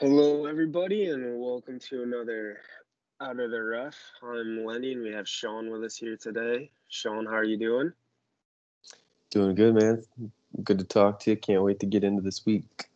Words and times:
Hello, 0.00 0.46
everybody, 0.46 1.06
and 1.06 1.40
welcome 1.40 1.80
to 1.80 2.04
another 2.04 2.60
Out 3.20 3.40
of 3.40 3.50
the 3.50 3.60
Rough. 3.60 3.98
I'm 4.22 4.64
Lenny, 4.64 4.92
and 4.92 5.02
we 5.02 5.10
have 5.10 5.28
Sean 5.28 5.72
with 5.72 5.82
us 5.82 5.96
here 5.96 6.16
today. 6.16 6.70
Sean, 6.86 7.26
how 7.26 7.32
are 7.32 7.42
you 7.42 7.56
doing? 7.56 7.92
Doing 9.30 9.56
good, 9.56 9.74
man. 9.74 10.04
Good 10.62 10.78
to 10.78 10.84
talk 10.84 11.18
to 11.20 11.30
you. 11.30 11.36
Can't 11.36 11.64
wait 11.64 11.80
to 11.80 11.86
get 11.86 12.04
into 12.04 12.22
this 12.22 12.46
week. 12.46 12.88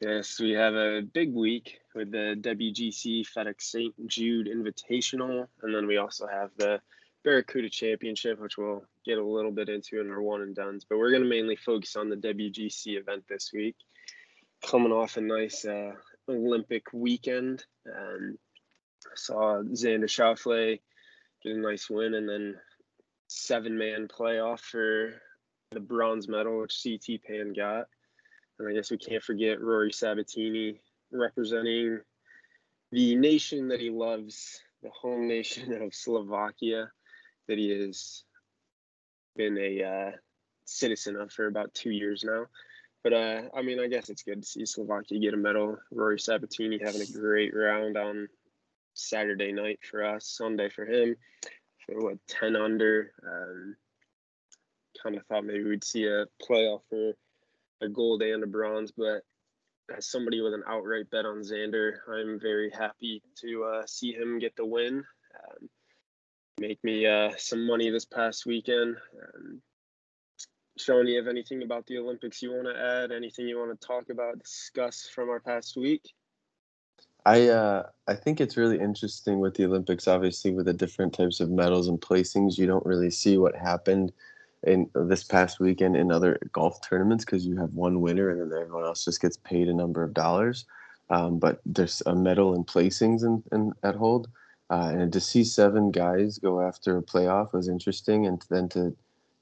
Yes, 0.00 0.40
we 0.40 0.52
have 0.52 0.72
a 0.72 1.02
big 1.02 1.34
week 1.34 1.78
with 1.94 2.10
the 2.10 2.36
WGC 2.40 3.26
FedEx 3.28 3.60
St. 3.60 4.06
Jude 4.06 4.46
Invitational, 4.46 5.46
and 5.62 5.74
then 5.74 5.86
we 5.86 5.98
also 5.98 6.26
have 6.26 6.48
the 6.56 6.80
Barracuda 7.22 7.68
Championship, 7.68 8.40
which 8.40 8.56
we'll 8.56 8.82
get 9.04 9.18
a 9.18 9.22
little 9.22 9.52
bit 9.52 9.68
into 9.68 10.00
in 10.00 10.10
our 10.10 10.22
one 10.22 10.40
and 10.40 10.56
dones. 10.56 10.86
But 10.88 10.96
we're 10.96 11.10
going 11.10 11.24
to 11.24 11.28
mainly 11.28 11.56
focus 11.56 11.96
on 11.96 12.08
the 12.08 12.16
WGC 12.16 12.96
event 12.98 13.24
this 13.28 13.52
week 13.52 13.76
coming 14.66 14.92
off 14.92 15.16
a 15.16 15.20
nice 15.20 15.64
uh, 15.64 15.92
Olympic 16.28 16.92
weekend. 16.92 17.64
Um, 17.86 18.38
saw 19.14 19.62
Xander 19.62 20.04
Schauffele 20.04 20.80
get 21.42 21.56
a 21.56 21.58
nice 21.58 21.88
win, 21.88 22.14
and 22.14 22.28
then 22.28 22.56
seven 23.28 23.78
man 23.78 24.08
playoff 24.08 24.60
for 24.60 25.14
the 25.70 25.80
bronze 25.80 26.28
medal, 26.28 26.60
which 26.60 26.80
CT 26.82 27.22
Pan 27.26 27.52
got. 27.52 27.86
And 28.58 28.68
I 28.68 28.72
guess 28.72 28.90
we 28.90 28.98
can't 28.98 29.22
forget 29.22 29.60
Rory 29.60 29.92
Sabatini 29.92 30.80
representing 31.12 32.00
the 32.90 33.14
nation 33.16 33.68
that 33.68 33.80
he 33.80 33.90
loves, 33.90 34.60
the 34.82 34.90
home 34.90 35.28
nation 35.28 35.80
of 35.82 35.94
Slovakia, 35.94 36.90
that 37.46 37.58
he 37.58 37.70
has 37.70 38.24
been 39.36 39.56
a 39.58 39.82
uh, 39.82 40.10
citizen 40.64 41.16
of 41.16 41.32
for 41.32 41.46
about 41.46 41.74
two 41.74 41.90
years 41.90 42.24
now. 42.24 42.46
But 43.04 43.12
uh, 43.12 43.42
I 43.54 43.62
mean, 43.62 43.80
I 43.80 43.86
guess 43.86 44.08
it's 44.08 44.22
good 44.22 44.42
to 44.42 44.48
see 44.48 44.66
Slovakia 44.66 45.18
get 45.18 45.34
a 45.34 45.36
medal. 45.36 45.78
Rory 45.90 46.18
Sabatini 46.18 46.78
having 46.82 47.02
a 47.02 47.18
great 47.18 47.54
round 47.54 47.96
on 47.96 48.28
Saturday 48.94 49.52
night 49.52 49.80
for 49.88 50.04
us, 50.04 50.26
Sunday 50.26 50.68
for 50.68 50.84
him. 50.84 51.16
For 51.86 52.00
what 52.02 52.18
ten 52.26 52.56
under. 52.56 53.12
Um, 53.24 53.76
kind 55.02 55.16
of 55.16 55.24
thought 55.26 55.44
maybe 55.44 55.64
we'd 55.64 55.84
see 55.84 56.06
a 56.06 56.26
playoff 56.42 56.80
for 56.90 57.14
a 57.80 57.88
gold 57.88 58.22
and 58.22 58.42
a 58.42 58.46
bronze, 58.46 58.92
but 58.96 59.22
as 59.96 60.10
somebody 60.10 60.40
with 60.40 60.54
an 60.54 60.64
outright 60.68 61.08
bet 61.10 61.24
on 61.24 61.40
Xander, 61.40 61.92
I'm 62.08 62.38
very 62.40 62.70
happy 62.70 63.22
to 63.40 63.64
uh, 63.64 63.82
see 63.86 64.12
him 64.12 64.38
get 64.38 64.54
the 64.56 64.66
win. 64.66 65.04
Um, 65.34 65.68
make 66.58 66.82
me 66.84 67.06
uh, 67.06 67.30
some 67.38 67.66
money 67.66 67.90
this 67.90 68.04
past 68.04 68.44
weekend. 68.44 68.96
Um, 69.22 69.62
Sean, 70.78 71.06
you 71.06 71.16
have 71.16 71.28
anything 71.28 71.62
about 71.62 71.86
the 71.86 71.98
Olympics 71.98 72.42
you 72.42 72.52
want 72.52 72.66
to 72.66 72.80
add? 72.80 73.12
Anything 73.12 73.48
you 73.48 73.58
want 73.58 73.78
to 73.78 73.86
talk 73.86 74.10
about, 74.10 74.38
discuss 74.38 75.08
from 75.12 75.28
our 75.28 75.40
past 75.40 75.76
week? 75.76 76.12
I 77.26 77.48
uh, 77.48 77.82
I 78.06 78.14
think 78.14 78.40
it's 78.40 78.56
really 78.56 78.78
interesting 78.78 79.40
with 79.40 79.54
the 79.54 79.66
Olympics. 79.66 80.08
Obviously, 80.08 80.52
with 80.52 80.66
the 80.66 80.72
different 80.72 81.12
types 81.12 81.40
of 81.40 81.50
medals 81.50 81.88
and 81.88 82.00
placings, 82.00 82.56
you 82.56 82.66
don't 82.66 82.86
really 82.86 83.10
see 83.10 83.36
what 83.36 83.54
happened 83.54 84.12
in 84.62 84.88
this 84.94 85.24
past 85.24 85.60
weekend 85.60 85.96
in 85.96 86.10
other 86.10 86.38
golf 86.52 86.80
tournaments 86.80 87.24
because 87.24 87.46
you 87.46 87.56
have 87.56 87.72
one 87.74 88.00
winner 88.00 88.30
and 88.30 88.50
then 88.50 88.58
everyone 88.58 88.84
else 88.84 89.04
just 89.04 89.20
gets 89.20 89.36
paid 89.36 89.68
a 89.68 89.74
number 89.74 90.02
of 90.02 90.14
dollars. 90.14 90.64
Um, 91.10 91.38
but 91.38 91.60
there's 91.64 92.02
a 92.06 92.14
medal 92.14 92.54
and 92.54 92.66
placings 92.66 93.22
in, 93.22 93.42
in 93.52 93.72
at 93.82 93.94
hold, 93.94 94.28
uh, 94.70 94.92
and 94.92 95.12
to 95.12 95.20
see 95.20 95.44
seven 95.44 95.90
guys 95.90 96.38
go 96.38 96.60
after 96.60 96.98
a 96.98 97.02
playoff 97.02 97.52
was 97.52 97.68
interesting, 97.68 98.26
and 98.26 98.44
then 98.50 98.68
to 98.70 98.96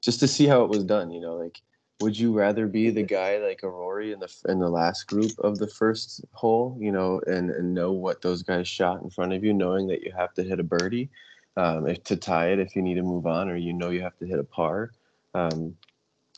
just 0.07 0.21
to 0.21 0.27
see 0.27 0.47
how 0.47 0.63
it 0.63 0.69
was 0.69 0.85
done. 0.85 1.11
You 1.11 1.19
know, 1.19 1.35
like 1.35 1.61
would 1.99 2.17
you 2.17 2.31
rather 2.31 2.65
be 2.65 2.89
the 2.89 3.03
guy 3.03 3.39
like 3.39 3.61
a 3.63 3.69
Rory 3.69 4.13
in 4.13 4.21
the 4.21 4.33
in 4.47 4.57
the 4.57 4.69
last 4.69 5.05
group 5.05 5.31
of 5.39 5.57
the 5.57 5.67
first 5.67 6.23
hole, 6.31 6.77
you 6.79 6.93
know, 6.93 7.19
and 7.27 7.51
and 7.51 7.73
know 7.73 7.91
what 7.91 8.21
those 8.21 8.41
guys 8.41 8.69
shot 8.69 9.01
in 9.01 9.09
front 9.09 9.33
of 9.33 9.43
you, 9.43 9.53
knowing 9.53 9.85
that 9.87 10.03
you 10.03 10.13
have 10.17 10.33
to 10.35 10.43
hit 10.43 10.61
a 10.61 10.63
birdie 10.63 11.09
um, 11.57 11.89
if, 11.89 12.05
to 12.05 12.15
tie 12.15 12.51
it 12.51 12.59
if 12.59 12.73
you 12.73 12.81
need 12.81 12.93
to 12.93 13.01
move 13.01 13.27
on, 13.27 13.49
or 13.49 13.57
you 13.57 13.73
know 13.73 13.89
you 13.89 14.01
have 14.01 14.17
to 14.19 14.25
hit 14.25 14.39
a 14.39 14.45
par, 14.45 14.91
um, 15.33 15.75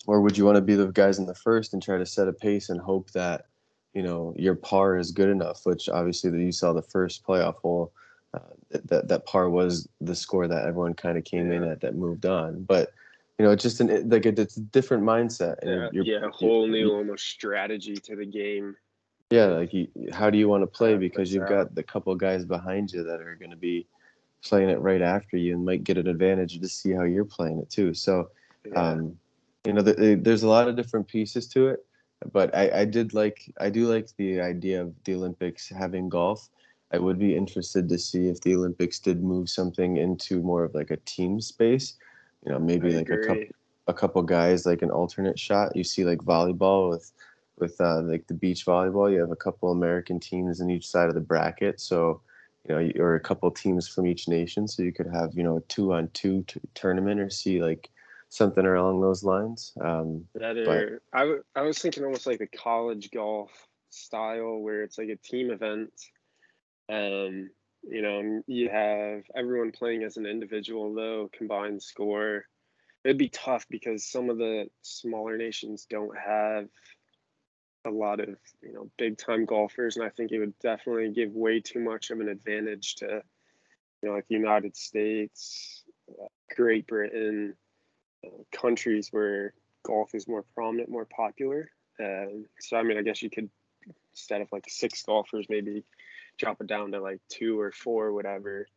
or 0.07 0.21
would 0.21 0.35
you 0.35 0.45
want 0.45 0.55
to 0.55 0.63
be 0.63 0.73
the 0.73 0.87
guys 0.87 1.19
in 1.19 1.27
the 1.27 1.35
first 1.35 1.73
and 1.73 1.83
try 1.83 1.99
to 1.99 2.07
set 2.07 2.27
a 2.27 2.33
pace 2.33 2.69
and 2.69 2.81
hope 2.81 3.11
that 3.11 3.45
you 3.93 4.01
know 4.01 4.33
your 4.35 4.55
par 4.55 4.97
is 4.97 5.11
good 5.11 5.29
enough? 5.29 5.63
Which 5.67 5.89
obviously 5.89 6.31
that 6.31 6.41
you 6.41 6.51
saw 6.51 6.73
the 6.73 6.81
first 6.81 7.23
playoff 7.23 7.57
hole. 7.57 7.93
Uh, 8.33 8.79
that 8.85 9.07
that 9.07 9.25
par 9.25 9.49
was 9.49 9.87
the 10.01 10.15
score 10.15 10.47
that 10.47 10.65
everyone 10.65 10.93
kind 10.93 11.17
of 11.17 11.23
came 11.23 11.51
yeah. 11.51 11.57
in 11.57 11.63
at 11.63 11.81
that 11.81 11.95
moved 11.95 12.25
on, 12.25 12.63
but 12.63 12.93
you 13.39 13.45
know, 13.45 13.51
it's 13.51 13.63
just 13.63 13.79
an 13.79 14.09
like 14.09 14.25
a, 14.25 14.39
it's 14.39 14.57
a 14.57 14.61
different 14.61 15.03
mindset. 15.03 15.55
And 15.61 15.89
yeah, 15.93 16.01
yeah, 16.03 16.27
a 16.27 16.29
whole 16.29 16.67
new 16.67 16.93
almost 16.93 17.25
strategy 17.25 17.95
to 17.95 18.15
the 18.17 18.25
game. 18.25 18.75
Yeah, 19.31 19.45
like 19.45 19.73
you, 19.73 19.87
how 20.11 20.29
do 20.29 20.37
you 20.37 20.49
want 20.49 20.63
to 20.63 20.67
play? 20.67 20.97
Because 20.97 21.33
you've 21.33 21.47
got 21.47 21.73
the 21.73 21.83
couple 21.83 22.13
guys 22.15 22.43
behind 22.43 22.91
you 22.91 23.03
that 23.03 23.21
are 23.21 23.35
going 23.35 23.51
to 23.51 23.57
be 23.57 23.87
playing 24.43 24.69
it 24.69 24.81
right 24.81 25.01
after 25.01 25.37
you 25.37 25.53
and 25.53 25.65
might 25.65 25.85
get 25.85 25.97
an 25.97 26.07
advantage 26.07 26.59
to 26.59 26.67
see 26.67 26.91
how 26.91 27.03
you're 27.03 27.25
playing 27.25 27.59
it 27.59 27.69
too. 27.69 27.93
So, 27.93 28.29
yeah. 28.65 28.73
um, 28.73 29.17
you 29.65 29.73
know, 29.73 29.81
the, 29.81 30.15
there's 30.21 30.43
a 30.43 30.47
lot 30.47 30.67
of 30.67 30.75
different 30.75 31.07
pieces 31.07 31.47
to 31.49 31.69
it. 31.69 31.85
But 32.33 32.53
I, 32.53 32.81
I 32.81 32.85
did 32.85 33.13
like 33.13 33.49
I 33.61 33.69
do 33.69 33.87
like 33.87 34.09
the 34.17 34.41
idea 34.41 34.81
of 34.81 34.93
the 35.05 35.15
Olympics 35.15 35.69
having 35.69 36.09
golf. 36.09 36.49
I 36.91 36.97
would 36.97 37.19
be 37.19 37.37
interested 37.37 37.87
to 37.87 37.97
see 37.97 38.27
if 38.27 38.41
the 38.41 38.55
Olympics 38.55 38.99
did 38.99 39.23
move 39.23 39.49
something 39.49 39.95
into 39.95 40.41
more 40.41 40.65
of 40.65 40.75
like 40.75 40.91
a 40.91 40.97
team 40.97 41.39
space 41.39 41.95
you 42.45 42.51
know, 42.51 42.59
maybe 42.59 42.93
I 42.93 42.97
like 42.97 43.09
agree. 43.09 43.23
a 43.23 43.27
couple 43.27 43.45
a 43.87 43.93
couple 43.93 44.21
guys 44.21 44.65
like 44.65 44.81
an 44.81 44.91
alternate 44.91 45.39
shot. 45.39 45.75
You 45.75 45.83
see 45.83 46.05
like 46.05 46.19
volleyball 46.19 46.89
with 46.89 47.11
with 47.57 47.79
uh, 47.81 48.01
like 48.01 48.27
the 48.27 48.33
beach 48.33 48.65
volleyball. 48.65 49.11
You 49.11 49.19
have 49.19 49.31
a 49.31 49.35
couple 49.35 49.71
American 49.71 50.19
teams 50.19 50.61
in 50.61 50.69
each 50.69 50.87
side 50.87 51.09
of 51.09 51.15
the 51.15 51.21
bracket, 51.21 51.79
so 51.79 52.21
you 52.67 52.75
know, 52.75 52.91
or 53.01 53.15
a 53.15 53.19
couple 53.19 53.49
teams 53.51 53.87
from 53.87 54.05
each 54.05 54.27
nation. 54.27 54.67
So 54.67 54.83
you 54.83 54.93
could 54.93 55.07
have 55.07 55.33
you 55.33 55.43
know 55.43 55.57
a 55.57 55.61
two 55.61 55.93
on 55.93 56.09
two 56.13 56.43
t- 56.47 56.61
tournament 56.75 57.19
or 57.19 57.29
see 57.29 57.61
like 57.61 57.89
something 58.29 58.65
along 58.65 59.01
those 59.01 59.23
lines. 59.23 59.73
Um, 59.81 60.25
that 60.35 60.57
are, 60.57 61.01
but, 61.11 61.17
I, 61.17 61.21
w- 61.21 61.43
I 61.55 61.61
was 61.61 61.79
thinking 61.79 62.03
almost 62.03 62.27
like 62.27 62.39
the 62.39 62.47
college 62.47 63.09
golf 63.11 63.51
style 63.89 64.59
where 64.59 64.83
it's 64.83 64.97
like 64.97 65.09
a 65.09 65.15
team 65.15 65.49
event. 65.51 65.91
Um, 66.89 67.49
you 67.83 68.01
know, 68.01 68.43
you 68.47 68.69
have 68.69 69.23
everyone 69.35 69.71
playing 69.71 70.03
as 70.03 70.17
an 70.17 70.25
individual, 70.25 70.93
though, 70.93 71.29
combined 71.31 71.81
score. 71.81 72.45
It'd 73.03 73.17
be 73.17 73.29
tough 73.29 73.65
because 73.69 74.05
some 74.05 74.29
of 74.29 74.37
the 74.37 74.69
smaller 74.81 75.37
nations 75.37 75.87
don't 75.89 76.17
have 76.17 76.67
a 77.85 77.89
lot 77.89 78.19
of, 78.19 78.35
you 78.61 78.73
know, 78.73 78.91
big 78.97 79.17
time 79.17 79.45
golfers. 79.45 79.95
And 79.95 80.05
I 80.05 80.09
think 80.09 80.31
it 80.31 80.39
would 80.39 80.57
definitely 80.59 81.11
give 81.11 81.31
way 81.31 81.61
too 81.61 81.79
much 81.79 82.09
of 82.09 82.19
an 82.19 82.27
advantage 82.27 82.95
to, 82.95 83.23
you 84.01 84.09
know, 84.09 84.15
like 84.15 84.27
the 84.27 84.35
United 84.35 84.75
States, 84.75 85.83
Great 86.55 86.87
Britain, 86.87 87.55
uh, 88.25 88.43
countries 88.51 89.09
where 89.11 89.53
golf 89.83 90.13
is 90.13 90.27
more 90.27 90.43
prominent, 90.53 90.89
more 90.89 91.05
popular. 91.05 91.71
Uh, 91.97 92.25
so, 92.59 92.77
I 92.77 92.83
mean, 92.83 92.97
I 92.97 93.01
guess 93.01 93.21
you 93.21 93.29
could, 93.29 93.49
instead 94.11 94.41
of 94.41 94.49
like 94.51 94.65
six 94.67 95.01
golfers, 95.03 95.47
maybe 95.49 95.85
drop 96.39 96.61
it 96.61 96.67
down 96.67 96.91
to 96.91 97.01
like 97.01 97.19
two 97.29 97.59
or 97.59 97.71
four, 97.71 98.13
whatever, 98.13 98.67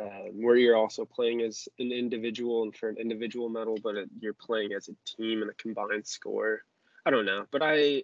um, 0.00 0.30
where 0.34 0.56
you're 0.56 0.76
also 0.76 1.04
playing 1.04 1.40
as 1.40 1.68
an 1.78 1.90
individual 1.90 2.62
and 2.62 2.76
for 2.76 2.88
an 2.88 2.98
individual 2.98 3.48
medal, 3.48 3.76
but 3.82 3.96
it, 3.96 4.08
you're 4.20 4.34
playing 4.34 4.72
as 4.72 4.88
a 4.88 5.16
team 5.16 5.42
and 5.42 5.50
a 5.50 5.54
combined 5.54 6.06
score. 6.06 6.60
I 7.04 7.10
don't 7.10 7.24
know, 7.24 7.46
but 7.50 7.62
I, 7.62 8.02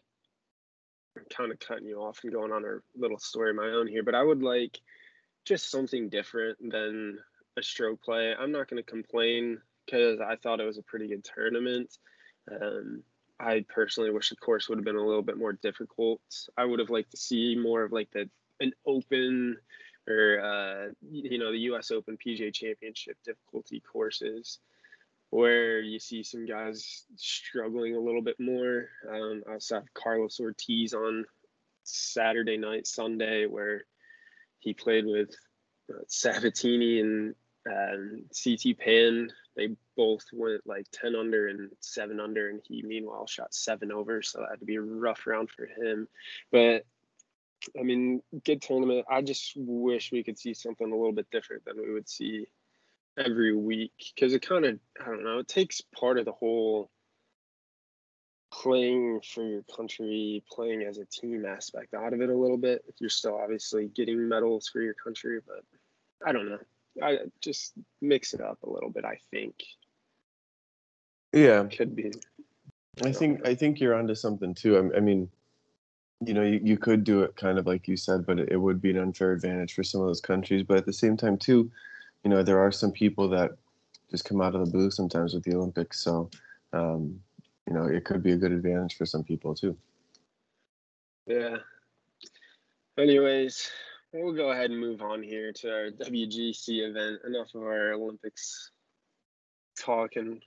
I'm 1.17 1.25
kind 1.31 1.53
of 1.53 1.61
cutting 1.61 1.87
you 1.87 2.01
off 2.01 2.21
and 2.25 2.33
going 2.33 2.53
on 2.53 2.65
a 2.65 2.79
little 2.99 3.19
story 3.19 3.51
of 3.51 3.57
my 3.57 3.69
own 3.69 3.87
here, 3.87 4.03
but 4.03 4.15
I 4.15 4.23
would 4.23 4.43
like 4.43 4.81
just 5.45 5.71
something 5.71 6.09
different 6.09 6.59
than 6.71 7.19
a 7.59 7.63
stroke 7.63 8.03
play. 8.03 8.35
I'm 8.35 8.53
not 8.53 8.69
going 8.69 8.83
to 8.83 8.91
complain 8.91 9.61
because 9.85 10.21
I 10.21 10.37
thought 10.37 10.61
it 10.61 10.67
was 10.67 10.79
a 10.79 10.83
pretty 10.83 11.09
good 11.09 11.25
tournament. 11.25 11.99
Um, 12.51 13.03
I 13.39 13.65
personally 13.69 14.11
wish 14.11 14.31
the 14.31 14.37
course 14.37 14.69
would 14.69 14.79
have 14.79 14.85
been 14.85 14.97
a 14.97 15.05
little 15.05 15.23
bit 15.23 15.37
more 15.37 15.53
difficult. 15.53 16.21
I 16.57 16.65
would 16.65 16.79
have 16.79 16.91
liked 16.91 17.11
to 17.11 17.17
see 17.17 17.57
more 17.57 17.83
of 17.83 17.93
like 17.93 18.11
the 18.13 18.31
an 18.61 18.73
open 18.87 19.57
or 20.09 20.41
uh, 20.41 20.93
you 21.11 21.39
know 21.39 21.53
the 21.53 21.59
U.S. 21.59 21.91
Open 21.91 22.17
PGA 22.17 22.53
Championship 22.53 23.17
difficulty 23.25 23.81
courses 23.81 24.59
where 25.31 25.81
you 25.81 25.99
see 25.99 26.23
some 26.23 26.45
guys 26.45 27.05
struggling 27.17 27.97
a 27.97 28.01
little 28.01 28.21
bit 28.21 28.39
more. 28.39 28.91
Um, 29.11 29.43
I 29.49 29.53
have 29.53 29.95
Carlos 29.95 30.39
Ortiz 30.39 30.93
on 30.93 31.25
Saturday 31.85 32.59
night, 32.59 32.87
Sunday, 32.87 33.47
where 33.47 33.85
he 34.59 34.75
played 34.75 35.07
with 35.07 35.35
uh, 35.91 36.03
Sabatini 36.07 37.01
and 37.01 37.35
um, 37.67 38.25
CT 38.45 38.79
Pan. 38.79 39.33
They 39.57 39.71
both 39.97 40.25
went 40.35 40.67
like 40.67 40.87
10 40.93 41.15
under 41.15 41.49
and 41.49 41.71
7 41.81 42.21
under, 42.21 42.51
and 42.51 42.61
he 42.69 42.83
meanwhile 42.83 43.27
shot 43.27 43.55
7 43.55 43.91
over. 43.91 44.21
So 44.21 44.41
that 44.41 44.51
had 44.51 44.61
to 44.61 44.67
be 44.67 44.77
a 44.77 44.83
rough 44.83 45.27
round 45.27 45.49
for 45.51 45.65
him. 45.65 46.09
But 46.51 46.85
I 47.79 47.83
mean, 47.83 48.23
good 48.45 48.63
tournament. 48.63 49.07
I 49.11 49.23
just 49.23 49.53
wish 49.57 50.13
we 50.13 50.23
could 50.23 50.39
see 50.39 50.55
something 50.55 50.91
a 50.91 50.97
little 50.97 51.13
bit 51.13 51.31
different 51.31 51.65
than 51.65 51.77
we 51.77 51.93
would 51.93 52.09
see 52.09 52.47
every 53.19 53.55
week 53.55 53.93
because 54.15 54.33
it 54.33 54.47
kind 54.47 54.65
of, 54.65 54.79
I 55.01 55.07
don't 55.07 55.25
know, 55.25 55.39
it 55.39 55.49
takes 55.49 55.81
part 55.81 56.19
of 56.19 56.25
the 56.25 56.33
whole 56.33 56.91
playing 58.53 59.21
for 59.23 59.43
your 59.43 59.63
country, 59.75 60.43
playing 60.51 60.83
as 60.83 60.99
a 60.99 61.05
team 61.07 61.45
aspect 61.47 61.95
out 61.95 62.13
of 62.13 62.21
it 62.21 62.29
a 62.29 62.37
little 62.37 62.59
bit. 62.59 62.85
You're 62.99 63.11
still 63.11 63.37
obviously 63.37 63.89
getting 63.89 64.29
medals 64.29 64.69
for 64.69 64.81
your 64.81 64.95
country, 64.95 65.41
but 65.47 65.65
I 66.27 66.33
don't 66.33 66.49
know. 66.49 66.59
I 67.03 67.19
just 67.41 67.73
mix 68.01 68.35
it 68.35 68.41
up 68.41 68.63
a 68.63 68.71
little 68.71 68.91
bit. 68.91 69.05
I 69.05 69.19
think. 69.31 69.55
Yeah, 71.33 71.65
could 71.65 71.97
be. 71.97 72.13
I 73.03 73.13
think 73.13 73.47
I 73.47 73.55
think 73.55 73.81
you're 73.81 73.95
onto 73.95 74.15
something 74.15 74.55
too. 74.55 74.77
I, 74.77 74.99
I 74.99 75.01
mean, 75.01 75.31
you 76.27 76.35
know, 76.35 76.43
you, 76.43 76.61
you 76.63 76.77
could 76.77 77.05
do 77.05 77.23
it 77.23 77.37
kind 77.37 77.59
of 77.59 77.67
like 77.67 77.89
you 77.89 77.97
said, 77.97 78.27
but 78.27 78.39
it, 78.39 78.51
it 78.53 78.57
would 78.57 78.81
be 78.81 78.91
an 78.91 78.99
unfair 78.99 79.33
advantage 79.33 79.75
for 79.75 79.83
some 79.83 80.01
of 80.01 80.07
those 80.07 80.21
countries. 80.21 80.63
But 80.63 80.79
at 80.79 80.87
the 80.87 80.93
same 80.93 81.17
time, 81.17 81.37
too, 81.37 81.71
you 82.25 82.31
know, 82.31 82.43
there 82.43 82.61
are 82.61 82.73
some 82.73 82.93
people 82.93 83.29
that 83.31 83.53
just 84.11 84.25
come 84.25 84.41
out 84.41 84.55
of 84.55 84.65
the 84.65 84.71
blue 84.71 84.91
sometimes 84.91 85.35
with 85.35 85.45
the 85.45 85.55
Olympics. 85.55 86.01
So, 86.01 86.31
um, 86.73 87.21
you 87.67 87.75
know, 87.75 87.87
it 87.87 88.05
could 88.05 88.23
be 88.23 88.33
a 88.33 88.37
good 88.37 88.53
advantage 88.53 88.97
for 88.97 89.07
some 89.07 89.25
people 89.25 89.55
too. 89.55 89.77
Yeah. 91.27 91.57
Anyways, 92.99 93.71
we'll 94.13 94.35
go 94.35 94.51
ahead 94.51 94.71
and 94.71 94.79
move 94.79 95.01
on 95.03 95.23
here 95.23 95.53
to 95.53 95.73
our 95.73 95.91
WGC 95.91 96.89
event. 96.91 97.21
Enough 97.27 97.55
of 97.55 97.63
our 97.63 97.93
Olympics 97.93 98.71
talk 99.79 100.17
and 100.17 100.43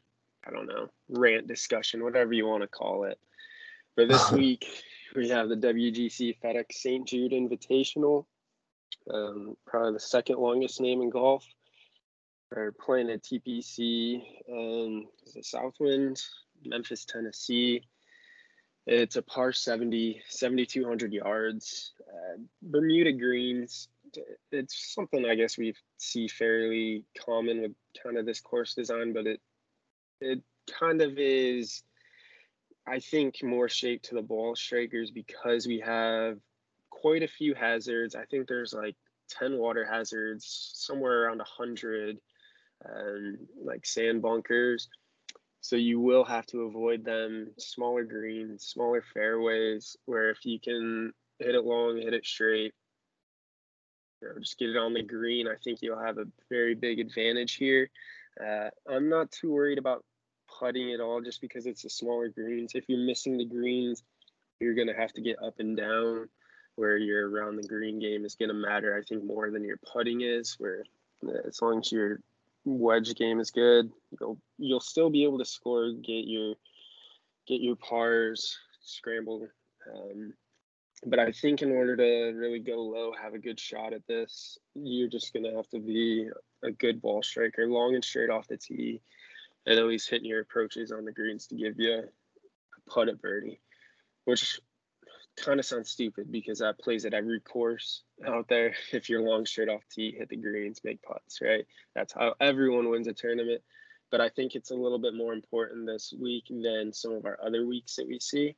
I 0.47 0.51
don't 0.51 0.67
know, 0.67 0.89
rant 1.09 1.47
discussion, 1.47 2.03
whatever 2.03 2.33
you 2.33 2.45
want 2.45 2.61
to 2.61 2.67
call 2.67 3.05
it. 3.05 3.19
For 3.95 4.05
this 4.05 4.31
week, 4.31 4.83
we 5.15 5.29
have 5.29 5.49
the 5.49 5.55
WGC 5.55 6.37
FedEx 6.43 6.73
St. 6.73 7.07
Jude 7.07 7.31
Invitational, 7.31 8.25
um, 9.13 9.55
probably 9.65 9.93
the 9.93 9.99
second 9.99 10.37
longest 10.37 10.81
name 10.81 11.01
in 11.01 11.09
golf. 11.09 11.45
We're 12.55 12.71
playing 12.71 13.09
at 13.09 13.23
TPC 13.23 14.21
and 14.47 15.05
the 15.33 15.43
Southwind, 15.43 16.21
Memphis, 16.65 17.05
Tennessee. 17.05 17.81
It's 18.87 19.15
a 19.15 19.21
par 19.21 19.51
70, 19.51 20.21
7,200 20.29 21.11
yards. 21.11 21.93
Uh, 22.01 22.37
Bermuda 22.61 23.11
greens. 23.11 23.89
It's 24.51 24.93
something 24.93 25.25
I 25.25 25.35
guess 25.35 25.57
we 25.57 25.73
see 25.97 26.27
fairly 26.27 27.03
common 27.25 27.61
with 27.61 27.71
kind 28.01 28.17
of 28.17 28.25
this 28.25 28.39
course 28.39 28.75
design, 28.75 29.11
but 29.11 29.25
it 29.25 29.41
it 30.21 30.41
kind 30.79 31.01
of 31.01 31.17
is, 31.17 31.83
I 32.87 32.99
think, 32.99 33.41
more 33.43 33.67
shape 33.67 34.03
to 34.03 34.15
the 34.15 34.21
ball 34.21 34.55
strikers 34.55 35.11
because 35.11 35.67
we 35.67 35.79
have 35.79 36.37
quite 36.89 37.23
a 37.23 37.27
few 37.27 37.55
hazards. 37.55 38.15
I 38.15 38.25
think 38.25 38.47
there's 38.47 38.73
like 38.73 38.95
10 39.29 39.57
water 39.57 39.85
hazards, 39.85 40.73
somewhere 40.75 41.23
around 41.23 41.39
100, 41.39 42.17
um, 42.87 43.37
like 43.63 43.85
sand 43.85 44.21
bunkers. 44.21 44.87
So 45.61 45.75
you 45.75 45.99
will 45.99 46.23
have 46.23 46.45
to 46.47 46.61
avoid 46.61 47.03
them. 47.03 47.51
Smaller 47.57 48.03
greens, 48.03 48.67
smaller 48.67 49.03
fairways, 49.13 49.97
where 50.05 50.29
if 50.29 50.45
you 50.45 50.59
can 50.59 51.11
hit 51.39 51.55
it 51.55 51.65
long, 51.65 51.97
hit 51.97 52.13
it 52.13 52.25
straight, 52.25 52.73
you 54.21 54.27
know, 54.27 54.39
just 54.39 54.59
get 54.59 54.69
it 54.69 54.77
on 54.77 54.93
the 54.93 55.01
green, 55.01 55.47
I 55.47 55.55
think 55.63 55.81
you'll 55.81 56.03
have 56.03 56.17
a 56.17 56.27
very 56.49 56.75
big 56.75 56.99
advantage 56.99 57.55
here. 57.55 57.89
Uh, 58.39 58.69
I'm 58.87 59.09
not 59.09 59.31
too 59.31 59.51
worried 59.51 59.77
about 59.77 60.03
putting 60.59 60.89
it 60.89 60.99
all 60.99 61.21
just 61.21 61.41
because 61.41 61.65
it's 61.65 61.83
the 61.83 61.89
smaller 61.89 62.29
greens. 62.29 62.73
If 62.75 62.85
you're 62.87 63.05
missing 63.05 63.37
the 63.37 63.45
greens, 63.45 64.03
you're 64.59 64.75
going 64.75 64.87
to 64.87 64.93
have 64.93 65.13
to 65.13 65.21
get 65.21 65.41
up 65.41 65.59
and 65.59 65.75
down 65.75 66.29
where 66.75 66.97
your 66.97 67.29
around 67.29 67.55
the 67.55 67.67
green 67.67 67.99
game 67.99 68.25
is 68.25 68.35
going 68.35 68.49
to 68.49 68.55
matter, 68.55 68.97
I 68.97 69.03
think, 69.03 69.23
more 69.23 69.49
than 69.49 69.63
your 69.63 69.77
putting 69.77 70.21
is. 70.21 70.55
Where 70.59 70.83
uh, 71.25 71.47
as 71.47 71.61
long 71.61 71.79
as 71.79 71.91
your 71.91 72.19
wedge 72.65 73.13
game 73.15 73.39
is 73.39 73.51
good, 73.51 73.91
you'll 74.19 74.37
you'll 74.57 74.79
still 74.79 75.09
be 75.09 75.23
able 75.23 75.37
to 75.39 75.45
score, 75.45 75.91
get 75.91 76.27
your 76.27 76.55
get 77.47 77.61
your 77.61 77.75
pars, 77.75 78.57
scramble. 78.81 79.47
Um, 79.93 80.33
but 81.05 81.19
I 81.19 81.31
think 81.31 81.61
in 81.61 81.71
order 81.71 81.95
to 81.95 82.37
really 82.37 82.59
go 82.59 82.81
low, 82.81 83.11
have 83.21 83.33
a 83.33 83.39
good 83.39 83.59
shot 83.59 83.93
at 83.93 84.07
this, 84.07 84.57
you're 84.73 85.09
just 85.09 85.33
going 85.33 85.43
to 85.43 85.55
have 85.55 85.69
to 85.69 85.79
be 85.79 86.29
a 86.63 86.71
good 86.71 87.01
ball 87.01 87.21
striker, 87.21 87.67
long 87.67 87.93
and 87.93 88.03
straight 88.03 88.29
off 88.29 88.47
the 88.47 88.57
tee, 88.57 89.01
and 89.65 89.79
always 89.79 90.07
hitting 90.07 90.27
your 90.27 90.41
approaches 90.41 90.91
on 90.91 91.05
the 91.05 91.11
greens 91.11 91.47
to 91.47 91.55
give 91.55 91.79
you 91.79 91.93
a 91.93 92.89
putt 92.89 93.09
at 93.09 93.21
birdie, 93.21 93.59
which 94.25 94.59
kind 95.37 95.59
of 95.59 95.65
sounds 95.65 95.89
stupid 95.89 96.31
because 96.31 96.59
that 96.59 96.79
plays 96.79 97.05
at 97.05 97.13
every 97.13 97.39
course 97.39 98.03
out 98.25 98.47
there. 98.47 98.73
If 98.91 99.09
you're 99.09 99.21
long 99.21 99.45
straight 99.45 99.69
off 99.69 99.83
tee, 99.91 100.15
hit 100.17 100.29
the 100.29 100.37
greens, 100.37 100.81
make 100.83 101.01
putts, 101.01 101.41
right? 101.41 101.65
That's 101.93 102.13
how 102.13 102.35
everyone 102.39 102.89
wins 102.89 103.07
a 103.07 103.13
tournament. 103.13 103.61
But 104.11 104.21
I 104.21 104.29
think 104.29 104.55
it's 104.55 104.71
a 104.71 104.75
little 104.75 104.99
bit 104.99 105.13
more 105.13 105.33
important 105.33 105.87
this 105.87 106.13
week 106.17 106.45
than 106.49 106.93
some 106.93 107.13
of 107.13 107.25
our 107.25 107.37
other 107.43 107.65
weeks 107.65 107.95
that 107.95 108.07
we 108.07 108.19
see. 108.19 108.55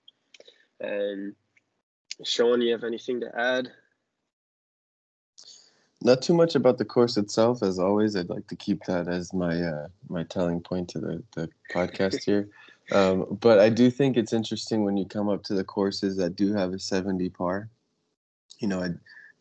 And 0.80 1.36
Sean, 2.24 2.62
you 2.62 2.74
have 2.74 2.83
anything 2.83 3.21
to 3.21 3.31
add? 3.36 3.71
Not 6.04 6.22
too 6.22 6.34
much 6.34 6.56
about 6.56 6.78
the 6.78 6.86
course 6.86 7.18
itself, 7.18 7.64
as 7.64 7.80
always. 7.80 8.16
I'd 8.16 8.30
like 8.30 8.48
to 8.48 8.56
keep 8.56 8.84
that 8.86 9.08
as 9.08 9.34
my 9.34 9.60
uh, 9.60 9.88
my 10.10 10.24
telling 10.24 10.62
point 10.62 10.90
to 10.90 11.00
the, 11.00 11.24
the 11.36 11.50
podcast 11.74 12.24
here. 12.24 12.50
Um, 12.90 13.38
but 13.42 13.60
I 13.60 13.68
do 13.68 13.92
think 13.92 14.16
it's 14.16 14.32
interesting 14.32 14.86
when 14.86 14.96
you 14.96 15.06
come 15.06 15.28
up 15.28 15.44
to 15.44 15.54
the 15.54 15.66
courses 15.66 16.16
that 16.16 16.38
do 16.38 16.54
have 16.54 16.72
a 16.72 16.80
70 16.80 17.30
par. 17.32 17.70
You 18.60 18.70
know, 18.70 18.82
I, 18.82 18.90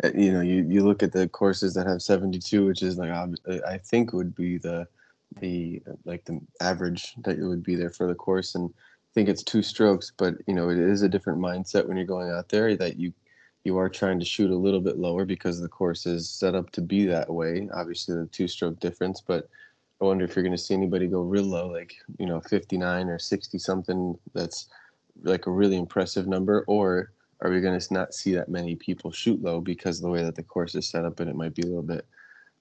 uh, 0.05 0.11
you 0.17 0.32
know, 0.32 0.41
you, 0.41 0.67
you 0.69 0.85
look 0.85 1.03
at 1.03 1.12
the 1.12 1.29
courses 1.29 1.75
that 1.75 1.87
have 1.87 2.03
72, 2.03 2.67
which 2.67 2.82
is 2.82 2.99
like 2.99 3.11
I 3.11 3.79
think 3.79 4.12
would 4.12 4.35
be 4.35 4.59
the 4.59 4.88
the 5.41 5.82
like 6.05 6.25
the 6.25 6.41
average 6.61 7.14
that 7.25 7.37
you 7.38 7.49
would 7.49 7.62
be 7.62 7.76
there 7.76 7.91
for 7.91 8.06
the 8.06 8.14
course, 8.14 8.55
and 8.55 8.70
I 8.70 9.11
think 9.14 9.29
it's 9.29 9.43
two 9.43 9.62
strokes. 9.62 10.12
But 10.17 10.35
you 10.47 10.55
know, 10.55 10.69
it 10.69 10.79
is 10.79 11.02
a 11.02 11.09
different 11.09 11.38
mindset 11.38 11.87
when 11.87 11.97
you're 11.97 12.06
going 12.06 12.31
out 12.31 12.49
there 12.49 12.76
that 12.76 12.97
you 12.97 13.12
you 13.66 13.76
are 13.78 13.88
trying 13.88 14.20
to 14.20 14.24
shoot 14.24 14.52
a 14.52 14.56
little 14.56 14.80
bit 14.80 14.96
lower 14.96 15.24
because 15.24 15.60
the 15.60 15.68
course 15.68 16.06
is 16.06 16.30
set 16.30 16.54
up 16.54 16.70
to 16.70 16.80
be 16.80 17.04
that 17.04 17.28
way. 17.28 17.68
Obviously, 17.74 18.14
the 18.14 18.26
two 18.26 18.46
stroke 18.46 18.78
difference, 18.78 19.20
but 19.20 19.48
I 20.00 20.04
wonder 20.04 20.24
if 20.24 20.36
you're 20.36 20.44
going 20.44 20.56
to 20.56 20.62
see 20.62 20.72
anybody 20.72 21.08
go 21.08 21.22
real 21.22 21.42
low, 21.42 21.66
like 21.68 21.96
you 22.20 22.26
know, 22.26 22.40
59 22.40 23.08
or 23.08 23.18
60 23.18 23.58
something. 23.58 24.16
That's 24.34 24.68
like 25.24 25.46
a 25.46 25.50
really 25.50 25.76
impressive 25.76 26.28
number, 26.28 26.64
or 26.68 27.10
are 27.40 27.50
we 27.50 27.60
going 27.60 27.78
to 27.78 27.92
not 27.92 28.14
see 28.14 28.32
that 28.34 28.48
many 28.48 28.76
people 28.76 29.10
shoot 29.10 29.42
low 29.42 29.60
because 29.60 29.98
of 29.98 30.04
the 30.04 30.10
way 30.10 30.22
that 30.22 30.36
the 30.36 30.44
course 30.44 30.76
is 30.76 30.88
set 30.88 31.04
up, 31.04 31.18
and 31.18 31.28
it 31.28 31.34
might 31.34 31.56
be 31.56 31.62
a 31.62 31.66
little 31.66 31.82
bit 31.82 32.06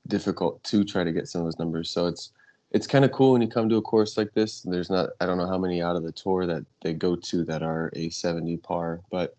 difficult 0.08 0.64
to 0.64 0.84
try 0.84 1.04
to 1.04 1.12
get 1.12 1.28
some 1.28 1.42
of 1.42 1.46
those 1.46 1.60
numbers. 1.60 1.92
So 1.92 2.08
it's 2.08 2.32
it's 2.72 2.88
kind 2.88 3.06
of 3.06 3.12
cool 3.12 3.34
when 3.34 3.44
you 3.44 3.48
come 3.48 3.70
to 3.70 3.78
a 3.78 3.82
course 3.82 4.18
like 4.18 4.34
this. 4.34 4.62
There's 4.62 4.90
not 4.90 5.12
I 5.22 5.28
don't 5.28 5.38
know 5.38 5.48
how 5.48 5.60
many 5.60 5.84
out 5.84 5.98
of 5.98 6.04
the 6.04 6.12
tour 6.12 6.48
that 6.48 6.66
they 6.82 6.94
go 6.94 7.16
to 7.16 7.46
that 7.46 7.62
are 7.62 7.92
a 7.94 8.10
70 8.10 8.58
par, 8.58 9.02
but 9.12 9.36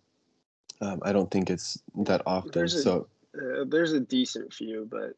um, 0.81 1.01
I 1.03 1.13
don't 1.13 1.31
think 1.31 1.51
it's 1.51 1.83
that 2.05 2.23
often. 2.27 2.51
There's 2.53 2.75
a, 2.75 2.83
so 2.83 3.09
uh, 3.35 3.65
there's 3.67 3.93
a 3.93 4.01
decent 4.01 4.53
few, 4.53 4.87
but 4.91 5.15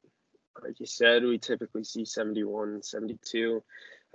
like 0.62 0.81
you 0.81 0.87
said, 0.87 1.25
we 1.25 1.38
typically 1.38 1.85
see 1.85 2.05
71, 2.05 2.83
72. 2.83 3.62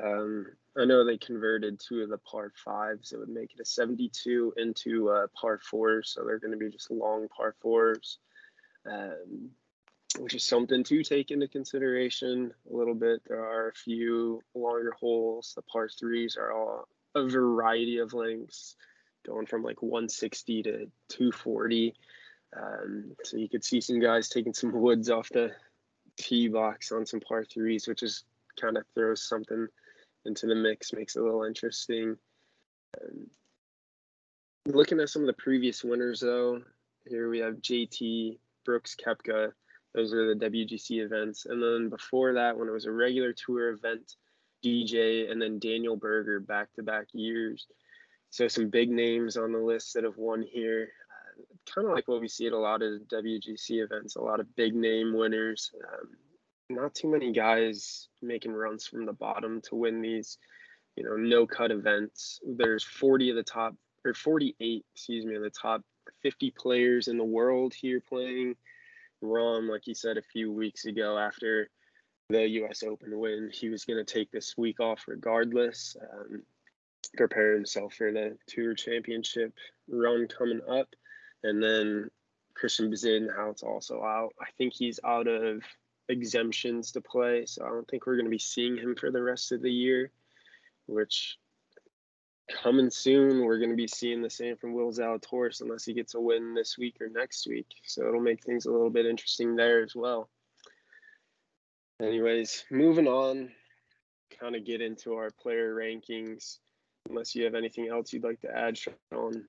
Um, 0.03 0.47
I 0.77 0.85
know 0.85 1.05
they 1.05 1.17
converted 1.17 1.79
two 1.79 2.01
of 2.01 2.09
the 2.09 2.17
par 2.17 2.51
fives. 2.55 3.11
It 3.11 3.19
would 3.19 3.29
make 3.29 3.53
it 3.53 3.61
a 3.61 3.65
72 3.65 4.53
into 4.57 5.09
uh, 5.09 5.27
par 5.39 5.59
fours. 5.59 6.11
So 6.13 6.23
they're 6.23 6.39
going 6.39 6.51
to 6.51 6.57
be 6.57 6.69
just 6.69 6.91
long 6.91 7.27
par 7.29 7.55
fours, 7.61 8.17
um, 8.89 9.49
which 10.19 10.33
is 10.33 10.43
something 10.43 10.83
to 10.85 11.03
take 11.03 11.31
into 11.31 11.47
consideration 11.47 12.51
a 12.71 12.75
little 12.75 12.95
bit. 12.95 13.21
There 13.27 13.43
are 13.43 13.69
a 13.69 13.73
few 13.73 14.41
longer 14.55 14.93
holes. 14.99 15.53
The 15.55 15.61
par 15.61 15.89
threes 15.89 16.37
are 16.37 16.51
all 16.51 16.87
a 17.15 17.27
variety 17.27 17.99
of 17.99 18.13
lengths 18.13 18.75
going 19.25 19.45
from 19.45 19.63
like 19.63 19.81
160 19.81 20.63
to 20.63 20.71
240. 21.09 21.93
Um, 22.55 23.15
so 23.23 23.37
you 23.37 23.49
could 23.49 23.63
see 23.63 23.81
some 23.81 23.99
guys 23.99 24.29
taking 24.29 24.53
some 24.53 24.71
woods 24.71 25.09
off 25.09 25.29
the 25.29 25.51
tee 26.17 26.47
box 26.47 26.91
on 26.91 27.05
some 27.05 27.19
par 27.19 27.43
threes, 27.45 27.87
which 27.87 28.03
is 28.03 28.23
kind 28.59 28.77
of 28.77 28.83
throws 28.93 29.23
something 29.23 29.67
into 30.25 30.47
the 30.47 30.55
mix, 30.55 30.93
makes 30.93 31.15
it 31.15 31.21
a 31.21 31.23
little 31.23 31.43
interesting. 31.43 32.15
Um, 33.01 33.27
looking 34.65 34.99
at 34.99 35.09
some 35.09 35.23
of 35.23 35.27
the 35.27 35.33
previous 35.33 35.83
winners, 35.83 36.19
though, 36.19 36.61
here 37.07 37.29
we 37.29 37.39
have 37.39 37.55
JT, 37.55 38.37
Brooks, 38.65 38.95
Koepka. 38.95 39.51
Those 39.93 40.13
are 40.13 40.33
the 40.33 40.45
WGC 40.45 41.03
events. 41.03 41.45
And 41.45 41.61
then 41.61 41.89
before 41.89 42.33
that, 42.33 42.57
when 42.57 42.67
it 42.67 42.71
was 42.71 42.85
a 42.85 42.91
regular 42.91 43.33
tour 43.33 43.69
event, 43.69 44.15
DJ, 44.63 45.29
and 45.29 45.41
then 45.41 45.59
Daniel 45.59 45.97
Berger 45.97 46.39
back 46.39 46.73
to 46.73 46.83
back 46.83 47.07
years. 47.13 47.67
So 48.33 48.47
some 48.47 48.69
big 48.69 48.89
names 48.89 49.37
on 49.37 49.51
the 49.51 49.59
list 49.59 49.93
that 49.93 50.05
have 50.05 50.17
won 50.17 50.41
here. 50.41 50.89
Uh, 51.11 51.43
kind 51.71 51.85
of 51.85 51.93
like 51.93 52.07
what 52.07 52.19
we 52.19 52.27
see 52.27 52.47
at 52.47 52.53
a 52.53 52.57
lot 52.57 52.81
of 52.81 53.01
WGC 53.01 53.83
events, 53.83 54.15
a 54.15 54.21
lot 54.21 54.39
of 54.39 54.55
big 54.55 54.73
name 54.73 55.15
winners. 55.15 55.71
Um, 55.75 56.09
not 56.67 56.95
too 56.95 57.11
many 57.11 57.31
guys 57.31 58.09
making 58.23 58.53
runs 58.53 58.87
from 58.87 59.05
the 59.05 59.13
bottom 59.13 59.61
to 59.69 59.75
win 59.75 60.01
these, 60.01 60.39
you 60.95 61.03
know, 61.03 61.15
no 61.15 61.45
cut 61.45 61.69
events. 61.69 62.39
There's 62.43 62.83
40 62.83 63.29
of 63.29 63.35
the 63.35 63.43
top, 63.43 63.75
or 64.03 64.15
48, 64.15 64.83
excuse 64.95 65.25
me, 65.27 65.35
of 65.35 65.43
the 65.43 65.51
top 65.51 65.83
50 66.23 66.55
players 66.57 67.09
in 67.09 67.19
the 67.19 67.23
world 67.23 67.75
here 67.75 68.01
playing. 68.01 68.55
Rahm, 69.23 69.69
like 69.69 69.83
he 69.85 69.93
said 69.93 70.17
a 70.17 70.23
few 70.23 70.51
weeks 70.51 70.85
ago 70.85 71.19
after 71.19 71.69
the 72.29 72.49
U.S. 72.49 72.81
Open 72.81 73.19
win, 73.19 73.51
he 73.53 73.69
was 73.69 73.85
going 73.85 74.03
to 74.03 74.11
take 74.11 74.31
this 74.31 74.57
week 74.57 74.79
off 74.79 75.03
regardless. 75.07 75.95
Um, 76.01 76.41
prepare 77.17 77.53
himself 77.53 77.93
for 77.93 78.11
the 78.11 78.37
tour 78.47 78.73
championship 78.73 79.53
run 79.87 80.27
coming 80.27 80.61
up. 80.69 80.87
And 81.43 81.61
then 81.61 82.09
Christiaan 82.55 82.91
Bezuidenhout's 82.91 83.63
also 83.63 84.03
out. 84.03 84.33
I 84.39 84.45
think 84.57 84.73
he's 84.73 84.99
out 85.03 85.27
of 85.27 85.63
exemptions 86.09 86.91
to 86.91 87.01
play, 87.01 87.45
so 87.45 87.65
I 87.65 87.69
don't 87.69 87.87
think 87.87 88.05
we're 88.05 88.15
going 88.15 88.25
to 88.25 88.31
be 88.31 88.39
seeing 88.39 88.77
him 88.77 88.95
for 88.95 89.11
the 89.11 89.21
rest 89.21 89.51
of 89.51 89.61
the 89.61 89.71
year, 89.71 90.11
which 90.85 91.37
coming 92.61 92.89
soon, 92.89 93.43
we're 93.43 93.57
going 93.57 93.69
to 93.69 93.75
be 93.75 93.87
seeing 93.87 94.21
the 94.21 94.29
same 94.29 94.55
from 94.57 94.73
Will 94.73 94.91
Zalatoris 94.91 95.61
unless 95.61 95.85
he 95.85 95.93
gets 95.93 96.15
a 96.15 96.19
win 96.19 96.53
this 96.53 96.77
week 96.77 96.97
or 97.01 97.09
next 97.09 97.47
week. 97.47 97.67
So 97.85 98.07
it'll 98.07 98.21
make 98.21 98.43
things 98.43 98.65
a 98.65 98.71
little 98.71 98.89
bit 98.89 99.05
interesting 99.05 99.55
there 99.55 99.83
as 99.83 99.95
well. 99.95 100.29
Anyways, 102.01 102.65
moving 102.69 103.07
on, 103.07 103.51
kind 104.39 104.55
of 104.55 104.65
get 104.65 104.81
into 104.81 105.13
our 105.13 105.31
player 105.31 105.73
rankings. 105.73 106.57
Unless 107.09 107.35
you 107.35 107.43
have 107.45 107.55
anything 107.55 107.89
else 107.89 108.13
you'd 108.13 108.23
like 108.23 108.41
to 108.41 108.55
add, 108.55 108.77
Sean. 108.77 109.45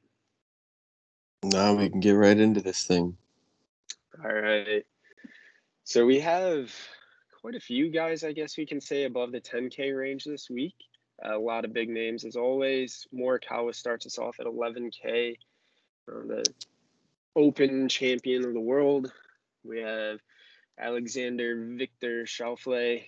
Now 1.43 1.75
we 1.75 1.89
can 1.89 2.01
get 2.01 2.13
right 2.13 2.39
into 2.39 2.61
this 2.61 2.85
thing. 2.85 3.17
All 4.23 4.33
right. 4.33 4.85
So 5.85 6.07
we 6.07 6.21
have 6.21 6.73
quite 7.41 7.55
a 7.55 7.61
few 7.61 7.91
guys, 7.91 8.25
I 8.25 8.33
guess 8.33 8.57
we 8.57 8.65
can 8.65 8.81
say, 8.81 9.05
above 9.05 9.33
the 9.33 9.41
10K 9.41 9.97
range 9.97 10.25
this 10.25 10.49
week. 10.49 10.75
A 11.23 11.37
lot 11.37 11.65
of 11.65 11.73
big 11.73 11.89
names 11.89 12.25
as 12.25 12.37
always. 12.37 13.07
Morikawa 13.15 13.75
starts 13.75 14.07
us 14.07 14.19
off 14.19 14.41
at 14.41 14.47
11K. 14.47 15.37
Uh, 16.11 16.27
the 16.27 16.45
Open 17.37 17.89
champion 17.89 18.45
of 18.45 18.55
the 18.55 18.61
world. 18.61 19.13
We 19.65 19.81
have 19.81 20.21
Alexander 20.79 21.67
Victor 21.77 22.25
Schauffele, 22.25 23.05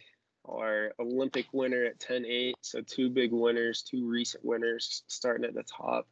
our 0.49 0.93
Olympic 0.99 1.47
winner 1.53 1.85
at 1.85 1.99
10-8. 1.99 2.55
So 2.61 2.81
two 2.81 3.11
big 3.11 3.33
winners, 3.33 3.83
two 3.83 4.07
recent 4.07 4.45
winners 4.45 5.03
starting 5.07 5.45
at 5.45 5.55
the 5.55 5.65
top. 5.65 6.07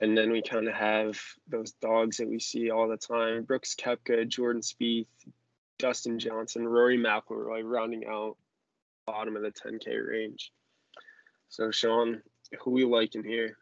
And 0.00 0.16
then 0.16 0.30
we 0.30 0.42
kind 0.42 0.68
of 0.68 0.74
have 0.74 1.18
those 1.48 1.72
dogs 1.72 2.18
that 2.18 2.28
we 2.28 2.38
see 2.38 2.70
all 2.70 2.86
the 2.86 2.98
time: 2.98 3.44
Brooks 3.44 3.74
Koepka, 3.74 4.28
Jordan 4.28 4.60
Spieth, 4.60 5.06
Dustin 5.78 6.18
Johnson, 6.18 6.68
Rory 6.68 6.98
McIlroy, 6.98 7.62
rounding 7.64 8.04
out 8.06 8.36
bottom 9.06 9.36
of 9.36 9.42
the 9.42 9.52
10K 9.52 10.06
range. 10.06 10.52
So, 11.48 11.70
Sean, 11.70 12.20
who 12.60 12.70
are 12.70 12.74
we 12.74 12.84
liking 12.84 13.24
here? 13.24 13.56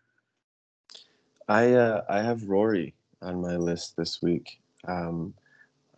I 1.49 1.75
uh, 1.75 2.05
I 2.09 2.23
have 2.23 2.49
Rory 2.49 2.95
on 3.21 3.41
my 3.41 3.57
list 3.57 3.97
this 3.97 4.23
week. 4.23 4.59
Um, 4.89 5.35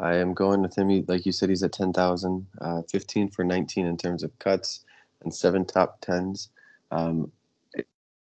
I 0.00 0.16
am 0.16 0.34
going 0.34 0.62
with 0.62 0.76
him. 0.76 1.04
Like 1.06 1.26
you 1.26 1.32
said, 1.32 1.48
he's 1.48 1.62
at 1.62 1.72
10,000, 1.72 2.46
uh, 2.60 2.82
15 2.90 3.30
for 3.30 3.44
19 3.44 3.86
in 3.86 3.96
terms 3.96 4.22
of 4.22 4.38
cuts 4.38 4.84
and 5.22 5.34
seven 5.34 5.64
top 5.64 6.00
tens. 6.00 6.50
Um, 6.90 7.32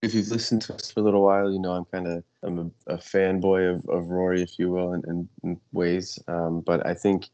if 0.02 0.14
you've 0.14 0.30
listened 0.30 0.62
to 0.64 0.76
us 0.76 0.92
for 0.92 1.00
a 1.00 1.04
little 1.04 1.24
while, 1.24 1.52
you 1.52 1.60
know 1.60 1.72
I'm 1.72 1.86
kind 1.86 2.08
of 2.08 2.24
I'm 2.44 2.60
a, 2.60 2.94
a 2.94 2.98
fanboy 2.98 3.76
of, 3.76 3.90
of 3.90 4.10
Rory, 4.10 4.44
if 4.44 4.60
you 4.60 4.70
will, 4.70 4.94
in, 4.94 5.04
in, 5.08 5.30
in 5.44 5.60
ways. 5.74 6.20
Um, 6.28 6.62
but 6.62 6.86
I 6.86 6.94
think 6.94 7.30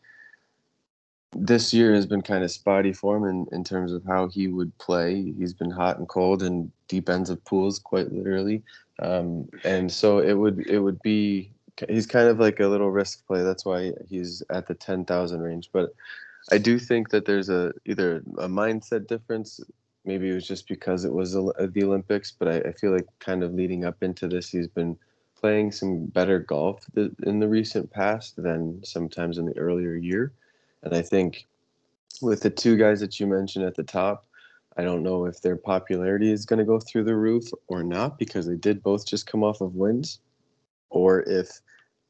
this 1.36 1.74
year 1.74 1.94
has 1.94 2.06
been 2.06 2.22
kind 2.22 2.44
of 2.44 2.52
spotty 2.52 2.94
for 2.94 3.18
him 3.18 3.26
in, 3.26 3.48
in 3.52 3.64
terms 3.64 3.92
of 3.94 4.04
how 4.06 4.28
he 4.28 4.48
would 4.48 4.78
play. 4.78 5.34
He's 5.38 5.54
been 5.54 5.72
hot 5.72 5.98
and 5.98 6.08
cold 6.08 6.44
and 6.44 6.72
deep 6.88 7.10
ends 7.10 7.30
of 7.30 7.44
pools, 7.46 7.80
quite 7.80 8.12
literally. 8.12 8.64
Um, 9.00 9.50
and 9.64 9.92
so 9.92 10.20
it 10.20 10.34
would 10.34 10.68
it 10.68 10.80
would 10.80 11.02
be 11.02 11.52
he's 11.90 12.08
kind 12.08 12.28
of 12.28 12.40
like 12.40 12.60
a 12.60 12.68
little 12.68 12.92
risk 12.92 13.26
play. 13.28 13.44
That's 13.44 13.66
why 13.66 13.94
he's 14.10 14.44
at 14.50 14.68
the 14.68 14.74
ten 14.74 15.06
thousand 15.06 15.42
range. 15.42 15.70
But 15.72 15.94
I 16.52 16.58
do 16.58 16.80
think 16.80 17.10
that 17.10 17.26
there's 17.26 17.50
a 17.50 17.74
either 17.86 18.18
a 18.38 18.48
mindset 18.48 19.08
difference. 19.08 19.60
Maybe 20.04 20.30
it 20.30 20.34
was 20.34 20.48
just 20.48 20.68
because 20.68 21.06
it 21.06 21.14
was 21.14 21.36
a, 21.36 21.52
the 21.68 21.84
Olympics, 21.84 22.32
but 22.32 22.48
I, 22.48 22.70
I 22.70 22.72
feel 22.72 22.92
like 22.92 23.06
kind 23.20 23.44
of 23.44 23.54
leading 23.54 23.86
up 23.86 24.02
into 24.02 24.28
this, 24.28 24.50
he's 24.50 24.68
been 24.68 24.98
playing 25.40 25.72
some 25.72 26.06
better 26.06 26.40
golf 26.40 26.86
in 26.96 27.40
the 27.40 27.48
recent 27.48 27.92
past 27.92 28.36
than 28.42 28.84
sometimes 28.84 29.38
in 29.38 29.46
the 29.46 29.58
earlier 29.58 29.96
year. 29.96 30.34
And 30.84 30.96
I 30.96 31.04
think 31.04 31.46
with 32.22 32.42
the 32.42 32.50
two 32.50 32.78
guys 32.78 33.00
that 33.00 33.20
you 33.20 33.28
mentioned 33.28 33.66
at 33.66 33.76
the 33.76 33.84
top, 33.84 34.26
I 34.78 34.84
don't 34.84 35.04
know 35.04 35.26
if 35.26 35.42
their 35.42 35.56
popularity 35.56 36.32
is 36.32 36.46
going 36.46 36.60
to 36.60 36.66
go 36.66 36.80
through 36.80 37.04
the 37.04 37.16
roof 37.16 37.46
or 37.68 37.84
not 37.84 38.18
because 38.18 38.48
they 38.48 38.56
did 38.56 38.82
both 38.82 39.06
just 39.06 39.28
come 39.28 39.44
off 39.44 39.62
of 39.62 39.76
wins, 39.76 40.20
or 40.90 41.22
if 41.22 41.60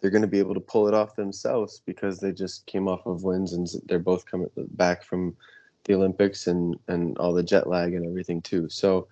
they're 0.02 0.12
going 0.12 0.24
to 0.24 0.28
be 0.28 0.40
able 0.40 0.56
to 0.56 0.60
pull 0.60 0.88
it 0.88 0.94
off 0.94 1.16
themselves 1.16 1.82
because 1.86 2.20
they 2.20 2.32
just 2.32 2.66
came 2.66 2.88
off 2.88 3.06
of 3.06 3.24
wins 3.24 3.54
and 3.54 3.68
they're 3.86 4.00
both 4.00 4.26
coming 4.26 4.50
back 4.72 5.04
from 5.04 5.36
the 5.86 5.94
Olympics 5.94 6.48
and 6.48 6.76
and 6.88 7.18
all 7.18 7.34
the 7.34 7.44
jet 7.44 7.68
lag 7.68 7.94
and 7.94 8.06
everything 8.06 8.42
too. 8.42 8.68
So 8.70 9.08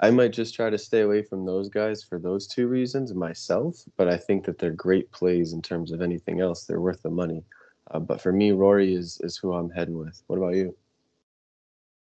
I 0.00 0.10
might 0.10 0.32
just 0.32 0.54
try 0.54 0.68
to 0.68 0.78
stay 0.78 1.02
away 1.02 1.22
from 1.22 1.46
those 1.46 1.68
guys 1.68 2.02
for 2.02 2.18
those 2.18 2.48
two 2.48 2.66
reasons 2.66 3.14
myself, 3.14 3.84
but 3.96 4.08
I 4.08 4.16
think 4.16 4.44
that 4.46 4.58
they're 4.58 4.72
great 4.72 5.10
plays 5.12 5.52
in 5.52 5.62
terms 5.62 5.92
of 5.92 6.02
anything 6.02 6.40
else. 6.40 6.64
They're 6.64 6.80
worth 6.80 7.02
the 7.02 7.10
money. 7.10 7.44
Uh, 7.92 8.00
but 8.00 8.20
for 8.20 8.32
me, 8.32 8.52
Rory 8.52 8.94
is 8.94 9.20
is 9.22 9.36
who 9.36 9.52
I'm 9.52 9.70
heading 9.70 9.96
with. 9.96 10.22
What 10.26 10.38
about 10.38 10.54
you? 10.54 10.74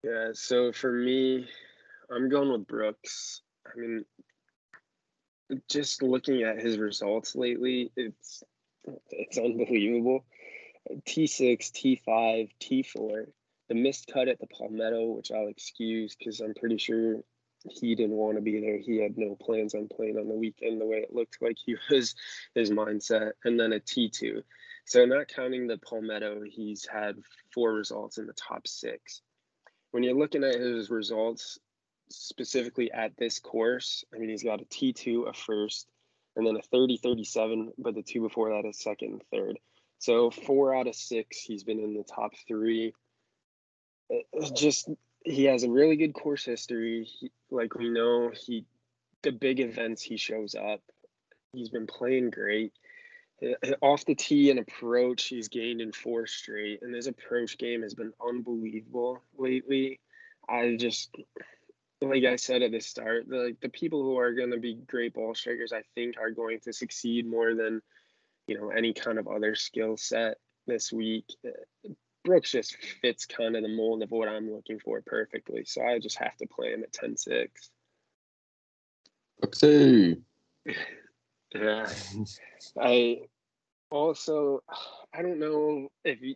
Yeah, 0.02 0.31
so 0.33 0.73
for 0.73 0.93
me, 0.93 1.47
I'm 2.11 2.28
going 2.28 2.52
with 2.52 2.66
Brooks. 2.66 3.43
I 3.66 3.78
mean, 3.78 4.04
just 5.69 6.03
looking 6.03 6.43
at 6.43 6.59
his 6.59 6.79
results 6.79 7.35
lately, 7.35 7.93
it's 7.97 8.43
it's 9.11 9.39
unbelievable. 9.39 10.25
T6, 11.07 11.73
T5, 11.73 12.51
T4. 12.61 13.27
The 13.69 13.75
missed 13.75 14.11
cut 14.13 14.29
at 14.29 14.39
the 14.39 14.47
Palmetto, 14.47 15.13
which 15.13 15.33
I'll 15.33 15.49
excuse 15.49 16.15
because 16.15 16.41
I'm 16.41 16.55
pretty 16.55 16.77
sure 16.77 17.23
he 17.71 17.95
didn't 17.95 18.17
want 18.17 18.37
to 18.37 18.43
be 18.43 18.61
there. 18.61 18.79
He 18.79 18.99
had 18.99 19.17
no 19.17 19.37
plans 19.41 19.75
on 19.75 19.89
playing 19.89 20.19
on 20.19 20.29
the 20.29 20.35
weekend 20.35 20.81
the 20.81 20.87
way 20.87 20.99
it 20.99 21.15
looked 21.15 21.41
like 21.41 21.57
he 21.65 21.77
was 21.91 22.15
his 22.55 22.71
mindset. 22.71 23.33
And 23.45 23.59
then 23.59 23.73
a 23.73 23.81
T2. 23.81 24.43
So, 24.87 25.07
not 25.07 25.29
counting 25.29 25.67
the 25.67 25.79
Palmetto, 25.79 26.43
he's 26.43 26.87
had 26.87 27.17
four 27.55 27.73
results 27.73 28.19
in 28.19 28.27
the 28.27 28.35
top 28.35 28.69
six. 28.69 29.23
When 29.93 30.03
you're 30.03 30.19
looking 30.19 30.45
at 30.45 30.61
his 30.61 30.91
results, 30.91 31.59
specifically 32.11 32.91
at 32.93 33.17
this 33.17 33.39
course, 33.39 34.05
I 34.15 34.19
mean, 34.19 34.31
he's 34.31 34.43
got 34.43 34.61
a 34.61 34.65
T2, 34.65 35.29
a 35.29 35.33
first, 35.33 35.89
and 36.37 36.47
then 36.47 36.57
a 36.57 36.63
30 36.63 36.99
37, 36.99 37.73
but 37.79 37.95
the 37.95 38.03
two 38.03 38.21
before 38.21 38.51
that 38.51 38.69
is 38.69 38.79
second 38.81 39.13
and 39.13 39.23
third. 39.31 39.59
So, 39.99 40.31
four 40.31 40.75
out 40.75 40.87
of 40.87 40.95
six, 40.95 41.39
he's 41.39 41.65
been 41.65 41.81
in 41.81 41.95
the 41.95 42.05
top 42.05 42.33
three. 42.47 42.93
It's 44.11 44.51
just, 44.51 44.91
he 45.25 45.45
has 45.45 45.65
a 45.65 45.71
really 45.71 45.97
good 45.97 46.13
course 46.13 46.45
history. 46.45 47.05
He, 47.05 47.31
like 47.51 47.75
we 47.75 47.89
know, 47.89 48.31
he, 48.35 48.67
the 49.23 49.33
big 49.33 49.61
events, 49.61 50.03
he 50.03 50.17
shows 50.17 50.55
up. 50.55 50.81
He's 51.53 51.71
been 51.71 51.87
playing 51.87 52.31
great 52.31 52.73
uh, 53.43 53.55
uh, 53.67 53.75
off 53.81 54.05
the 54.05 54.15
tee 54.15 54.51
and 54.51 54.59
approach, 54.59 55.25
he's 55.25 55.49
gained 55.49 55.81
in 55.81 55.93
four 55.93 56.27
straight, 56.27 56.83
and 56.83 56.95
his 56.95 57.07
approach 57.07 57.59
game 57.59 57.83
has 57.83 57.95
been 57.95 58.13
unbelievable 58.27 59.21
lately. 59.37 60.01
I 60.49 60.77
just, 60.79 61.15
like 62.09 62.25
I 62.25 62.37
said 62.37 62.63
at 62.63 62.73
the 62.73 62.81
start, 62.81 63.29
the, 63.29 63.37
like 63.37 63.61
the 63.61 63.69
people 63.69 64.03
who 64.03 64.19
are 64.19 64.33
going 64.33 64.51
to 64.51 64.59
be 64.59 64.75
great 64.87 65.15
ball 65.15 65.35
strikers, 65.35 65.73
I 65.73 65.83
think, 65.95 66.17
are 66.19 66.31
going 66.31 66.61
to 66.61 66.73
succeed 66.73 67.27
more 67.27 67.55
than, 67.55 67.83
you 68.47 68.59
know, 68.59 68.71
any 68.71 68.93
kind 68.93 69.19
of 69.19 69.29
other 69.29 69.55
skill 69.55 69.97
set 69.97 70.39
this 70.67 70.93
week. 70.93 71.27
Uh, 71.45 71.91
Brooks 72.25 72.53
just 72.53 72.77
fits 73.03 73.27
kind 73.27 73.55
of 73.55 73.63
the 73.63 73.69
mold 73.69 74.03
of 74.03 74.11
what 74.11 74.29
I'm 74.29 74.51
looking 74.51 74.79
for 74.79 75.03
perfectly, 75.03 75.65
so 75.65 75.83
I 75.83 75.99
just 75.99 76.19
have 76.19 76.37
to 76.39 76.47
play 76.47 76.73
him 76.73 76.83
at 76.83 76.93
10-6. 76.93 77.49
Brooksy. 79.43 80.23
Yeah. 81.55 81.89
I 82.81 83.21
also, 83.91 84.65
I 85.15 85.23
don't 85.23 85.39
know 85.39 85.89
if 86.05 86.21
you, 86.21 86.35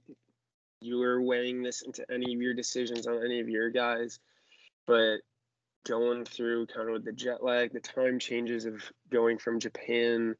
you 0.81 0.99
were 0.99 1.21
weighing 1.21 1.61
this 1.61 1.83
into 1.83 2.05
any 2.09 2.33
of 2.35 2.41
your 2.41 2.55
decisions 2.55 3.09
on 3.09 3.25
any 3.25 3.41
of 3.41 3.49
your 3.49 3.69
guys, 3.69 4.21
but 4.87 5.17
going 5.85 6.25
through 6.25 6.67
kind 6.67 6.89
of 6.89 6.95
with 6.95 7.05
the 7.05 7.13
jet 7.13 7.43
lag, 7.43 7.73
the 7.73 7.81
time 7.81 8.19
changes 8.19 8.65
of 8.65 8.83
going 9.11 9.39
from 9.39 9.61
Japan 9.61 10.35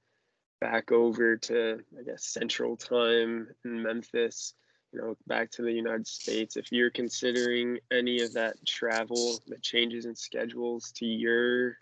back 0.61 0.93
over 0.93 1.37
to, 1.37 1.79
I 1.99 2.03
guess, 2.03 2.27
Central 2.27 2.77
Time 2.77 3.49
in 3.65 3.83
Memphis, 3.83 4.55
you 4.93 5.01
know, 5.01 5.17
back 5.27 5.51
to 5.53 5.63
the 5.63 5.73
United 5.73 6.07
States. 6.07 6.57
If 6.57 6.73
you're 6.73 6.91
considering 6.91 7.79
any 7.91 8.21
of 8.23 8.33
that 8.35 8.55
travel, 8.67 9.41
the 9.47 9.59
changes 9.59 10.05
in 10.05 10.15
schedules 10.15 10.93
to 10.97 11.07
your 11.07 11.77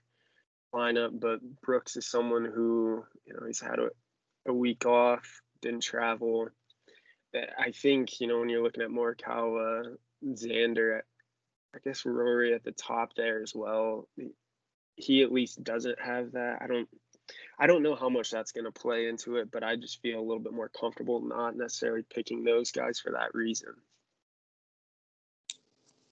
lineup, 0.75 1.19
but 1.19 1.41
Brooks 1.63 1.97
is 1.97 2.07
someone 2.07 2.45
who, 2.45 3.05
you 3.25 3.35
know, 3.35 3.47
he's 3.47 3.61
had 3.61 3.79
a, 3.79 3.89
a 4.47 4.53
week 4.53 4.85
off, 4.85 5.41
didn't 5.63 5.83
travel. 5.83 6.49
Eh, 7.35 7.47
I 7.59 7.71
think, 7.71 8.21
you 8.21 8.27
know, 8.27 8.41
when 8.41 8.49
you're 8.49 8.63
looking 8.63 8.83
at 8.83 8.91
Morikawa, 8.91 9.97
Xander, 10.25 11.01
I 11.77 11.79
guess 11.85 12.07
Rory 12.07 12.55
at 12.55 12.65
the 12.65 12.73
top 12.73 13.15
there 13.15 13.43
as 13.43 13.55
well. 13.55 14.09
He 14.97 15.23
at 15.23 15.33
least 15.33 15.63
doesn't 15.63 16.01
have 16.01 16.33
that. 16.33 16.63
I 16.63 16.67
don't 16.67 16.89
I 17.59 17.67
don't 17.67 17.83
know 17.83 17.95
how 17.95 18.09
much 18.09 18.31
that's 18.31 18.53
going 18.53 18.65
to 18.65 18.73
play 18.73 19.09
into 19.09 19.37
it, 19.37 19.51
but 19.51 19.63
I 19.63 19.77
just 19.77 20.01
feel 20.01 20.19
a 20.19 20.23
little 20.23 20.43
bit 20.43 20.53
more 20.53 20.69
comfortable 20.69 21.21
not 21.21 21.57
necessarily 21.57 22.03
picking 22.03 22.45
those 22.45 22.71
guys 22.71 23.01
for 23.01 23.13
that 23.13 23.35
reason. 23.35 23.75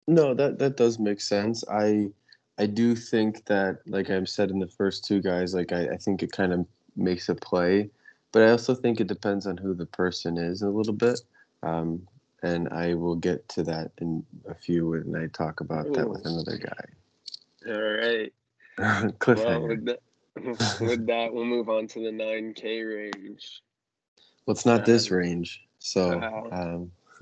No, 0.07 0.35
that 0.35 0.59
that 0.59 0.77
does 0.77 0.99
make 0.99 1.21
sense. 1.21 1.65
I 1.71 2.11
I 2.59 2.67
do 2.67 2.95
think 2.95 3.45
that, 3.47 3.79
like 3.87 4.11
I've 4.11 4.29
said 4.29 4.51
in 4.51 4.59
the 4.59 4.69
first 4.69 5.05
two 5.05 5.21
guys, 5.21 5.55
like 5.55 5.73
I, 5.73 5.89
I 5.89 5.97
think 5.97 6.23
it 6.23 6.33
kind 6.33 6.53
of 6.53 6.67
makes 6.97 7.29
a 7.29 7.35
play, 7.35 7.91
but 8.33 8.43
I 8.43 8.51
also 8.51 8.75
think 8.75 9.01
it 9.01 9.07
depends 9.07 9.47
on 9.47 9.57
who 9.57 9.75
the 9.75 9.87
person 9.87 10.37
is 10.37 10.63
a 10.63 10.69
little 10.69 10.93
bit. 10.93 11.21
Um, 11.63 12.07
and 12.45 12.69
I 12.69 12.93
will 12.95 13.17
get 13.17 13.49
to 13.51 13.63
that 13.65 13.93
in 13.99 14.25
a 14.47 14.55
few 14.55 14.91
when 14.91 15.17
I 15.17 15.29
talk 15.29 15.61
about 15.61 15.91
that 15.95 16.09
with 16.09 16.27
another 16.27 16.59
guy. 16.59 17.73
All 17.73 17.81
right. 17.81 18.33
Cliffhanger. 19.19 19.45
Well, 19.47 19.69
with 19.69 19.85
that, 19.87 20.01
with 20.81 21.07
that, 21.07 21.33
we'll 21.33 21.47
move 21.47 21.71
on 21.71 21.87
to 21.89 22.01
the 22.01 22.11
9K 22.11 23.15
range. 23.15 23.63
Well, 24.45 24.53
it's 24.53 24.67
not 24.67 24.85
this 24.85 25.11
range, 25.11 25.65
so 25.79 26.19
Wow. 26.19 26.49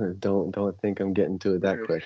um, 0.00 0.16
don't 0.18 0.50
don't 0.50 0.78
think 0.80 0.98
I'm 0.98 1.12
getting 1.12 1.38
to 1.40 1.54
it 1.54 1.60
that 1.60 1.78
quick. 1.84 2.04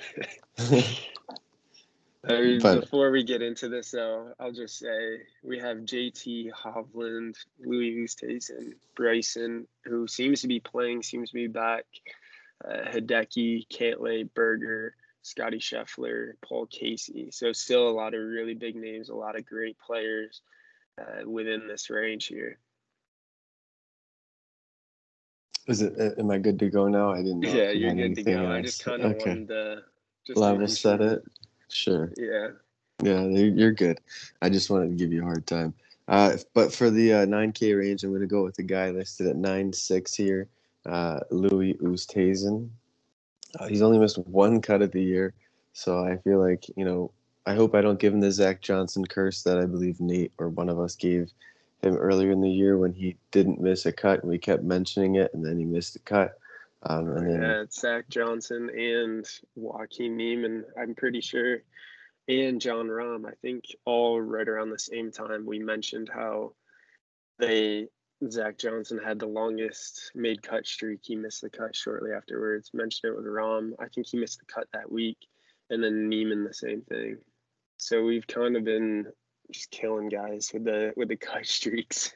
I 2.29 2.41
mean, 2.41 2.61
But- 2.61 2.81
before 2.81 3.11
we 3.13 3.23
get 3.23 3.41
into 3.41 3.69
this, 3.71 3.93
though, 3.93 4.35
I'll 4.39 4.53
just 4.53 4.79
say 4.79 5.23
we 5.43 5.59
have 5.61 5.79
JT 5.79 6.51
Hovland, 6.53 7.37
Louis 7.65 7.93
Oosthuizen, 8.05 8.75
Bryson, 8.95 9.67
who 9.85 10.07
seems 10.07 10.43
to 10.43 10.49
be 10.49 10.61
playing, 10.61 11.03
seems 11.03 11.31
to 11.31 11.35
be 11.35 11.47
back, 11.47 11.87
uh, 12.65 12.91
Hideki, 12.91 13.67
Cantlay, 13.69 14.29
Berger, 14.35 14.95
Scotty 15.23 15.59
Scheffler, 15.59 16.33
Paul 16.43 16.67
Casey. 16.67 17.31
So 17.31 17.53
still 17.53 17.89
a 17.89 17.91
lot 17.91 18.15
of 18.15 18.21
really 18.21 18.55
big 18.55 18.77
names, 18.77 19.09
a 19.09 19.15
lot 19.15 19.37
of 19.37 19.45
great 19.47 19.77
players 19.79 20.43
uh, 21.01 21.29
within 21.29 21.67
this 21.67 21.91
range 21.91 22.27
here. 22.27 22.59
Is 25.67 25.83
it? 25.83 25.95
uh, 25.99 26.21
Am 26.21 26.31
I 26.31 26.39
good 26.39 26.59
to 26.61 26.71
go 26.71 26.87
now? 26.89 27.11
I 27.13 27.19
didn't 27.19 27.41
know. 27.41 27.53
Yeah, 27.53 27.71
you 27.71 27.87
you're 27.87 27.95
good 27.95 28.15
to 28.17 28.23
go. 28.23 28.53
I 28.53 28.63
just 28.63 28.85
kind 28.85 29.03
of 29.03 29.13
okay. 29.13 29.31
wanted 29.31 29.49
to 29.49 29.83
just 30.27 30.39
Level 30.39 30.69
set 30.69 31.01
it. 31.01 31.25
Sure. 31.69 32.13
Yeah. 32.17 32.49
Yeah, 33.03 33.25
you- 33.25 33.53
you're 33.53 33.73
good. 33.73 34.01
I 34.41 34.49
just 34.49 34.71
wanted 34.71 34.91
to 34.91 34.95
give 34.95 35.13
you 35.13 35.23
a 35.23 35.25
hard 35.25 35.47
time. 35.47 35.75
Uh, 36.09 36.37
but 36.55 36.73
for 36.73 36.89
the 36.89 37.13
uh, 37.13 37.27
9K 37.27 37.77
range, 37.77 38.05
I'm 38.05 38.11
going 38.11 38.21
to 38.21 38.29
go 38.29 38.45
with 38.45 38.55
the 38.55 38.63
guy 38.63 38.91
listed 38.91 39.27
at 39.27 39.37
9.6 39.37 40.15
here, 40.15 40.49
uh, 40.87 41.21
Louis 41.31 41.75
Oosthuizen. 41.75 42.69
Uh, 43.59 43.69
he's 43.69 43.83
only 43.83 43.99
missed 43.99 44.19
one 44.19 44.61
cut 44.61 44.83
of 44.83 44.93
the 44.93 45.03
year, 45.03 45.35
so 45.73 46.05
I 46.05 46.19
feel 46.19 46.41
like 46.41 46.67
you 46.77 46.85
know. 46.85 47.11
I 47.49 47.55
hope 47.55 47.77
I 47.77 47.81
don't 47.81 48.01
give 48.01 48.13
him 48.13 48.19
the 48.19 48.33
Zach 48.33 48.61
Johnson 48.61 49.07
curse 49.07 49.45
that 49.45 49.57
I 49.57 49.67
believe 49.67 50.01
Nate 50.01 50.33
or 50.37 50.49
one 50.49 50.69
of 50.69 50.81
us 50.81 50.97
gave 50.97 51.33
him 51.83 51.97
earlier 51.97 52.31
in 52.31 52.41
the 52.41 52.51
year 52.51 52.77
when 52.77 52.93
he 52.93 53.17
didn't 53.31 53.61
miss 53.61 53.87
a 53.87 53.93
cut 53.93 54.21
and 54.21 54.29
we 54.29 54.39
kept 54.39 54.63
mentioning 54.63 55.17
it 55.17 55.33
and 55.35 55.45
then 55.45 55.59
he 55.59 55.65
missed 55.65 55.97
a 55.97 56.01
cut. 56.01 56.39
Um, 56.83 57.09
and 57.17 57.31
then 57.31 57.41
Yeah, 57.41 57.65
Zach 57.71 58.09
Johnson 58.09 58.71
and 58.71 59.27
Joaquin 59.55 60.17
Niemann, 60.17 60.65
I'm 60.77 60.95
pretty 60.95 61.21
sure, 61.21 61.63
and 62.29 62.61
Jon 62.61 62.89
Rahm. 62.89 63.27
I 63.27 63.35
think 63.43 63.65
all 63.85 64.21
right 64.21 64.49
around 64.49 64.71
the 64.71 64.79
same 64.79 65.11
time 65.11 65.47
we 65.47 65.59
mentioned 65.59 66.11
how 66.13 66.53
they 67.39 67.89
Zach 68.31 68.59
Johnson 68.59 68.99
had 68.99 69.19
the 69.19 69.27
longest 69.27 70.13
made 70.15 70.43
cut 70.43 70.67
streak. 70.67 71.01
He 71.03 71.17
missed 71.17 71.43
the 71.43 71.51
cut 71.51 71.77
shortly 71.77 72.13
afterwards. 72.13 72.71
Mentioned 72.73 73.13
it 73.13 73.17
with 73.17 73.27
Rahm. 73.27 73.73
I 73.79 73.89
think 73.89 74.07
he 74.07 74.17
missed 74.17 74.39
the 74.39 74.47
cut 74.47 74.69
that 74.73 74.91
week, 74.91 75.19
and 75.71 75.83
then 75.83 76.09
Niemann 76.09 76.45
the 76.45 76.55
same 76.55 76.83
thing. 76.83 77.19
So 77.77 78.05
we've 78.05 78.27
kind 78.27 78.57
of 78.57 78.65
been 78.65 79.07
just 79.53 79.71
killing 79.71 80.09
guys 80.09 80.51
with 80.53 80.65
the 80.65 80.93
with 80.97 81.09
the 81.09 81.17
cut 81.17 81.47
streaks. 81.47 82.15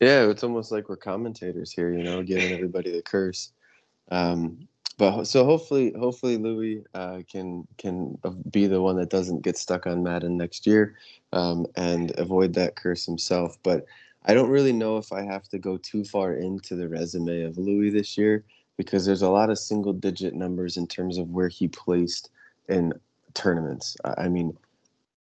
Yeah, 0.00 0.28
it's 0.28 0.44
almost 0.44 0.70
like 0.70 0.88
we're 0.88 0.96
commentators 0.96 1.72
here, 1.72 1.92
you 1.92 2.04
know, 2.04 2.22
giving 2.22 2.52
everybody 2.52 2.92
the 2.92 3.02
curse. 3.02 3.52
Um, 4.10 4.68
but 4.96 5.24
so 5.24 5.44
hopefully, 5.44 5.92
hopefully 5.96 6.36
Louis 6.36 6.84
uh, 6.94 7.20
can 7.30 7.66
can 7.78 8.18
be 8.50 8.66
the 8.66 8.82
one 8.82 8.96
that 8.96 9.10
doesn't 9.10 9.42
get 9.42 9.56
stuck 9.56 9.86
on 9.86 10.02
Madden 10.02 10.36
next 10.36 10.66
year 10.66 10.96
um, 11.32 11.66
and 11.76 12.12
avoid 12.18 12.52
that 12.54 12.74
curse 12.74 13.06
himself. 13.06 13.58
But 13.62 13.86
I 14.28 14.34
don't 14.34 14.50
really 14.50 14.72
know 14.74 14.98
if 14.98 15.10
I 15.10 15.22
have 15.22 15.48
to 15.48 15.58
go 15.58 15.78
too 15.78 16.04
far 16.04 16.34
into 16.34 16.76
the 16.76 16.86
resume 16.86 17.42
of 17.42 17.56
Louis 17.56 17.88
this 17.88 18.18
year 18.18 18.44
because 18.76 19.06
there's 19.06 19.22
a 19.22 19.30
lot 19.30 19.48
of 19.48 19.58
single 19.58 19.94
digit 19.94 20.34
numbers 20.34 20.76
in 20.76 20.86
terms 20.86 21.16
of 21.16 21.30
where 21.30 21.48
he 21.48 21.66
placed 21.66 22.30
in 22.68 22.92
tournaments. 23.32 23.96
I 24.04 24.28
mean, 24.28 24.56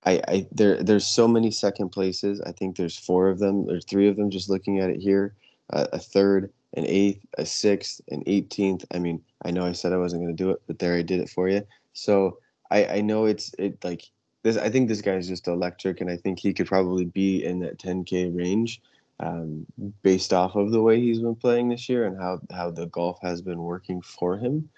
I, 0.05 0.21
I 0.27 0.47
there 0.51 0.84
there's 0.84 1.08
so 1.08 1.27
many 1.27 1.51
second 1.51 1.89
places. 1.89 2.41
I 2.41 2.51
think 2.51 2.75
there's 2.75 2.97
four 2.97 3.29
of 3.29 3.39
them. 3.39 3.65
There's 3.65 3.86
three 3.86 4.10
of 4.10 4.17
them. 4.17 4.29
Just 4.29 4.49
looking 4.49 4.79
at 4.79 4.89
it 4.89 4.99
here, 4.99 5.34
uh, 5.71 5.88
a 5.93 5.99
third, 5.99 6.51
an 6.75 6.86
eighth, 6.86 7.25
a 7.38 7.45
sixth, 7.45 8.01
an 8.10 8.23
eighteenth. 8.25 8.86
I 8.93 8.99
mean, 8.99 9.21
I 9.43 9.51
know 9.51 9.65
I 9.65 9.71
said 9.71 9.93
I 9.93 9.97
wasn't 9.97 10.23
going 10.23 10.36
to 10.36 10.43
do 10.43 10.51
it, 10.51 10.62
but 10.67 10.79
there 10.79 10.95
I 10.95 11.01
did 11.01 11.21
it 11.21 11.29
for 11.29 11.47
you. 11.47 11.65
So 11.93 12.39
I 12.71 12.86
I 12.86 13.01
know 13.01 13.25
it's 13.25 13.53
it 13.58 13.84
like 13.84 14.03
this. 14.43 14.58
I 14.58 14.69
think 14.69 14.88
this 14.88 15.01
guy's 15.01 15.27
just 15.27 15.47
electric, 15.47 16.01
and 16.01 16.10
I 16.10 16.17
think 16.17 16.39
he 16.39 16.53
could 16.53 16.67
probably 16.67 17.05
be 17.05 17.43
in 17.43 17.60
that 17.60 17.79
10k 17.79 18.36
range, 18.38 18.81
um, 19.19 19.65
based 20.03 20.34
off 20.34 20.56
of 20.56 20.71
the 20.71 20.82
way 20.82 20.99
he's 20.99 21.19
been 21.19 21.36
playing 21.36 21.69
this 21.69 21.89
year 21.89 22.06
and 22.06 22.17
how 22.17 22.39
how 22.51 22.69
the 22.69 22.88
golf 22.88 23.19
has 23.21 23.41
been 23.41 23.60
working 23.60 24.01
for 24.01 24.38
him. 24.38 24.69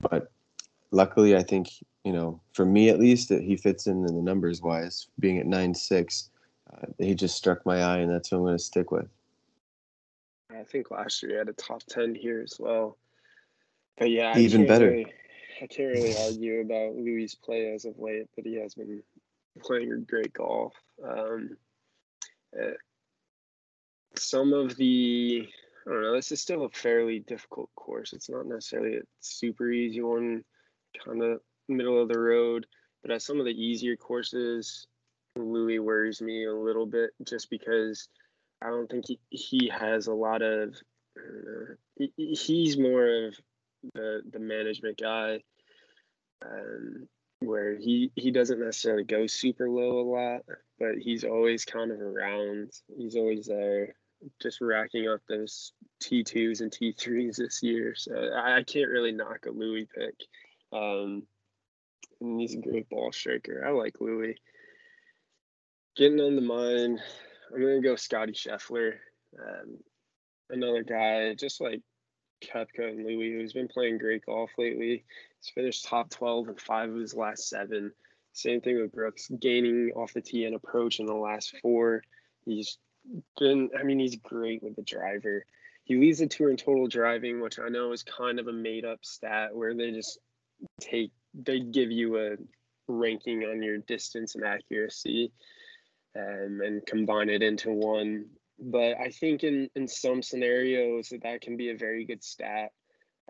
But 0.00 0.32
luckily, 0.90 1.36
I 1.36 1.42
think 1.42 1.68
you 2.04 2.12
know, 2.12 2.40
for 2.52 2.64
me 2.64 2.88
at 2.88 2.98
least, 2.98 3.28
that 3.28 3.42
he 3.42 3.56
fits 3.56 3.86
in 3.86 4.06
in 4.06 4.16
the 4.16 4.22
numbers 4.22 4.60
wise, 4.60 5.06
being 5.20 5.38
at 5.38 5.46
nine 5.46 5.74
six. 5.74 6.30
Uh, 6.72 6.86
he 6.98 7.14
just 7.14 7.36
struck 7.36 7.64
my 7.66 7.82
eye, 7.82 7.98
and 7.98 8.10
that's 8.10 8.30
who 8.30 8.36
I'm 8.36 8.42
going 8.42 8.56
to 8.56 8.62
stick 8.62 8.90
with. 8.90 9.08
I 10.50 10.64
think 10.64 10.90
last 10.90 11.22
year 11.22 11.32
he 11.32 11.38
had 11.38 11.48
a 11.48 11.52
top 11.52 11.82
ten 11.84 12.14
here 12.14 12.42
as 12.42 12.56
well. 12.58 12.96
But 13.98 14.10
yeah, 14.10 14.32
I 14.34 14.38
Even 14.38 14.66
better. 14.66 14.88
Really, 14.88 15.12
I 15.62 15.66
can't 15.66 15.92
really 15.92 16.16
argue 16.16 16.60
about 16.60 16.96
Louis' 16.96 17.34
play 17.34 17.72
as 17.72 17.84
of 17.84 17.98
late, 17.98 18.26
but 18.34 18.44
he 18.44 18.56
has 18.56 18.74
been 18.74 19.02
playing 19.60 20.06
great 20.08 20.32
golf. 20.32 20.74
Um, 21.04 21.56
uh, 22.60 22.72
some 24.16 24.52
of 24.52 24.76
the 24.76 25.48
I 25.86 25.90
don't 25.90 26.02
know. 26.02 26.14
This 26.14 26.30
is 26.30 26.40
still 26.40 26.64
a 26.64 26.70
fairly 26.70 27.20
difficult 27.20 27.70
course. 27.74 28.12
It's 28.12 28.30
not 28.30 28.46
necessarily 28.46 28.98
a 28.98 29.02
super 29.20 29.70
easy 29.70 30.00
one, 30.00 30.44
kind 31.04 31.22
of 31.22 31.40
middle 31.68 32.00
of 32.00 32.08
the 32.08 32.20
road. 32.20 32.66
But 33.02 33.10
at 33.10 33.22
some 33.22 33.40
of 33.40 33.46
the 33.46 33.50
easier 33.50 33.96
courses, 33.96 34.86
Louis 35.36 35.80
worries 35.80 36.22
me 36.22 36.44
a 36.44 36.54
little 36.54 36.86
bit 36.86 37.10
just 37.24 37.50
because 37.50 38.08
I 38.62 38.68
don't 38.68 38.88
think 38.88 39.06
he, 39.08 39.18
he 39.30 39.70
has 39.76 40.06
a 40.06 40.14
lot 40.14 40.42
of. 40.42 40.74
Uh, 41.18 41.74
he, 41.96 42.12
he's 42.16 42.78
more 42.78 43.26
of 43.26 43.34
the 43.94 44.22
the 44.30 44.38
management 44.38 44.98
guy, 45.00 45.42
um, 46.44 47.08
where 47.40 47.76
he 47.76 48.12
he 48.14 48.30
doesn't 48.30 48.60
necessarily 48.60 49.04
go 49.04 49.26
super 49.26 49.68
low 49.68 50.00
a 50.00 50.08
lot, 50.08 50.42
but 50.78 50.96
he's 50.98 51.24
always 51.24 51.64
kind 51.64 51.90
of 51.90 52.00
around. 52.00 52.70
He's 52.96 53.16
always 53.16 53.46
there, 53.46 53.94
just 54.40 54.60
racking 54.60 55.08
up 55.08 55.20
those 55.28 55.72
T 56.00 56.24
twos 56.24 56.60
and 56.60 56.72
T 56.72 56.92
threes 56.92 57.36
this 57.36 57.62
year. 57.62 57.94
So 57.94 58.30
I, 58.34 58.62
can't 58.62 58.90
really 58.90 59.12
knock 59.12 59.46
a 59.46 59.50
Louis 59.50 59.88
pick. 59.94 60.14
Um, 60.72 61.24
and 62.20 62.40
he's 62.40 62.54
a 62.54 62.60
great 62.60 62.88
ball 62.88 63.12
striker. 63.12 63.64
I 63.66 63.70
like 63.70 64.00
Louis. 64.00 64.36
Getting 65.96 66.20
on 66.20 66.36
the 66.36 66.42
mind, 66.42 67.00
I'm 67.52 67.60
gonna 67.60 67.82
go 67.82 67.96
Scotty 67.96 68.32
Scheffler. 68.32 68.94
Um, 69.38 69.78
another 70.50 70.82
guy 70.82 71.34
just 71.34 71.60
like 71.60 71.82
Koepka 72.42 72.90
and 72.90 73.04
Louis, 73.04 73.32
who's 73.32 73.52
been 73.52 73.68
playing 73.68 73.98
great 73.98 74.24
golf 74.26 74.50
lately. 74.58 75.04
He's 75.40 75.52
finished 75.54 75.84
top 75.84 76.10
12 76.10 76.48
in 76.48 76.54
five 76.56 76.90
of 76.90 76.96
his 76.96 77.14
last 77.14 77.48
seven. 77.48 77.92
Same 78.32 78.60
thing 78.60 78.80
with 78.80 78.92
Brooks, 78.92 79.30
gaining 79.40 79.90
off 79.94 80.14
the 80.14 80.22
tee 80.22 80.44
and 80.46 80.54
approach 80.54 81.00
in 81.00 81.06
the 81.06 81.14
last 81.14 81.54
four. 81.60 82.02
He's 82.44 82.78
been, 83.38 83.70
I 83.78 83.82
mean, 83.82 83.98
he's 83.98 84.16
great 84.16 84.62
with 84.62 84.76
the 84.76 84.82
driver. 84.82 85.44
He 85.84 85.96
leads 85.96 86.20
the 86.20 86.26
tour 86.26 86.50
in 86.50 86.56
total 86.56 86.86
driving, 86.86 87.40
which 87.40 87.58
I 87.58 87.68
know 87.68 87.92
is 87.92 88.02
kind 88.02 88.38
of 88.38 88.46
a 88.46 88.52
made 88.52 88.84
up 88.84 89.04
stat 89.04 89.54
where 89.54 89.74
they 89.74 89.90
just 89.90 90.18
take, 90.80 91.10
they 91.34 91.60
give 91.60 91.90
you 91.90 92.18
a 92.18 92.36
ranking 92.88 93.42
on 93.44 93.62
your 93.62 93.78
distance 93.78 94.34
and 94.34 94.44
accuracy 94.44 95.32
um, 96.16 96.60
and 96.64 96.86
combine 96.86 97.28
it 97.28 97.42
into 97.42 97.70
one. 97.70 98.26
But 98.58 98.96
I 98.98 99.10
think 99.10 99.42
in, 99.42 99.68
in 99.74 99.88
some 99.88 100.22
scenarios 100.22 101.08
that 101.08 101.22
that 101.22 101.40
can 101.40 101.56
be 101.56 101.70
a 101.70 101.76
very 101.76 102.04
good 102.04 102.22
stat. 102.22 102.70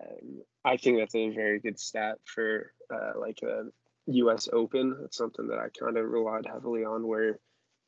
Um, 0.01 0.41
I 0.65 0.77
think 0.77 0.97
that's 0.97 1.15
a 1.15 1.29
very 1.29 1.59
good 1.59 1.79
stat 1.79 2.17
for 2.25 2.73
uh, 2.93 3.13
like 3.19 3.39
a 3.43 3.65
U.S. 4.07 4.49
Open. 4.51 4.97
It's 5.05 5.17
something 5.17 5.47
that 5.47 5.59
I 5.59 5.67
kind 5.69 5.97
of 5.97 6.09
relied 6.09 6.45
heavily 6.45 6.83
on, 6.83 7.07
where 7.07 7.39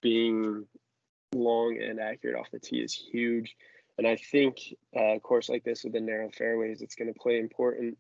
being 0.02 0.66
long 1.34 1.80
and 1.82 2.00
accurate 2.00 2.38
off 2.38 2.52
the 2.52 2.60
tee 2.60 2.78
is 2.78 2.94
huge. 2.94 3.56
And 3.98 4.06
I 4.06 4.18
think 4.18 4.58
uh, 4.96 5.16
a 5.16 5.20
course 5.20 5.50
like 5.50 5.64
this 5.64 5.84
with 5.84 5.94
the 5.94 6.02
narrow 6.02 6.30
fairways, 6.30 6.82
it's 6.82 6.96
going 6.96 7.14
to 7.14 7.20
play 7.20 7.40
important, 7.40 7.98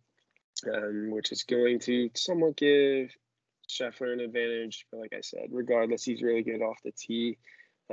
um, 0.71 1.11
which 1.11 1.31
is 1.31 1.43
going 1.43 1.79
to 1.81 2.09
somewhat 2.15 2.57
give 2.57 3.11
Scheffler 3.69 4.13
an 4.13 4.19
advantage. 4.19 4.85
But 4.91 4.99
like 4.99 5.13
I 5.13 5.21
said, 5.21 5.47
regardless, 5.51 6.03
he's 6.03 6.21
really 6.21 6.43
good 6.43 6.61
off 6.61 6.79
the 6.83 6.91
tee. 6.91 7.37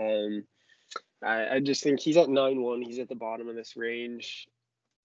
Um, 0.00 0.44
I, 1.22 1.56
I 1.56 1.60
just 1.60 1.82
think 1.82 2.00
he's 2.00 2.16
at 2.16 2.28
nine 2.28 2.60
one. 2.60 2.82
He's 2.82 2.98
at 2.98 3.08
the 3.08 3.14
bottom 3.14 3.48
of 3.48 3.54
this 3.54 3.76
range. 3.76 4.48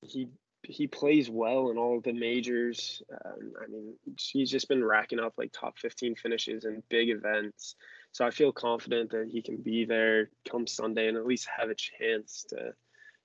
He 0.01 0.27
he 0.63 0.87
plays 0.87 1.29
well 1.29 1.69
in 1.69 1.77
all 1.77 1.97
of 1.97 2.03
the 2.03 2.13
majors. 2.13 3.01
Um, 3.25 3.53
I 3.63 3.67
mean, 3.67 3.93
he's 4.19 4.49
just 4.49 4.67
been 4.67 4.83
racking 4.83 5.19
up 5.19 5.33
like 5.37 5.51
top 5.53 5.77
15 5.77 6.15
finishes 6.15 6.65
in 6.65 6.83
big 6.89 7.09
events. 7.09 7.75
So 8.17 8.25
I 8.25 8.31
feel 8.31 8.51
confident 8.51 9.11
that 9.11 9.29
he 9.31 9.43
can 9.43 9.57
be 9.57 9.85
there 9.85 10.31
come 10.49 10.65
Sunday 10.65 11.07
and 11.07 11.17
at 11.17 11.27
least 11.27 11.47
have 11.55 11.69
a 11.69 11.75
chance 11.75 12.47
to 12.49 12.73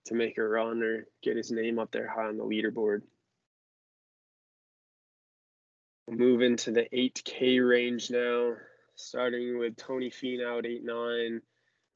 to 0.05 0.15
make 0.15 0.37
a 0.37 0.47
run 0.47 0.83
or 0.83 1.07
get 1.23 1.35
his 1.35 1.51
name 1.51 1.79
up 1.79 1.91
there 1.93 2.07
high 2.07 2.27
on 2.27 2.37
the 2.37 2.45
leaderboard. 2.45 3.01
Move 6.11 6.43
into 6.43 6.73
the 6.73 6.87
8K 6.93 7.67
range 7.67 8.11
now, 8.11 8.53
starting 8.95 9.59
with 9.59 9.79
Tony 9.79 10.11
Finau 10.11 10.59
at 10.59 10.67
8 10.67 10.85
9. 10.85 11.41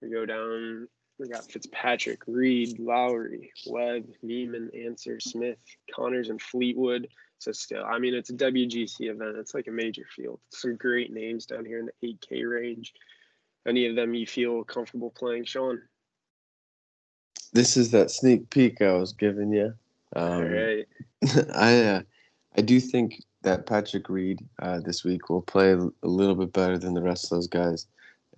We 0.00 0.10
go 0.10 0.24
down 0.24 0.88
we 1.18 1.28
got 1.28 1.50
Fitzpatrick, 1.52 2.22
Reed, 2.26 2.78
Lowry, 2.78 3.52
Webb, 3.66 4.06
Niemann, 4.22 4.70
Ancer, 4.74 5.20
Smith, 5.20 5.58
Conners, 5.94 6.30
and 6.30 6.40
Fleetwood. 6.40 7.08
So 7.38 7.52
still, 7.52 7.84
I 7.84 7.98
mean, 7.98 8.14
it's 8.14 8.30
a 8.30 8.34
WGC 8.34 9.10
event. 9.10 9.36
It's 9.36 9.54
like 9.54 9.66
a 9.66 9.72
major 9.72 10.04
field. 10.14 10.40
Some 10.50 10.76
great 10.76 11.12
names 11.12 11.46
down 11.46 11.64
here 11.64 11.78
in 11.78 11.88
the 12.00 12.14
8K 12.14 12.48
range. 12.48 12.94
Any 13.66 13.86
of 13.86 13.96
them 13.96 14.14
you 14.14 14.26
feel 14.26 14.64
comfortable 14.64 15.10
playing, 15.10 15.44
Sean? 15.44 15.82
This 17.52 17.76
is 17.76 17.90
that 17.90 18.10
sneak 18.10 18.48
peek 18.50 18.80
I 18.80 18.92
was 18.92 19.12
giving 19.12 19.52
you. 19.52 19.74
Um, 20.14 20.32
All 20.32 20.42
right. 20.42 20.86
I 21.54 21.84
uh, 21.84 22.02
I 22.56 22.60
do 22.62 22.80
think 22.80 23.22
that 23.42 23.66
Patrick 23.66 24.08
Reed 24.08 24.40
uh, 24.60 24.80
this 24.80 25.04
week 25.04 25.28
will 25.28 25.42
play 25.42 25.72
a 25.72 26.06
little 26.06 26.34
bit 26.34 26.52
better 26.52 26.78
than 26.78 26.94
the 26.94 27.02
rest 27.02 27.24
of 27.24 27.30
those 27.30 27.46
guys 27.46 27.86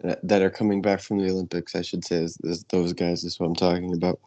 that 0.00 0.42
are 0.42 0.50
coming 0.50 0.80
back 0.80 1.00
from 1.00 1.18
the 1.18 1.30
Olympics, 1.30 1.74
I 1.74 1.82
should 1.82 2.04
say, 2.04 2.16
is, 2.16 2.38
is 2.44 2.64
those 2.64 2.92
guys 2.92 3.24
is 3.24 3.40
what 3.40 3.46
I'm 3.46 3.54
talking 3.54 3.94
about, 3.94 4.20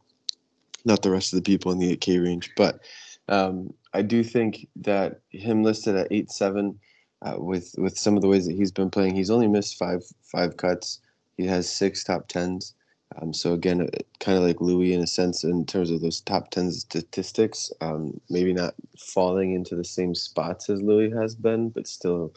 not 0.83 1.01
the 1.01 1.11
rest 1.11 1.33
of 1.33 1.37
the 1.37 1.43
people 1.43 1.71
in 1.71 1.79
the 1.79 1.95
8K 1.95 2.23
range. 2.23 2.51
But 2.57 2.81
um, 3.29 3.73
I 3.93 4.01
do 4.01 4.23
think 4.23 4.67
that 4.77 5.21
him 5.29 5.63
listed 5.63 5.95
at 5.95 6.07
eight 6.11 6.31
seven, 6.31 6.79
uh, 7.21 7.35
with 7.37 7.75
with 7.77 7.97
some 7.97 8.15
of 8.15 8.21
the 8.21 8.27
ways 8.27 8.47
that 8.47 8.55
he's 8.55 8.71
been 8.71 8.89
playing, 8.89 9.15
he's 9.15 9.31
only 9.31 9.47
missed 9.47 9.77
five 9.77 10.03
five 10.23 10.57
cuts. 10.57 10.99
He 11.37 11.45
has 11.47 11.69
six 11.69 12.03
top 12.03 12.27
tens. 12.27 12.73
Um, 13.21 13.33
so 13.33 13.53
again, 13.53 13.81
uh, 13.81 13.87
kind 14.19 14.37
of 14.37 14.43
like 14.43 14.61
Louis 14.61 14.93
in 14.93 15.01
a 15.01 15.07
sense 15.07 15.43
in 15.43 15.65
terms 15.65 15.91
of 15.91 16.01
those 16.01 16.21
top 16.21 16.51
ten 16.51 16.71
statistics. 16.71 17.71
Um, 17.81 18.19
maybe 18.29 18.53
not 18.53 18.75
falling 18.97 19.53
into 19.53 19.75
the 19.75 19.83
same 19.83 20.15
spots 20.15 20.69
as 20.69 20.81
Louis 20.81 21.11
has 21.11 21.35
been, 21.35 21.69
but 21.69 21.87
still 21.87 22.33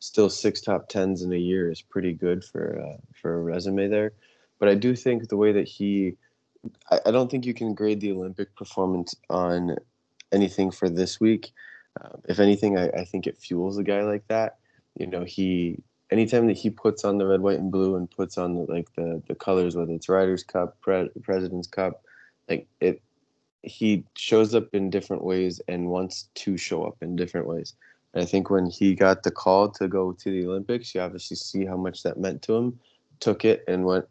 still 0.00 0.28
six 0.30 0.60
top 0.60 0.88
tens 0.88 1.22
in 1.22 1.32
a 1.32 1.36
year 1.36 1.70
is 1.70 1.82
pretty 1.82 2.12
good 2.12 2.44
for 2.44 2.78
uh, 2.80 2.98
for 3.20 3.34
a 3.34 3.42
resume 3.42 3.88
there. 3.88 4.12
But 4.58 4.68
I 4.68 4.74
do 4.74 4.94
think 4.94 5.28
the 5.28 5.36
way 5.36 5.52
that 5.52 5.68
he, 5.68 6.14
I, 6.90 7.00
I 7.06 7.10
don't 7.10 7.30
think 7.30 7.46
you 7.46 7.54
can 7.54 7.74
grade 7.74 8.00
the 8.00 8.12
Olympic 8.12 8.54
performance 8.56 9.14
on 9.30 9.76
anything 10.32 10.70
for 10.70 10.88
this 10.88 11.20
week. 11.20 11.52
Uh, 12.00 12.16
if 12.28 12.38
anything, 12.38 12.78
I, 12.78 12.88
I 12.90 13.04
think 13.04 13.26
it 13.26 13.38
fuels 13.38 13.78
a 13.78 13.82
guy 13.82 14.02
like 14.02 14.26
that. 14.28 14.58
You 14.98 15.06
know, 15.06 15.24
he 15.24 15.82
anytime 16.10 16.46
that 16.46 16.56
he 16.56 16.70
puts 16.70 17.04
on 17.04 17.18
the 17.18 17.26
red, 17.26 17.40
white, 17.40 17.58
and 17.58 17.70
blue 17.70 17.96
and 17.96 18.10
puts 18.10 18.38
on 18.38 18.54
the, 18.54 18.72
like 18.72 18.92
the 18.94 19.22
the 19.28 19.34
colors, 19.34 19.76
whether 19.76 19.92
it's 19.92 20.08
Ryders 20.08 20.44
Cup, 20.44 20.80
Pre- 20.80 21.10
President's 21.22 21.68
Cup, 21.68 22.02
like 22.48 22.66
it, 22.80 23.02
he 23.62 24.04
shows 24.16 24.54
up 24.54 24.68
in 24.72 24.90
different 24.90 25.24
ways 25.24 25.60
and 25.68 25.88
wants 25.88 26.28
to 26.34 26.56
show 26.56 26.84
up 26.84 26.96
in 27.02 27.16
different 27.16 27.46
ways. 27.46 27.74
And 28.14 28.22
I 28.22 28.26
think 28.26 28.50
when 28.50 28.66
he 28.66 28.94
got 28.94 29.22
the 29.22 29.30
call 29.30 29.68
to 29.70 29.88
go 29.88 30.12
to 30.12 30.30
the 30.30 30.46
Olympics, 30.46 30.94
you 30.94 31.00
obviously 31.00 31.36
see 31.36 31.64
how 31.64 31.76
much 31.76 32.02
that 32.02 32.18
meant 32.18 32.42
to 32.42 32.56
him. 32.56 32.78
Took 33.20 33.44
it 33.44 33.64
and 33.68 33.84
went 33.84 34.06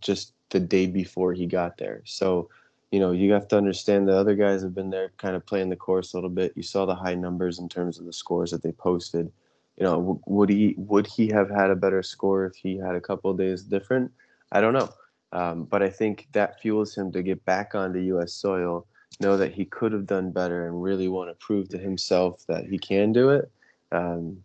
just 0.00 0.34
the 0.50 0.60
day 0.60 0.86
before 0.86 1.32
he 1.32 1.46
got 1.46 1.78
there. 1.78 2.02
So, 2.04 2.50
you 2.90 3.00
know, 3.00 3.12
you 3.12 3.32
have 3.32 3.48
to 3.48 3.56
understand 3.56 4.08
the 4.08 4.16
other 4.16 4.34
guys 4.34 4.62
have 4.62 4.74
been 4.74 4.90
there 4.90 5.12
kind 5.16 5.36
of 5.36 5.46
playing 5.46 5.68
the 5.68 5.76
course 5.76 6.12
a 6.12 6.16
little 6.16 6.30
bit. 6.30 6.52
You 6.56 6.62
saw 6.62 6.86
the 6.86 6.94
high 6.94 7.14
numbers 7.14 7.58
in 7.58 7.68
terms 7.68 7.98
of 7.98 8.06
the 8.06 8.12
scores 8.12 8.50
that 8.50 8.62
they 8.62 8.72
posted. 8.72 9.30
You 9.76 9.84
know, 9.84 10.20
would 10.26 10.50
he 10.50 10.74
would 10.76 11.06
he 11.06 11.28
have 11.28 11.50
had 11.50 11.70
a 11.70 11.76
better 11.76 12.02
score 12.02 12.44
if 12.46 12.54
he 12.54 12.76
had 12.76 12.94
a 12.94 13.00
couple 13.00 13.32
days 13.34 13.62
different? 13.62 14.10
I 14.52 14.60
don't 14.60 14.74
know. 14.74 14.90
Um, 15.32 15.64
but 15.64 15.82
I 15.82 15.88
think 15.88 16.26
that 16.32 16.60
fuels 16.60 16.94
him 16.94 17.12
to 17.12 17.22
get 17.22 17.44
back 17.44 17.74
onto 17.74 18.00
U.S. 18.00 18.32
soil 18.32 18.86
know 19.20 19.36
that 19.36 19.52
he 19.52 19.64
could 19.64 19.92
have 19.92 20.06
done 20.06 20.30
better 20.30 20.66
and 20.66 20.82
really 20.82 21.08
want 21.08 21.30
to 21.30 21.34
prove 21.34 21.68
to 21.68 21.78
himself 21.78 22.44
that 22.46 22.66
he 22.66 22.78
can 22.78 23.12
do 23.12 23.30
it. 23.30 23.50
Um, 23.92 24.42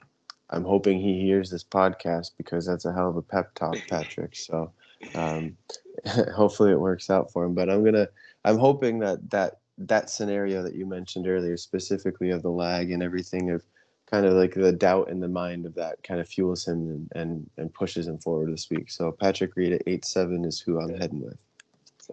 I'm 0.49 0.63
hoping 0.63 0.99
he 0.99 1.21
hears 1.21 1.49
this 1.49 1.63
podcast 1.63 2.31
because 2.37 2.65
that's 2.65 2.85
a 2.85 2.93
hell 2.93 3.09
of 3.09 3.15
a 3.15 3.21
pep 3.21 3.53
talk, 3.55 3.77
Patrick. 3.89 4.35
So 4.35 4.71
um, 5.15 5.57
hopefully 6.35 6.71
it 6.71 6.79
works 6.79 7.09
out 7.09 7.31
for 7.31 7.45
him. 7.45 7.53
But 7.53 7.69
I'm 7.69 7.83
gonna, 7.83 8.07
I'm 8.43 8.57
hoping 8.57 8.99
that 8.99 9.29
that 9.31 9.59
that 9.77 10.09
scenario 10.09 10.63
that 10.63 10.75
you 10.75 10.85
mentioned 10.85 11.27
earlier, 11.27 11.57
specifically 11.57 12.31
of 12.31 12.41
the 12.41 12.49
lag 12.49 12.91
and 12.91 13.03
everything, 13.03 13.51
of 13.51 13.63
kind 14.09 14.25
of 14.25 14.33
like 14.33 14.53
the 14.53 14.71
doubt 14.71 15.09
in 15.09 15.19
the 15.19 15.27
mind 15.27 15.65
of 15.65 15.75
that, 15.75 16.01
kind 16.03 16.19
of 16.19 16.27
fuels 16.27 16.67
him 16.67 16.89
and 16.89 17.11
and, 17.15 17.49
and 17.57 17.73
pushes 17.73 18.07
him 18.07 18.17
forward 18.17 18.51
this 18.51 18.69
week. 18.69 18.89
So 18.89 19.11
Patrick 19.11 19.55
Reed 19.55 19.73
at 19.73 19.83
eight 19.87 20.05
seven 20.05 20.45
is 20.45 20.59
who 20.59 20.79
I'm 20.79 20.95
heading 20.95 21.21
with. 21.21 21.37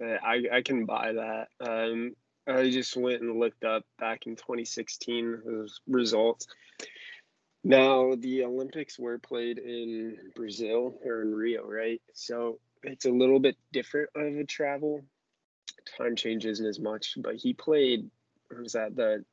I, 0.01 0.45
I 0.51 0.63
can 0.63 0.87
buy 0.87 1.13
that. 1.13 1.49
Um, 1.61 2.17
I 2.47 2.71
just 2.71 2.97
went 2.97 3.23
and 3.23 3.39
looked 3.39 3.65
up 3.65 3.85
back 3.99 4.27
in 4.27 4.37
2016 4.37 5.43
those 5.45 5.81
results. 5.87 6.47
Now 7.65 8.15
the 8.17 8.45
Olympics 8.45 8.99
were 8.99 9.19
played 9.19 9.59
in 9.59 10.17
Brazil 10.35 10.99
or 11.05 11.23
in 11.23 11.35
Rio, 11.35 11.65
right? 11.65 12.01
So 12.13 12.59
it's 12.83 13.07
a 13.07 13.11
little 13.11 13.41
bit 13.41 13.57
different 13.73 14.11
of 14.15 14.37
a 14.37 14.45
travel. 14.45 15.03
Time 15.97 16.17
change 16.17 16.47
isn't 16.47 16.67
as 16.67 16.79
much, 16.79 17.15
but 17.19 17.37
he 17.37 17.53
played. 17.53 18.11
Was 18.57 18.73
that 18.73 18.95
the 18.97 19.25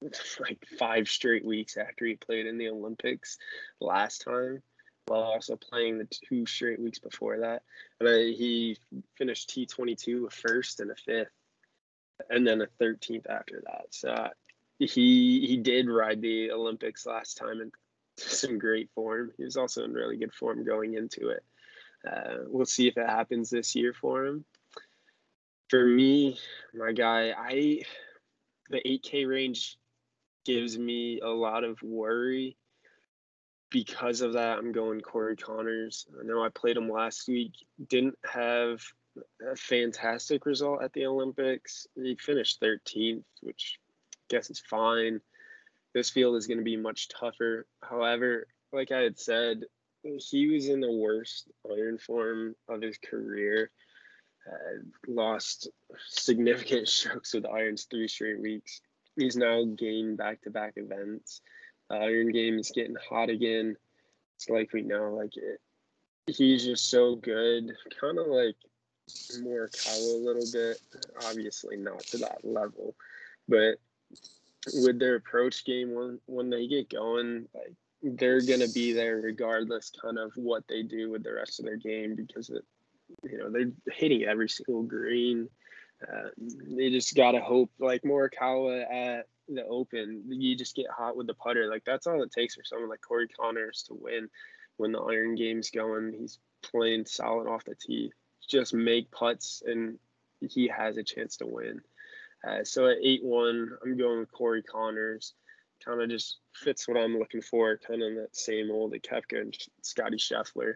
like 0.40 0.64
five 0.78 1.08
straight 1.08 1.44
weeks 1.44 1.76
after 1.76 2.06
he 2.06 2.14
played 2.14 2.46
in 2.46 2.58
the 2.58 2.68
Olympics 2.68 3.38
last 3.80 4.22
time? 4.22 4.62
While 5.06 5.22
also 5.22 5.56
playing 5.56 5.96
the 5.96 6.04
two 6.04 6.44
straight 6.44 6.78
weeks 6.78 6.98
before 6.98 7.38
that, 7.38 7.62
and 7.98 8.08
he 8.08 8.76
finished 9.16 9.48
T 9.48 9.64
twenty 9.66 9.96
two 9.96 10.26
a 10.26 10.30
first 10.30 10.80
and 10.80 10.90
a 10.90 10.94
fifth 10.94 11.30
and 12.30 12.46
then 12.46 12.62
a 12.62 12.66
13th 12.82 13.26
after 13.28 13.62
that. 13.66 13.86
So 13.90 14.10
uh, 14.10 14.28
he 14.78 15.46
he 15.46 15.56
did 15.56 15.88
ride 15.88 16.20
the 16.20 16.50
Olympics 16.50 17.06
last 17.06 17.36
time 17.36 17.60
in 17.60 17.72
some 18.16 18.58
great 18.58 18.90
form. 18.94 19.32
He 19.36 19.44
was 19.44 19.56
also 19.56 19.84
in 19.84 19.92
really 19.92 20.16
good 20.16 20.34
form 20.34 20.64
going 20.64 20.94
into 20.94 21.28
it. 21.28 21.44
Uh, 22.06 22.44
we'll 22.46 22.66
see 22.66 22.88
if 22.88 22.96
it 22.96 23.08
happens 23.08 23.50
this 23.50 23.74
year 23.74 23.92
for 23.92 24.26
him. 24.26 24.44
For 25.68 25.84
me, 25.84 26.38
my 26.74 26.92
guy, 26.92 27.32
I 27.36 27.82
the 28.70 28.80
8K 28.80 29.28
range 29.28 29.78
gives 30.44 30.78
me 30.78 31.20
a 31.20 31.28
lot 31.28 31.64
of 31.64 31.80
worry. 31.82 32.56
Because 33.70 34.22
of 34.22 34.32
that, 34.32 34.58
I'm 34.58 34.72
going 34.72 35.00
Corey 35.02 35.36
Conners. 35.36 36.06
I 36.18 36.24
know 36.24 36.42
I 36.42 36.48
played 36.48 36.78
him 36.78 36.90
last 36.90 37.28
week. 37.28 37.52
Didn't 37.88 38.18
have 38.24 38.80
a 39.46 39.56
fantastic 39.56 40.46
result 40.46 40.82
at 40.82 40.92
the 40.94 41.04
Olympics. 41.04 41.86
He 41.94 42.16
finished 42.16 42.62
13th, 42.62 43.24
which 43.42 43.78
I 44.14 44.16
guess 44.30 44.48
is 44.48 44.60
fine. 44.60 45.20
This 45.94 46.08
field 46.08 46.36
is 46.36 46.46
going 46.46 46.58
to 46.58 46.64
be 46.64 46.76
much 46.78 47.08
tougher. 47.08 47.66
However, 47.82 48.46
like 48.72 48.90
I 48.90 49.00
had 49.00 49.18
said, 49.18 49.64
he 50.02 50.48
was 50.48 50.68
in 50.68 50.80
the 50.80 50.92
worst 50.92 51.50
iron 51.70 51.98
form 51.98 52.54
of 52.68 52.82
his 52.82 52.98
career. 52.98 53.70
Uh, 54.46 54.80
lost 55.06 55.68
significant 56.08 56.88
strokes 56.88 57.34
with 57.34 57.46
irons 57.46 57.86
three 57.90 58.08
straight 58.08 58.40
weeks. 58.40 58.80
He's 59.16 59.36
now 59.36 59.64
gained 59.64 60.16
back 60.16 60.42
to 60.42 60.50
back 60.50 60.74
events. 60.76 61.40
The 61.90 61.96
iron 61.96 62.32
game 62.32 62.58
is 62.58 62.72
getting 62.74 62.96
hot 63.08 63.30
again. 63.30 63.76
It's 64.36 64.48
like 64.48 64.72
we 64.72 64.82
know, 64.82 65.14
like 65.14 65.36
it, 65.36 65.60
he's 66.26 66.64
just 66.64 66.88
so 66.88 67.16
good. 67.16 67.72
Kind 68.00 68.18
of 68.18 68.26
like 68.28 68.56
more 69.40 69.68
Morikawa 69.68 70.14
a 70.14 70.24
little 70.24 70.46
bit. 70.52 70.80
Obviously, 71.26 71.76
not 71.76 72.00
to 72.00 72.18
that 72.18 72.38
level, 72.44 72.94
but 73.48 73.76
with 74.74 74.98
their 74.98 75.16
approach 75.16 75.64
game, 75.64 75.94
when 75.94 76.20
when 76.26 76.50
they 76.50 76.68
get 76.68 76.90
going, 76.90 77.46
like 77.54 77.74
they're 78.02 78.44
gonna 78.44 78.68
be 78.68 78.92
there 78.92 79.16
regardless, 79.16 79.90
kind 79.90 80.18
of 80.18 80.32
what 80.36 80.64
they 80.68 80.82
do 80.82 81.10
with 81.10 81.22
the 81.22 81.32
rest 81.32 81.58
of 81.58 81.66
their 81.66 81.76
game 81.76 82.14
because 82.14 82.50
it, 82.50 82.64
you 83.24 83.38
know, 83.38 83.50
they're 83.50 83.72
hitting 83.94 84.24
every 84.24 84.48
single 84.48 84.82
green. 84.82 85.48
Uh, 86.02 86.28
they 86.36 86.90
just 86.90 87.14
gotta 87.14 87.40
hope, 87.40 87.70
like 87.78 88.02
Morikawa 88.02 88.82
at 88.90 89.26
the 89.48 89.64
Open, 89.64 90.24
you 90.28 90.56
just 90.56 90.76
get 90.76 90.86
hot 90.90 91.16
with 91.16 91.26
the 91.26 91.34
putter. 91.34 91.68
Like 91.68 91.84
that's 91.84 92.06
all 92.06 92.22
it 92.22 92.30
takes 92.30 92.54
for 92.54 92.64
someone 92.64 92.88
like 92.88 93.00
Corey 93.00 93.28
Conners 93.28 93.84
to 93.84 93.94
win. 93.94 94.28
When 94.76 94.92
the 94.92 95.00
iron 95.00 95.34
game's 95.34 95.70
going, 95.70 96.12
he's 96.12 96.38
playing 96.62 97.06
solid 97.06 97.48
off 97.48 97.64
the 97.64 97.74
tee 97.74 98.12
just 98.48 98.74
make 98.74 99.10
putts 99.10 99.62
and 99.64 99.98
he 100.40 100.68
has 100.68 100.96
a 100.96 101.04
chance 101.04 101.36
to 101.36 101.46
win. 101.46 101.80
Uh, 102.46 102.64
so 102.64 102.88
at 102.88 102.98
8 103.02 103.24
1, 103.24 103.70
I'm 103.84 103.96
going 103.96 104.20
with 104.20 104.32
Corey 104.32 104.62
Conners. 104.62 105.34
Kind 105.84 106.02
of 106.02 106.10
just 106.10 106.38
fits 106.54 106.88
what 106.88 106.98
I'm 106.98 107.18
looking 107.18 107.40
for, 107.40 107.78
kind 107.78 108.02
of 108.02 108.08
in 108.08 108.16
that 108.16 108.36
same 108.36 108.70
old 108.70 108.92
Koepka 108.92 109.40
and 109.40 109.56
Scotty 109.82 110.16
Scheffler. 110.16 110.74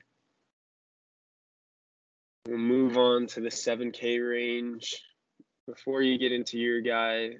We'll 2.47 2.59
move 2.59 2.97
on 2.97 3.27
to 3.29 3.41
the 3.41 3.51
7K 3.51 4.29
range. 4.29 5.03
Before 5.67 6.03
you 6.03 6.19
get 6.19 6.33
into 6.33 6.59
your 6.59 6.81
guy, 6.81 7.37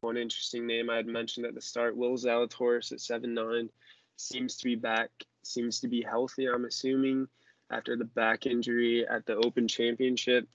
one 0.00 0.16
interesting 0.16 0.66
name 0.66 0.88
I 0.88 0.96
had 0.96 1.06
mentioned 1.06 1.46
at 1.46 1.54
the 1.54 1.60
start, 1.60 1.96
Will 1.96 2.16
Zalatoris 2.16 2.92
at 2.92 3.00
seven 3.00 3.34
nine, 3.34 3.70
seems 4.16 4.56
to 4.56 4.64
be 4.64 4.76
back, 4.76 5.10
seems 5.42 5.80
to 5.80 5.88
be 5.88 6.02
healthy. 6.02 6.46
I'm 6.46 6.64
assuming 6.64 7.28
after 7.70 7.96
the 7.96 8.04
back 8.04 8.46
injury 8.46 9.06
at 9.06 9.26
the 9.26 9.36
Open 9.36 9.68
Championship, 9.68 10.48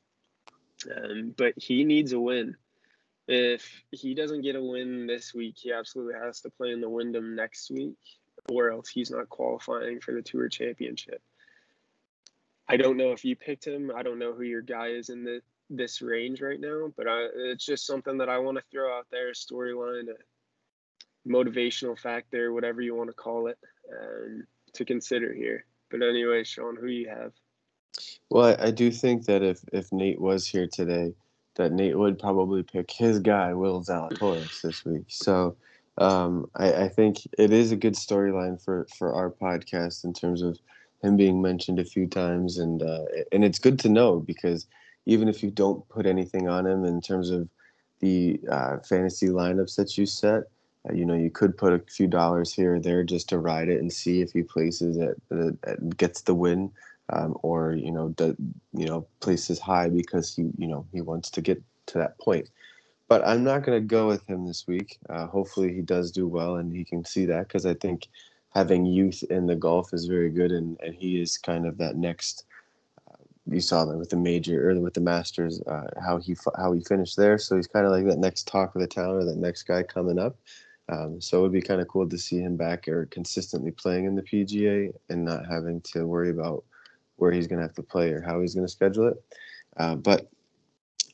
um, 0.95 1.33
but 1.37 1.53
he 1.57 1.83
needs 1.83 2.13
a 2.13 2.19
win. 2.19 2.55
If 3.27 3.83
he 3.91 4.13
doesn't 4.13 4.41
get 4.41 4.55
a 4.55 4.63
win 4.63 5.07
this 5.07 5.33
week, 5.33 5.55
he 5.57 5.71
absolutely 5.71 6.15
has 6.15 6.41
to 6.41 6.49
play 6.49 6.71
in 6.71 6.81
the 6.81 6.89
Wyndham 6.89 7.35
next 7.35 7.71
week, 7.71 7.97
or 8.49 8.71
else 8.71 8.89
he's 8.89 9.11
not 9.11 9.29
qualifying 9.29 9.99
for 9.99 10.13
the 10.13 10.21
Tour 10.21 10.49
Championship. 10.49 11.21
I 12.67 12.77
don't 12.77 12.97
know 12.97 13.11
if 13.11 13.25
you 13.25 13.35
picked 13.35 13.65
him. 13.65 13.91
I 13.95 14.01
don't 14.01 14.19
know 14.19 14.33
who 14.33 14.43
your 14.43 14.61
guy 14.61 14.87
is 14.87 15.09
in 15.09 15.23
the 15.23 15.41
this 15.69 16.01
range 16.01 16.41
right 16.41 16.59
now, 16.59 16.91
but 16.97 17.07
I, 17.07 17.27
it's 17.33 17.65
just 17.65 17.85
something 17.85 18.17
that 18.17 18.29
I 18.29 18.37
want 18.39 18.57
to 18.57 18.63
throw 18.71 18.97
out 18.97 19.07
there, 19.09 19.29
a 19.29 19.33
storyline, 19.33 20.07
a 20.09 21.29
motivational 21.29 21.97
factor, 21.97 22.51
whatever 22.51 22.81
you 22.81 22.95
want 22.95 23.09
to 23.09 23.15
call 23.15 23.47
it, 23.47 23.57
um, 23.91 24.45
to 24.73 24.85
consider 24.85 25.33
here. 25.33 25.65
But 25.89 26.01
anyway, 26.01 26.43
Sean, 26.43 26.75
who 26.75 26.87
you 26.87 27.09
have? 27.09 27.31
Well, 28.29 28.55
I 28.59 28.71
do 28.71 28.91
think 28.91 29.25
that 29.25 29.43
if 29.43 29.61
if 29.73 29.91
Nate 29.91 30.21
was 30.21 30.47
here 30.47 30.67
today, 30.67 31.13
that 31.55 31.71
Nate 31.71 31.97
would 31.97 32.19
probably 32.19 32.63
pick 32.63 32.91
his 32.91 33.19
guy, 33.19 33.53
Will 33.53 33.83
Zalatoris, 33.83 34.61
this 34.61 34.85
week. 34.85 35.05
So 35.07 35.55
um, 35.97 36.49
I, 36.55 36.73
I, 36.73 36.87
think 36.87 37.17
it 37.37 37.51
is 37.51 37.71
a 37.71 37.75
good 37.75 37.95
storyline 37.95 38.63
for 38.63 38.87
for 38.97 39.13
our 39.13 39.29
podcast 39.29 40.05
in 40.05 40.13
terms 40.13 40.41
of 40.41 40.57
him 41.03 41.17
being 41.17 41.41
mentioned 41.41 41.79
a 41.79 41.85
few 41.85 42.07
times, 42.07 42.57
and 42.57 42.81
uh, 42.81 43.05
and 43.31 43.43
it's 43.43 43.59
good 43.59 43.77
to 43.79 43.89
know 43.89 44.19
because 44.19 44.67
even 45.05 45.27
if 45.27 45.43
you 45.43 45.51
don't 45.51 45.87
put 45.89 46.05
anything 46.05 46.47
on 46.47 46.65
him 46.65 46.85
in 46.85 47.01
terms 47.01 47.29
of 47.29 47.49
the 47.99 48.39
uh, 48.49 48.77
fantasy 48.79 49.27
lineups 49.27 49.75
that 49.75 49.97
you 49.97 50.05
set, 50.05 50.43
uh, 50.89 50.93
you 50.93 51.05
know 51.05 51.13
you 51.13 51.29
could 51.29 51.57
put 51.57 51.73
a 51.73 51.79
few 51.79 52.07
dollars 52.07 52.53
here 52.53 52.75
or 52.75 52.79
there 52.79 53.03
just 53.03 53.27
to 53.29 53.37
ride 53.37 53.67
it 53.67 53.81
and 53.81 53.91
see 53.91 54.21
if 54.21 54.31
he 54.31 54.43
places 54.43 54.97
it, 54.97 55.21
it 55.31 55.97
gets 55.97 56.21
the 56.21 56.33
win 56.33 56.71
um, 57.11 57.37
or 57.43 57.73
you 57.73 57.91
know 57.91 58.13
you 58.17 58.85
know 58.85 59.05
places 59.19 59.59
high 59.59 59.89
because 59.89 60.35
he 60.35 60.49
you 60.57 60.67
know 60.67 60.85
he 60.91 61.01
wants 61.01 61.29
to 61.31 61.41
get 61.41 61.61
to 61.87 61.97
that 61.97 62.17
point. 62.19 62.49
But 63.07 63.27
I'm 63.27 63.43
not 63.43 63.63
going 63.63 63.77
to 63.77 63.85
go 63.85 64.07
with 64.07 64.25
him 64.25 64.47
this 64.47 64.65
week. 64.67 64.97
Uh, 65.09 65.27
hopefully 65.27 65.73
he 65.73 65.81
does 65.81 66.11
do 66.11 66.27
well 66.27 66.55
and 66.55 66.73
he 66.73 66.85
can 66.85 67.03
see 67.03 67.25
that 67.25 67.49
because 67.49 67.65
I 67.65 67.73
think 67.73 68.07
having 68.51 68.85
youth 68.85 69.21
in 69.29 69.47
the 69.47 69.55
golf 69.55 69.93
is 69.93 70.05
very 70.05 70.29
good 70.29 70.51
and, 70.51 70.79
and 70.81 70.95
he 70.95 71.21
is 71.21 71.37
kind 71.37 71.65
of 71.65 71.77
that 71.79 71.97
next. 71.97 72.45
Uh, 73.09 73.23
you 73.47 73.59
saw 73.59 73.83
that 73.83 73.97
with 73.97 74.11
the 74.11 74.15
major 74.15 74.69
or 74.69 74.79
with 74.79 74.93
the 74.93 75.01
Masters, 75.01 75.61
uh, 75.67 75.87
how 76.01 76.19
he 76.19 76.37
how 76.57 76.71
he 76.71 76.81
finished 76.81 77.17
there. 77.17 77.37
So 77.37 77.57
he's 77.57 77.67
kind 77.67 77.85
of 77.85 77.91
like 77.91 78.05
that 78.05 78.17
next 78.17 78.47
talk 78.47 78.75
of 78.75 78.81
the 78.81 78.87
town 78.87 79.15
or 79.15 79.25
that 79.25 79.37
next 79.37 79.63
guy 79.63 79.83
coming 79.83 80.17
up. 80.17 80.37
Um, 80.87 81.19
so 81.19 81.39
it 81.39 81.41
would 81.41 81.51
be 81.51 81.61
kind 81.61 81.81
of 81.81 81.89
cool 81.89 82.07
to 82.07 82.17
see 82.17 82.39
him 82.39 82.55
back 82.55 82.87
or 82.87 83.07
consistently 83.07 83.71
playing 83.71 84.05
in 84.05 84.15
the 84.15 84.23
PGA 84.23 84.93
and 85.09 85.25
not 85.25 85.45
having 85.45 85.81
to 85.81 86.07
worry 86.07 86.29
about 86.29 86.63
where 87.21 87.31
he's 87.31 87.47
going 87.47 87.59
to 87.59 87.67
have 87.67 87.75
to 87.75 87.83
play 87.83 88.11
or 88.11 88.21
how 88.21 88.41
he's 88.41 88.55
going 88.55 88.65
to 88.65 88.71
schedule 88.71 89.07
it. 89.07 89.23
Uh, 89.77 89.95
but 89.95 90.29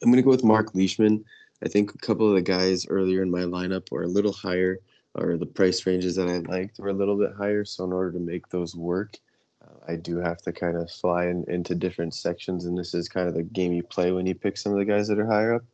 I'm 0.02 0.10
going 0.10 0.15
to 0.15 0.22
go 0.24 0.30
with 0.30 0.43
Mark 0.43 0.74
Leishman. 0.74 1.24
I 1.63 1.67
think 1.67 1.93
a 1.93 1.98
couple 1.98 2.30
of 2.30 2.36
the 2.36 2.41
guys 2.41 2.88
earlier 2.88 3.22
in 3.22 3.30
my 3.30 3.41
lineup 3.41 3.91
were 3.91 4.04
a 4.04 4.08
little 4.08 4.32
higher, 4.32 4.80
or 5.15 5.38
the 5.38 5.46
price 5.46 5.86
ranges 5.86 6.15
that 6.15 6.30
I 6.30 6.38
liked 6.38 6.80
were 6.80 6.89
a 6.89 6.93
little 6.93 7.17
bit 7.17 7.34
higher. 7.36 7.65
So 7.65 7.84
in 7.84 7.91
order 7.91 8.12
to 8.13 8.20
make 8.20 8.48
those 8.48 8.76
work, 8.76 9.17
uh, 9.63 9.91
I 9.91 9.96
do 9.96 10.17
have 10.17 10.38
to 10.43 10.54
kind 10.54 10.78
of 10.78 10.89
fly 10.89 11.26
in, 11.26 11.43
into 11.48 11.76
different 11.76 12.13
sections, 12.13 12.65
and 12.65 12.78
this 12.78 12.93
is 12.93 13.10
kind 13.10 13.28
of 13.28 13.34
the 13.34 13.43
game 13.43 13.74
you 13.74 13.84
play 13.84 14.12
when 14.12 14.26
you 14.26 14.36
pick 14.36 14.56
some 14.58 14.72
of 14.72 14.78
the 14.78 14.86
guys 14.86 15.08
that 15.08 15.20
are 15.20 15.26
higher 15.26 15.56
up. 15.56 15.65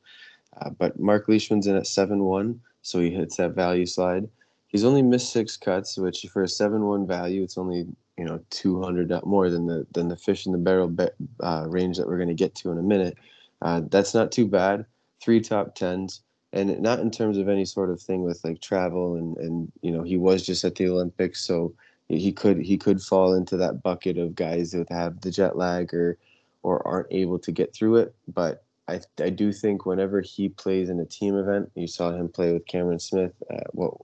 Uh, 0.60 0.69
but 0.72 1.00
Mark 1.00 1.28
Leishman's 1.28 1.67
in 1.67 1.76
at 1.76 1.88
seven 1.88 2.24
one, 2.24 2.60
so 2.82 3.00
he 3.00 3.12
hits 3.12 3.38
that 3.38 3.52
value 3.52 3.86
slide. 3.86 4.28
He's 4.67 4.86
only 4.86 5.02
missed 5.04 5.32
six 5.32 5.58
cuts, 5.58 5.98
which 5.98 6.26
for 6.32 6.43
a 6.43 6.48
seven 6.48 6.86
one 6.86 7.06
value, 7.06 7.43
it's 7.43 7.58
only 7.58 7.86
you 8.24 8.30
know 8.30 8.40
200 8.52 9.26
more 9.26 9.50
than 9.50 9.68
the 9.68 9.86
than 9.92 10.08
the 10.08 10.16
fish 10.16 10.46
in 10.46 10.54
the 10.54 10.58
barrel 10.58 10.96
uh, 11.42 11.66
range 11.68 11.98
that 11.98 12.08
we're 12.08 12.16
going 12.16 12.30
to 12.30 12.34
get 12.34 12.56
to 12.56 12.72
in 12.72 12.78
a 12.78 12.82
minute. 12.82 13.18
Uh, 13.62 13.82
that's 13.90 14.14
not 14.14 14.32
too 14.32 14.48
bad. 14.48 14.86
Three 15.22 15.42
top 15.42 15.76
tens, 15.76 16.22
and 16.54 16.80
not 16.82 17.00
in 17.00 17.12
terms 17.12 17.38
of 17.38 17.50
any 17.50 17.66
sort 17.66 17.90
of 17.90 18.02
thing 18.02 18.24
with 18.24 18.42
like 18.46 18.62
travel 18.62 19.16
and 19.16 19.36
and 19.38 19.72
you 19.82 19.92
know 19.92 20.04
he 20.04 20.16
was 20.16 20.46
just 20.46 20.64
at 20.64 20.76
the 20.76 20.88
Olympics, 20.88 21.46
so 21.46 21.74
he 22.08 22.32
could 22.32 22.62
he 22.62 22.78
could 22.78 23.02
fall 23.02 23.34
into 23.34 23.58
that 23.58 23.84
bucket 23.84 24.18
of 24.18 24.36
guys 24.36 24.72
that 24.72 24.90
have 24.90 25.20
the 25.20 25.32
jet 25.32 25.58
lag 25.58 25.94
or 25.94 26.18
or 26.62 26.88
aren't 26.88 27.12
able 27.12 27.40
to 27.40 27.52
get 27.52 27.76
through 27.76 27.98
it. 27.98 28.16
But 28.34 28.64
I 28.88 29.02
I 29.20 29.32
do 29.32 29.52
think 29.52 29.86
whenever 29.86 30.22
he 30.22 30.48
plays 30.48 30.90
in 30.90 31.02
a 31.02 31.06
team 31.06 31.38
event, 31.38 31.70
you 31.76 31.88
saw 31.88 32.14
him 32.14 32.30
play 32.30 32.54
with 32.54 32.68
Cameron 32.68 33.00
Smith. 33.00 33.34
At 33.50 33.76
what 33.76 33.96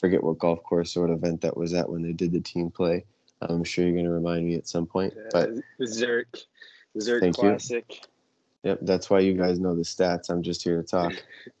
forget 0.00 0.24
what 0.24 0.38
golf 0.38 0.62
course 0.62 0.96
or 0.96 1.10
event 1.10 1.42
that 1.42 1.58
was 1.58 1.74
at 1.74 1.90
when 1.90 2.00
they 2.00 2.14
did 2.14 2.32
the 2.32 2.40
team 2.40 2.70
play 2.70 3.04
I'm 3.42 3.64
sure 3.64 3.84
you're 3.84 3.94
going 3.94 4.04
to 4.04 4.10
remind 4.10 4.46
me 4.46 4.54
at 4.54 4.68
some 4.68 4.86
point. 4.86 5.14
But 5.32 5.50
Zerk, 5.80 6.44
Zurich 7.00 7.34
Classic. 7.34 7.84
You. 7.88 7.96
Yep, 8.64 8.78
that's 8.82 9.08
why 9.08 9.20
you 9.20 9.34
guys 9.34 9.60
know 9.60 9.74
the 9.74 9.82
stats. 9.82 10.30
I'm 10.30 10.42
just 10.42 10.64
here 10.64 10.82
to 10.82 10.86
talk. 10.86 11.12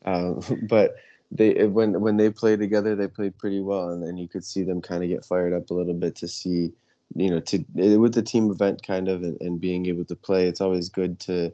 um, 0.04 0.40
but 0.68 0.96
they 1.30 1.66
when 1.66 2.00
when 2.00 2.16
they 2.16 2.30
play 2.30 2.56
together, 2.56 2.94
they 2.94 3.06
played 3.08 3.38
pretty 3.38 3.60
well, 3.60 3.90
and 3.90 4.02
then 4.02 4.16
you 4.16 4.28
could 4.28 4.44
see 4.44 4.64
them 4.64 4.80
kind 4.80 5.02
of 5.02 5.08
get 5.08 5.24
fired 5.24 5.52
up 5.52 5.70
a 5.70 5.74
little 5.74 5.94
bit 5.94 6.16
to 6.16 6.28
see, 6.28 6.72
you 7.14 7.30
know, 7.30 7.40
to 7.40 7.64
with 7.74 8.14
the 8.14 8.22
team 8.22 8.50
event 8.50 8.82
kind 8.86 9.08
of 9.08 9.22
and, 9.22 9.40
and 9.40 9.60
being 9.60 9.86
able 9.86 10.04
to 10.06 10.16
play. 10.16 10.46
It's 10.46 10.60
always 10.60 10.88
good 10.88 11.20
to 11.20 11.52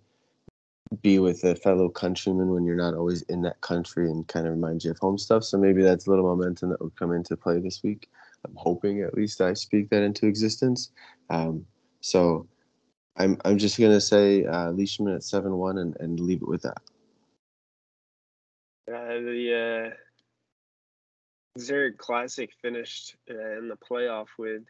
be 1.03 1.19
with 1.19 1.43
a 1.45 1.57
fellow 1.57 1.89
countryman 1.89 2.51
when 2.51 2.65
you're 2.65 2.77
not 2.77 2.95
always 2.95 3.23
in 3.23 3.43
that 3.43 3.61
country 3.61 4.09
and 4.11 4.27
kind 4.29 4.47
of 4.47 4.53
reminds 4.53 4.85
you 4.85 4.91
of 4.91 4.99
home 4.99 5.19
stuff. 5.19 5.45
So 5.45 5.59
maybe 5.59 5.83
that's 5.83 6.07
a 6.07 6.11
little 6.11 6.25
momentum 6.25 6.71
that 6.71 6.81
will 6.81 6.91
come 6.91 7.13
into 7.13 7.37
play 7.37 7.59
this 7.59 7.83
week. 7.83 8.09
I'm 8.45 8.55
hoping 8.57 9.03
at 9.03 9.15
least 9.15 9.41
I 9.41 9.55
speak 9.55 9.91
that 9.91 10.03
into 10.03 10.27
existence. 10.27 10.91
Um, 11.31 11.67
so 12.01 12.47
I'm 13.17 13.39
I'm 13.45 13.59
just 13.59 13.79
gonna 13.79 14.01
say 14.01 14.45
uh, 14.45 14.71
Leishman 14.73 15.15
at 15.15 15.25
seven 15.25 15.57
one 15.57 15.79
and, 15.79 15.97
and 16.01 16.21
leave 16.21 16.43
it 16.43 16.49
with 16.49 16.63
that. 16.63 16.79
Uh, 18.87 19.21
the 19.21 19.93
uh, 19.93 21.59
Zurich 21.59 21.99
Classic 21.99 22.51
finished 22.61 23.17
uh, 23.31 23.59
in 23.59 23.69
the 23.69 23.77
playoff 23.77 24.27
with 24.39 24.63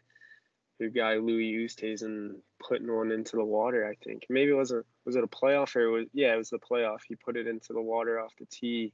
the 0.79 0.89
guy 0.89 1.15
Louis 1.15 1.53
Oosthuizen 1.53 2.35
putting 2.65 2.93
one 2.93 3.11
into 3.11 3.37
the 3.37 3.43
water. 3.43 3.87
I 3.87 3.95
think 4.03 4.25
maybe 4.29 4.51
it 4.51 4.55
was 4.55 4.71
a 4.71 4.83
was 5.05 5.15
it 5.15 5.23
a 5.23 5.27
playoff 5.27 5.75
or 5.75 5.81
it 5.81 5.91
was 5.91 6.05
yeah 6.13 6.33
it 6.33 6.37
was 6.37 6.49
the 6.49 6.59
playoff. 6.59 6.99
He 7.07 7.15
put 7.15 7.37
it 7.37 7.47
into 7.47 7.73
the 7.73 7.81
water 7.81 8.19
off 8.19 8.33
the 8.39 8.45
tee, 8.45 8.93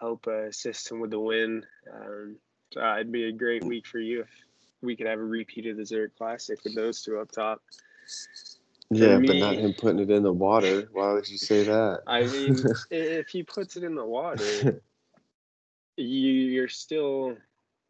help 0.00 0.26
uh, 0.26 0.44
assist 0.44 0.90
him 0.90 1.00
with 1.00 1.10
the 1.10 1.20
win. 1.20 1.64
Um, 1.92 2.36
uh, 2.76 2.94
it'd 2.94 3.12
be 3.12 3.28
a 3.28 3.32
great 3.32 3.64
week 3.64 3.86
for 3.86 3.98
you 3.98 4.22
if 4.22 4.28
we 4.82 4.96
could 4.96 5.06
have 5.06 5.18
a 5.18 5.24
repeat 5.24 5.66
of 5.66 5.76
the 5.76 5.84
Zurich 5.84 6.16
Classic 6.16 6.58
with 6.64 6.74
those 6.74 7.02
two 7.02 7.18
up 7.18 7.30
top. 7.30 7.62
Yeah, 8.90 9.18
me, 9.18 9.26
but 9.26 9.36
not 9.36 9.54
him 9.54 9.72
putting 9.72 10.00
it 10.00 10.10
in 10.10 10.22
the 10.22 10.32
water. 10.32 10.88
Why 10.92 11.12
would 11.12 11.28
you 11.28 11.38
say 11.38 11.64
that? 11.64 12.02
I 12.06 12.24
mean, 12.24 12.58
if 12.90 13.28
he 13.28 13.42
puts 13.42 13.76
it 13.76 13.82
in 13.82 13.94
the 13.94 14.04
water, 14.04 14.82
you 15.96 16.06
you're 16.06 16.68
still 16.68 17.36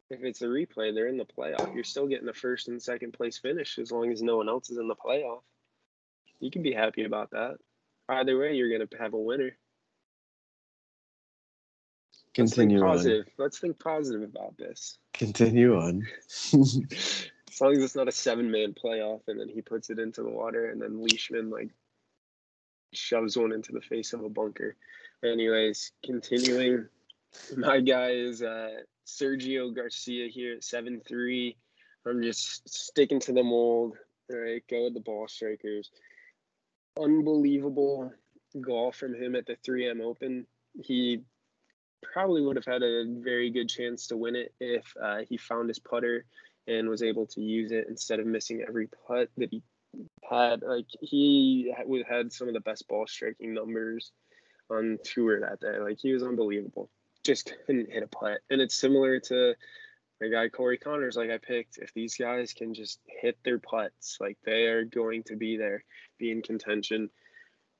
if 0.09 0.23
it's 0.23 0.41
a 0.41 0.45
replay, 0.45 0.93
they're 0.93 1.07
in 1.07 1.17
the 1.17 1.25
playoff. 1.25 1.73
You're 1.73 1.83
still 1.83 2.07
getting 2.07 2.27
the 2.27 2.33
first 2.33 2.67
and 2.67 2.81
second 2.81 3.13
place 3.13 3.37
finish 3.37 3.77
as 3.79 3.91
long 3.91 4.11
as 4.11 4.21
no 4.21 4.37
one 4.37 4.49
else 4.49 4.69
is 4.69 4.77
in 4.77 4.87
the 4.87 4.95
playoff. 4.95 5.41
You 6.39 6.51
can 6.51 6.63
be 6.63 6.73
happy 6.73 7.05
about 7.05 7.31
that. 7.31 7.57
Either 8.07 8.37
way, 8.37 8.55
you're 8.55 8.71
gonna 8.71 8.89
have 8.99 9.13
a 9.13 9.19
winner. 9.19 9.57
Continue 12.35 12.85
Let's 12.85 13.03
think 13.03 13.15
positive. 13.15 13.25
on. 13.25 13.43
Let's 13.43 13.59
think 13.59 13.79
positive 13.79 14.21
about 14.21 14.57
this. 14.57 14.97
Continue 15.13 15.77
on. 15.77 16.05
as 16.27 17.61
long 17.61 17.71
as 17.71 17.81
it's 17.81 17.95
not 17.95 18.09
a 18.09 18.11
seven 18.11 18.51
man 18.51 18.73
playoff 18.73 19.21
and 19.29 19.39
then 19.39 19.47
he 19.47 19.61
puts 19.61 19.89
it 19.89 19.99
into 19.99 20.21
the 20.21 20.29
water 20.29 20.69
and 20.69 20.81
then 20.81 21.01
Leishman 21.01 21.49
like 21.49 21.69
shoves 22.93 23.37
one 23.37 23.53
into 23.53 23.71
the 23.71 23.79
face 23.79 24.11
of 24.11 24.21
a 24.21 24.29
bunker. 24.29 24.75
Anyways, 25.23 25.93
continuing. 26.05 26.89
My 27.55 27.79
guy 27.79 28.09
is 28.09 28.41
uh, 28.41 28.81
Sergio 29.07 29.73
Garcia 29.73 30.27
here 30.27 30.55
at 30.55 30.63
seven 30.63 31.01
three. 31.07 31.55
I'm 32.05 32.21
just 32.21 32.67
sticking 32.67 33.21
to 33.21 33.31
the 33.31 33.43
mold. 33.43 33.95
All 34.29 34.37
right, 34.37 34.63
go 34.69 34.83
with 34.83 34.93
the 34.93 34.99
ball 34.99 35.27
strikers. 35.29 35.89
Unbelievable 36.99 38.11
golf 38.59 38.97
from 38.97 39.13
him 39.13 39.35
at 39.35 39.45
the 39.45 39.57
3M 39.67 40.01
Open. 40.01 40.45
He 40.81 41.23
probably 42.13 42.41
would 42.41 42.55
have 42.55 42.65
had 42.65 42.83
a 42.83 43.05
very 43.07 43.49
good 43.49 43.69
chance 43.69 44.07
to 44.07 44.17
win 44.17 44.35
it 44.35 44.53
if 44.59 44.85
uh, 45.01 45.19
he 45.29 45.37
found 45.37 45.69
his 45.69 45.79
putter 45.79 46.25
and 46.67 46.89
was 46.89 47.03
able 47.03 47.27
to 47.27 47.41
use 47.41 47.71
it 47.71 47.87
instead 47.87 48.19
of 48.19 48.25
missing 48.25 48.63
every 48.67 48.87
putt 49.07 49.29
that 49.37 49.49
he 49.51 49.61
had. 50.29 50.61
Like 50.61 50.87
he 50.99 51.73
had 52.07 52.31
some 52.31 52.47
of 52.47 52.53
the 52.53 52.59
best 52.59 52.87
ball 52.87 53.07
striking 53.07 53.53
numbers 53.53 54.11
on 54.69 54.97
tour 55.03 55.39
that 55.41 55.59
day. 55.59 55.79
Like 55.79 55.99
he 55.99 56.13
was 56.13 56.23
unbelievable. 56.23 56.89
Just 57.23 57.53
couldn't 57.65 57.91
hit 57.91 58.03
a 58.03 58.07
putt, 58.07 58.39
and 58.49 58.61
it's 58.61 58.75
similar 58.75 59.19
to 59.19 59.55
my 60.21 60.27
guy 60.27 60.49
Corey 60.49 60.77
Conners, 60.77 61.17
Like 61.17 61.29
I 61.29 61.37
picked, 61.37 61.77
if 61.77 61.93
these 61.93 62.15
guys 62.15 62.53
can 62.53 62.73
just 62.73 62.99
hit 63.05 63.37
their 63.43 63.59
putts, 63.59 64.17
like 64.19 64.37
they 64.45 64.67
are 64.67 64.85
going 64.85 65.23
to 65.23 65.35
be 65.35 65.57
there, 65.57 65.83
be 66.17 66.31
in 66.31 66.41
contention. 66.41 67.09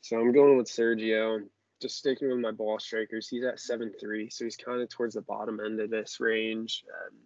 So 0.02 0.20
I'm 0.20 0.34
going 0.34 0.58
with 0.58 0.68
Sergio 0.68 1.42
just 1.82 1.98
sticking 1.98 2.30
with 2.30 2.40
my 2.40 2.52
ball 2.52 2.80
strikers, 2.80 3.28
he's 3.28 3.44
at 3.44 3.60
seven 3.60 3.92
three, 4.00 4.30
so 4.30 4.46
he's 4.46 4.56
kind 4.56 4.82
of 4.82 4.90
towards 4.90 5.16
the 5.16 5.22
bottom 5.22 5.60
end 5.60 5.80
of 5.80 5.90
this 5.90 6.20
range. 6.20 6.84
Um, 6.90 7.18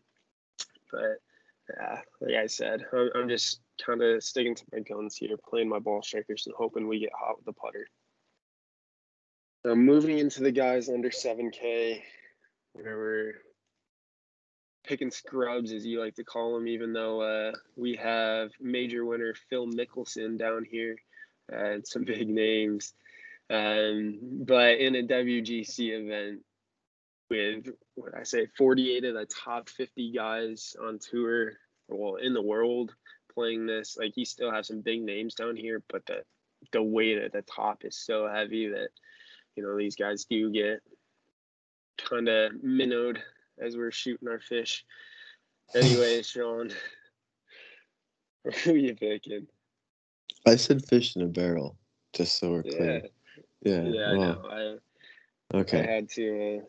but 0.92 1.22
yeah, 1.78 2.02
like 2.22 2.36
I 2.36 2.48
said, 2.48 2.86
I'm, 2.94 3.10
I'm 3.16 3.30
just 3.30 3.62
kind 3.84 4.02
of 4.02 4.24
sticking 4.24 4.56
to 4.56 4.64
my 4.74 4.80
guns 4.80 5.16
here, 5.16 5.36
playing 5.50 5.70
my 5.70 5.80
ball 5.80 6.02
strikers 6.02 6.48
and 6.48 6.56
hoping 6.58 6.88
we 6.88 7.00
get 7.00 7.12
hot 7.18 7.38
with 7.38 7.46
the 7.46 7.54
putter. 7.54 7.88
Now 9.64 9.76
moving 9.76 10.18
into 10.18 10.42
the 10.42 10.52
guys 10.52 10.90
under 10.90 11.10
7K, 11.10 12.02
where 12.74 12.98
we're 12.98 13.34
picking 14.86 15.12
scrubs, 15.12 15.72
as 15.72 15.86
you 15.86 16.00
like 16.00 16.16
to 16.16 16.24
call 16.24 16.56
them, 16.56 16.68
even 16.68 16.94
though 16.94 17.22
uh, 17.22 17.52
we 17.76 17.96
have 17.96 18.52
major 18.60 19.06
winner 19.06 19.36
Phil 19.50 19.68
Mickelson 19.68 20.38
down 20.38 20.66
here 20.70 20.96
uh, 21.52 21.58
and 21.58 21.88
some 21.88 22.04
big 22.04 22.28
names. 22.28 22.94
Um, 23.50 24.20
but 24.46 24.78
in 24.80 24.96
a 24.96 25.04
WGC 25.04 25.80
event 25.80 26.42
with 27.30 27.70
what 27.96 28.16
I 28.16 28.24
say, 28.24 28.48
48 28.58 29.06
of 29.06 29.14
the 29.16 29.26
top 29.26 29.70
50 29.70 30.12
guys 30.12 30.76
on 30.82 31.00
tour, 31.00 31.54
well, 31.88 32.16
in 32.16 32.34
the 32.34 32.42
world 32.42 32.94
playing 33.34 33.66
this, 33.66 33.98
like 33.98 34.16
you 34.16 34.26
still 34.26 34.52
have 34.52 34.66
some 34.66 34.82
big 34.82 35.02
names 35.02 35.34
down 35.36 35.56
here, 35.56 35.82
but 35.90 36.06
the 36.06 36.24
the 36.74 36.84
weight 36.84 37.18
at 37.18 37.32
the 37.32 37.42
top 37.44 37.86
is 37.86 37.98
so 37.98 38.28
heavy 38.28 38.68
that 38.68 38.90
you 39.56 39.64
know 39.64 39.78
these 39.78 39.96
guys 39.96 40.26
do 40.26 40.52
get 40.52 40.82
kind 41.98 42.28
of 42.28 42.52
minnowed 42.62 43.22
as 43.60 43.78
we're 43.78 43.92
shooting 43.92 44.28
our 44.28 44.40
fish. 44.40 44.86
Anyway, 45.74 46.22
Sean, 46.24 46.72
who 48.64 48.72
are 48.72 48.78
you 48.78 48.96
picking? 48.96 49.48
I 50.46 50.56
said 50.56 50.86
fish 50.86 51.16
in 51.16 51.22
a 51.22 51.28
barrel, 51.28 51.78
just 52.14 52.40
so 52.40 52.52
we're 52.52 52.64
clear. 52.64 53.04
Yeah, 53.64 53.84
Yeah. 53.84 54.14
well, 54.16 54.50
I 54.50 54.58
know. 54.58 54.80
I, 55.54 55.78
I 55.78 55.82
had 55.82 56.10
to. 56.12 56.58
Uh, 56.60 56.66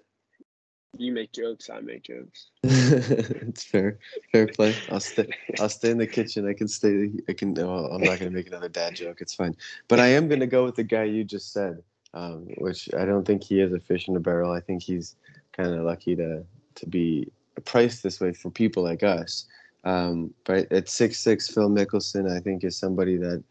you 0.96 1.12
make 1.12 1.32
jokes, 1.32 1.70
I 1.70 1.80
make 1.80 2.02
jokes. 2.02 2.48
it's 2.64 3.64
fair. 3.64 3.98
Fair 4.32 4.48
play. 4.48 4.74
I'll 4.90 5.00
stay. 5.00 5.28
I'll 5.60 5.68
stay 5.68 5.90
in 5.90 5.98
the 5.98 6.06
kitchen. 6.06 6.48
I 6.48 6.52
can 6.52 6.68
stay. 6.68 7.10
I 7.28 7.32
can. 7.32 7.54
Well, 7.54 7.86
I'm 7.86 8.02
not 8.02 8.18
gonna 8.18 8.30
make 8.30 8.48
another 8.48 8.68
dad 8.68 8.96
joke. 8.96 9.20
It's 9.20 9.34
fine. 9.34 9.56
But 9.88 10.00
I 10.00 10.08
am 10.08 10.28
gonna 10.28 10.46
go 10.46 10.64
with 10.64 10.74
the 10.74 10.82
guy 10.84 11.04
you 11.04 11.24
just 11.24 11.52
said, 11.52 11.82
um, 12.12 12.48
which 12.58 12.88
I 12.94 13.04
don't 13.04 13.24
think 13.24 13.44
he 13.44 13.60
is 13.60 13.72
a 13.72 13.80
fish 13.80 14.08
in 14.08 14.16
a 14.16 14.20
barrel. 14.20 14.52
I 14.52 14.60
think 14.60 14.82
he's 14.82 15.14
kind 15.52 15.72
of 15.72 15.84
lucky 15.84 16.16
to 16.16 16.44
to 16.76 16.86
be 16.86 17.30
priced 17.64 18.02
this 18.02 18.20
way 18.20 18.32
for 18.32 18.50
people 18.50 18.82
like 18.82 19.02
us. 19.02 19.46
Um, 19.84 20.34
but 20.44 20.70
at 20.72 20.88
six 20.88 21.18
six, 21.18 21.48
Phil 21.48 21.70
Mickelson, 21.70 22.30
I 22.30 22.40
think 22.40 22.64
is 22.64 22.76
somebody 22.76 23.16
that 23.18 23.42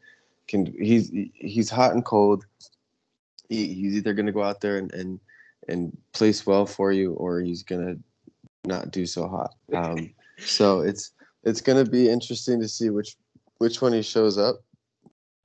can. 0.48 0.66
He's 0.66 1.10
he's 1.34 1.70
hot 1.70 1.94
and 1.94 2.04
cold. 2.04 2.46
He, 3.50 3.74
he's 3.74 3.96
either 3.96 4.14
gonna 4.14 4.32
go 4.32 4.44
out 4.44 4.62
there 4.62 4.78
and 4.78 4.94
and 4.94 5.20
and 5.68 5.98
place 6.14 6.46
well 6.46 6.66
for 6.66 6.92
you, 6.92 7.14
or 7.14 7.42
he's 7.42 7.64
gonna 7.64 7.96
not 8.66 8.92
do 8.92 9.06
so 9.06 9.28
hot. 9.28 9.56
Um, 9.74 10.14
so 10.38 10.82
it's 10.82 11.12
it's 11.44 11.62
gonna 11.62 11.86
be 11.86 12.10
interesting 12.10 12.60
to 12.62 12.68
see 12.68 12.90
which 12.90 13.18
which 13.58 13.82
one 13.82 13.94
he 13.94 14.02
shows 14.02 14.38
up. 14.38 14.62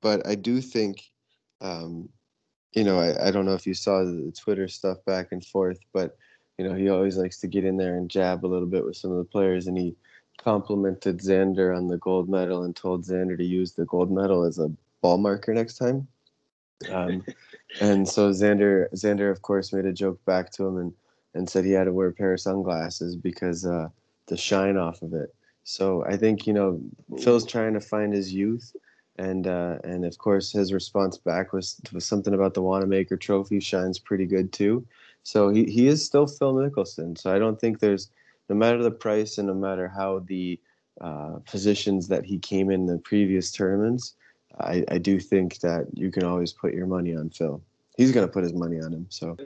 But 0.01 0.25
I 0.27 0.35
do 0.35 0.61
think, 0.61 1.01
um, 1.61 2.09
you 2.73 2.83
know, 2.83 2.99
I, 2.99 3.27
I 3.27 3.31
don't 3.31 3.45
know 3.45 3.53
if 3.53 3.65
you 3.65 3.73
saw 3.73 4.03
the 4.03 4.33
Twitter 4.37 4.67
stuff 4.67 4.97
back 5.05 5.31
and 5.31 5.43
forth, 5.43 5.79
but 5.93 6.17
you 6.57 6.67
know, 6.67 6.73
he 6.73 6.89
always 6.89 7.17
likes 7.17 7.39
to 7.39 7.47
get 7.47 7.65
in 7.65 7.77
there 7.77 7.97
and 7.97 8.09
jab 8.09 8.45
a 8.45 8.47
little 8.47 8.67
bit 8.67 8.85
with 8.85 8.95
some 8.95 9.11
of 9.11 9.17
the 9.17 9.25
players, 9.25 9.67
and 9.67 9.77
he 9.77 9.95
complimented 10.37 11.19
Xander 11.19 11.75
on 11.75 11.87
the 11.87 11.97
gold 11.97 12.29
medal 12.29 12.63
and 12.63 12.75
told 12.75 13.05
Xander 13.05 13.37
to 13.37 13.43
use 13.43 13.73
the 13.73 13.85
gold 13.85 14.11
medal 14.11 14.43
as 14.43 14.59
a 14.59 14.71
ball 15.01 15.17
marker 15.17 15.53
next 15.53 15.75
time. 15.75 16.07
Um, 16.91 17.23
and 17.81 18.07
so 18.07 18.31
Xander, 18.31 18.91
Xander, 18.93 19.31
of 19.31 19.41
course, 19.41 19.73
made 19.73 19.85
a 19.85 19.93
joke 19.93 20.23
back 20.25 20.51
to 20.53 20.65
him 20.65 20.77
and, 20.77 20.93
and 21.33 21.49
said 21.49 21.65
he 21.65 21.71
had 21.71 21.85
to 21.85 21.93
wear 21.93 22.09
a 22.09 22.13
pair 22.13 22.33
of 22.33 22.39
sunglasses 22.39 23.15
because 23.15 23.65
uh, 23.65 23.89
the 24.27 24.37
shine 24.37 24.77
off 24.77 25.01
of 25.01 25.13
it. 25.13 25.33
So 25.63 26.05
I 26.05 26.15
think 26.15 26.45
you 26.45 26.53
know 26.53 26.79
Phil's 27.19 27.45
trying 27.45 27.73
to 27.73 27.79
find 27.79 28.13
his 28.13 28.33
youth, 28.33 28.75
and 29.17 29.47
uh, 29.47 29.79
and 29.83 30.05
of 30.05 30.17
course 30.17 30.51
his 30.51 30.71
response 30.71 31.17
back 31.17 31.53
was, 31.53 31.81
was 31.91 32.05
something 32.05 32.33
about 32.33 32.53
the 32.53 32.61
Wanamaker 32.61 33.17
Trophy 33.17 33.59
shines 33.59 33.97
pretty 33.97 34.25
good 34.25 34.53
too. 34.53 34.85
So 35.23 35.49
he, 35.49 35.65
he 35.65 35.87
is 35.87 36.05
still 36.05 36.27
Phil 36.27 36.53
Mickelson. 36.53 37.17
So 37.17 37.33
I 37.33 37.39
don't 37.39 37.59
think 37.59 37.79
there's 37.79 38.11
no 38.47 38.55
matter 38.55 38.83
the 38.83 38.91
price 38.91 39.39
and 39.39 39.47
no 39.47 39.55
matter 39.55 39.87
how 39.87 40.19
the 40.19 40.59
uh, 41.01 41.39
positions 41.45 42.07
that 42.09 42.25
he 42.25 42.37
came 42.37 42.69
in 42.69 42.85
the 42.85 42.99
previous 42.99 43.51
tournaments, 43.51 44.15
I, 44.59 44.83
I 44.89 44.97
do 44.97 45.19
think 45.19 45.59
that 45.59 45.87
you 45.93 46.11
can 46.11 46.23
always 46.23 46.53
put 46.53 46.73
your 46.73 46.87
money 46.87 47.15
on 47.15 47.29
Phil. 47.29 47.61
He's 47.97 48.11
going 48.11 48.25
to 48.25 48.31
put 48.31 48.43
his 48.43 48.53
money 48.53 48.81
on 48.81 48.93
him. 48.93 49.07
So 49.09 49.37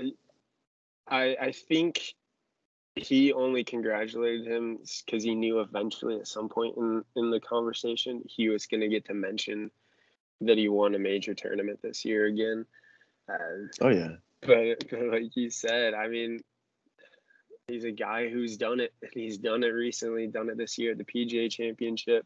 I 1.08 1.36
I 1.40 1.52
think 1.52 2.16
he 2.96 3.32
only 3.34 3.64
congratulated 3.64 4.46
him 4.46 4.80
because 5.06 5.24
he 5.24 5.36
knew 5.36 5.60
eventually 5.62 6.20
at 6.20 6.28
some 6.28 6.50
point 6.50 6.78
in 6.78 7.04
in 7.16 7.30
the 7.32 7.40
conversation 7.40 8.24
he 8.28 8.50
was 8.50 8.66
going 8.66 8.82
to 8.82 8.88
get 8.88 9.06
to 9.06 9.14
mention 9.14 9.72
that 10.42 10.58
he 10.58 10.70
won 10.70 10.96
a 10.96 11.00
major 11.00 11.34
tournament 11.34 11.80
this 11.82 12.06
year 12.06 12.26
again. 12.26 12.66
Uh, 13.28 13.68
oh 13.82 13.90
yeah, 13.90 14.16
but, 14.42 14.90
but 14.90 15.04
like 15.12 15.36
you 15.36 15.50
said, 15.50 15.94
I 15.94 16.08
mean, 16.08 16.40
he's 17.68 17.84
a 17.84 17.92
guy 17.92 18.30
who's 18.30 18.58
done 18.58 18.80
it. 18.80 18.94
He's 19.14 19.38
done 19.38 19.64
it 19.64 19.68
recently. 19.68 20.28
Done 20.28 20.50
it 20.50 20.58
this 20.58 20.78
year 20.78 20.92
at 20.92 20.98
the 20.98 21.04
PGA 21.04 21.52
Championship. 21.52 22.26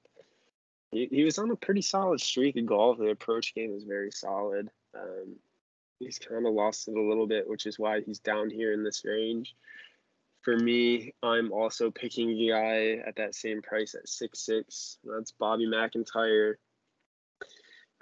He, 0.93 1.07
he 1.11 1.23
was 1.23 1.37
on 1.37 1.51
a 1.51 1.55
pretty 1.55 1.81
solid 1.81 2.21
streak 2.21 2.55
of 2.57 2.65
golf. 2.65 2.97
The 2.97 3.09
approach 3.09 3.53
game 3.53 3.73
is 3.75 3.83
very 3.83 4.11
solid. 4.11 4.69
Um, 4.95 5.35
he's 5.99 6.19
kind 6.19 6.45
of 6.45 6.53
lost 6.53 6.87
it 6.87 6.95
a 6.95 7.01
little 7.01 7.27
bit, 7.27 7.49
which 7.49 7.65
is 7.65 7.79
why 7.79 8.01
he's 8.01 8.19
down 8.19 8.49
here 8.49 8.73
in 8.73 8.83
this 8.83 9.03
range. 9.03 9.55
For 10.41 10.57
me, 10.57 11.13
I'm 11.23 11.51
also 11.51 11.89
picking 11.89 12.31
a 12.31 12.49
guy 12.49 13.03
at 13.07 13.15
that 13.15 13.33
same 13.33 13.61
price 13.61 13.95
at 13.95 14.09
six 14.09 14.39
six. 14.39 14.97
That's 15.03 15.31
Bobby 15.31 15.65
MacIntyre. 15.65 16.59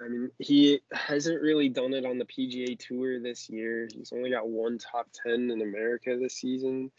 I 0.00 0.08
mean, 0.08 0.30
he 0.38 0.80
hasn't 0.92 1.40
really 1.40 1.68
done 1.68 1.94
it 1.94 2.04
on 2.04 2.18
the 2.18 2.24
PGA 2.24 2.76
Tour 2.76 3.20
this 3.20 3.48
year. 3.48 3.88
He's 3.94 4.12
only 4.12 4.30
got 4.30 4.48
one 4.48 4.78
top 4.78 5.06
10 5.24 5.50
in 5.50 5.62
America 5.62 6.18
this 6.20 6.34
season. 6.34 6.90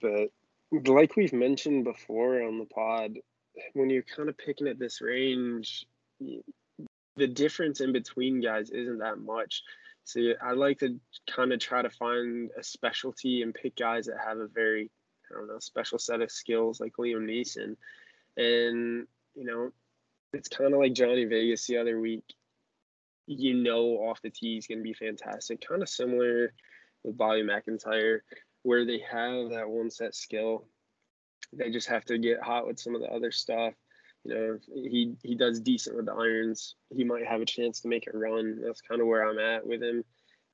But 0.00 0.28
like 0.86 1.16
we've 1.16 1.32
mentioned 1.32 1.84
before 1.84 2.42
on 2.42 2.58
the 2.58 2.66
pod, 2.66 3.18
when 3.74 3.90
you're 3.90 4.02
kind 4.02 4.28
of 4.28 4.38
picking 4.38 4.68
at 4.68 4.78
this 4.78 5.00
range, 5.00 5.86
the 6.20 7.26
difference 7.26 7.80
in 7.80 7.92
between 7.92 8.40
guys 8.40 8.70
isn't 8.70 8.98
that 8.98 9.18
much. 9.18 9.62
So 10.04 10.20
I 10.40 10.52
like 10.52 10.78
to 10.80 11.00
kind 11.28 11.52
of 11.52 11.58
try 11.58 11.82
to 11.82 11.90
find 11.90 12.50
a 12.58 12.62
specialty 12.62 13.42
and 13.42 13.52
pick 13.54 13.76
guys 13.76 14.06
that 14.06 14.18
have 14.24 14.38
a 14.38 14.46
very, 14.46 14.90
I 15.30 15.34
don't 15.34 15.48
know, 15.48 15.58
special 15.58 15.98
set 15.98 16.20
of 16.20 16.30
skills 16.30 16.80
like 16.80 16.92
Liam 16.98 17.24
Neeson. 17.24 17.76
And, 18.36 19.06
you 19.34 19.44
know, 19.44 19.70
it's 20.32 20.48
kind 20.48 20.72
of 20.72 20.78
like 20.78 20.92
Johnny 20.92 21.24
Vegas 21.24 21.66
the 21.66 21.78
other 21.78 21.98
week. 21.98 22.24
You 23.26 23.54
know, 23.54 23.96
off 23.96 24.22
the 24.22 24.30
tee 24.30 24.54
he's 24.54 24.68
going 24.68 24.78
to 24.78 24.84
be 24.84 24.92
fantastic. 24.92 25.66
Kind 25.66 25.82
of 25.82 25.88
similar 25.88 26.52
with 27.02 27.16
Bobby 27.16 27.42
MacIntyre, 27.42 28.22
where 28.62 28.84
they 28.84 29.00
have 29.10 29.50
that 29.50 29.68
one 29.68 29.90
set 29.90 30.14
skill. 30.14 30.68
They 31.52 31.70
just 31.70 31.88
have 31.88 32.04
to 32.06 32.18
get 32.18 32.42
hot 32.42 32.66
with 32.66 32.78
some 32.78 32.94
of 32.94 33.00
the 33.00 33.12
other 33.12 33.30
stuff. 33.30 33.74
You 34.24 34.34
know, 34.34 34.58
he 34.74 35.14
he 35.22 35.34
does 35.34 35.60
decent 35.60 35.96
with 35.96 36.06
the 36.06 36.14
irons. 36.14 36.74
He 36.94 37.04
might 37.04 37.26
have 37.26 37.40
a 37.40 37.46
chance 37.46 37.80
to 37.80 37.88
make 37.88 38.08
a 38.12 38.16
run. 38.16 38.60
That's 38.62 38.80
kind 38.80 39.00
of 39.00 39.06
where 39.06 39.28
I'm 39.28 39.38
at 39.38 39.66
with 39.66 39.82
him. 39.82 40.04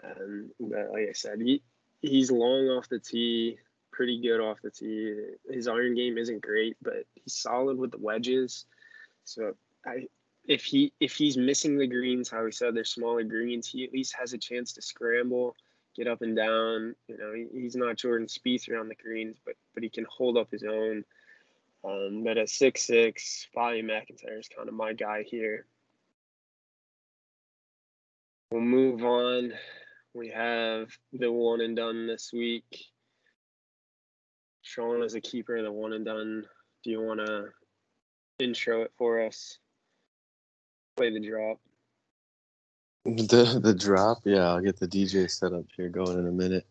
Um, 0.04 0.50
but 0.60 0.90
like 0.90 1.08
I 1.08 1.12
said, 1.12 1.40
he 1.40 1.62
he's 2.00 2.30
long 2.30 2.68
off 2.68 2.88
the 2.88 2.98
tee, 2.98 3.58
pretty 3.90 4.20
good 4.20 4.40
off 4.40 4.60
the 4.62 4.70
tee. 4.70 5.14
His 5.48 5.68
iron 5.68 5.94
game 5.94 6.18
isn't 6.18 6.42
great, 6.42 6.76
but 6.82 7.04
he's 7.14 7.34
solid 7.34 7.78
with 7.78 7.92
the 7.92 7.98
wedges. 7.98 8.66
So 9.24 9.54
I 9.86 10.08
if 10.46 10.64
he 10.64 10.92
if 11.00 11.14
he's 11.14 11.36
missing 11.36 11.78
the 11.78 11.86
greens, 11.86 12.28
how 12.28 12.44
we 12.44 12.52
said 12.52 12.74
they're 12.74 12.84
smaller 12.84 13.22
greens, 13.22 13.68
he 13.68 13.84
at 13.84 13.92
least 13.92 14.14
has 14.18 14.32
a 14.32 14.38
chance 14.38 14.72
to 14.74 14.82
scramble, 14.82 15.54
get 15.94 16.08
up 16.08 16.22
and 16.22 16.36
down. 16.36 16.94
You 17.08 17.18
know, 17.18 17.32
he, 17.34 17.46
he's 17.52 17.76
not 17.76 17.96
Jordan 17.96 18.26
Spieth 18.26 18.70
around 18.70 18.88
the 18.88 18.94
greens, 18.94 19.36
but 19.44 19.54
but 19.74 19.82
he 19.82 19.88
can 19.88 20.06
hold 20.08 20.36
up 20.36 20.50
his 20.50 20.64
own. 20.64 21.04
Um, 21.84 22.22
but 22.24 22.38
at 22.38 22.48
six 22.48 22.82
six, 22.82 23.48
Bobby 23.54 23.82
MacIntyre 23.82 24.38
is 24.38 24.48
kind 24.48 24.68
of 24.68 24.74
my 24.74 24.92
guy 24.92 25.24
here. 25.26 25.66
We'll 28.50 28.60
move 28.60 29.02
on. 29.02 29.52
We 30.14 30.28
have 30.28 30.90
the 31.12 31.32
one 31.32 31.62
and 31.62 31.74
done 31.74 32.06
this 32.06 32.30
week. 32.32 32.84
Sean 34.60 35.02
is 35.02 35.14
a 35.14 35.20
keeper 35.20 35.56
of 35.56 35.64
the 35.64 35.72
one 35.72 35.94
and 35.94 36.04
done. 36.04 36.44
Do 36.84 36.90
you 36.90 37.00
want 37.00 37.20
to 37.20 37.46
intro 38.38 38.82
it 38.82 38.92
for 38.98 39.22
us? 39.22 39.58
Play 40.96 41.10
the 41.12 41.26
drop. 41.26 41.58
The 43.04 43.60
the 43.62 43.74
drop. 43.74 44.18
Yeah, 44.24 44.48
I'll 44.48 44.60
get 44.60 44.78
the 44.78 44.88
DJ 44.88 45.30
set 45.30 45.52
up 45.52 45.64
here 45.76 45.88
going 45.88 46.18
in 46.18 46.26
a 46.26 46.32
minute. 46.32 46.66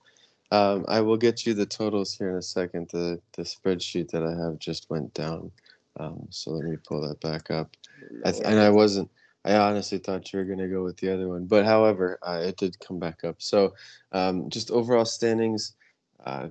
Um, 0.51 0.85
I 0.87 1.01
will 1.01 1.17
get 1.17 1.45
you 1.45 1.53
the 1.53 1.65
totals 1.65 2.13
here 2.13 2.29
in 2.29 2.35
a 2.35 2.41
second. 2.41 2.89
The 2.89 3.19
the 3.33 3.43
spreadsheet 3.43 4.11
that 4.11 4.23
I 4.23 4.31
have 4.43 4.59
just 4.59 4.89
went 4.89 5.13
down, 5.13 5.51
um, 5.99 6.27
so 6.29 6.51
let 6.51 6.65
me 6.65 6.77
pull 6.87 7.07
that 7.07 7.21
back 7.21 7.51
up. 7.51 7.75
I 8.25 8.31
th- 8.31 8.43
and 8.45 8.59
I 8.59 8.69
wasn't 8.69 9.09
I 9.43 9.55
honestly 9.55 9.97
thought 9.97 10.31
you 10.31 10.39
were 10.39 10.45
going 10.45 10.59
to 10.59 10.67
go 10.67 10.83
with 10.83 10.97
the 10.97 11.11
other 11.13 11.27
one, 11.27 11.45
but 11.45 11.65
however, 11.65 12.19
uh, 12.21 12.41
it 12.43 12.57
did 12.57 12.79
come 12.79 12.99
back 12.99 13.23
up. 13.23 13.41
So, 13.41 13.73
um, 14.11 14.49
just 14.49 14.69
overall 14.69 15.05
standings, 15.05 15.75
uh, 16.25 16.49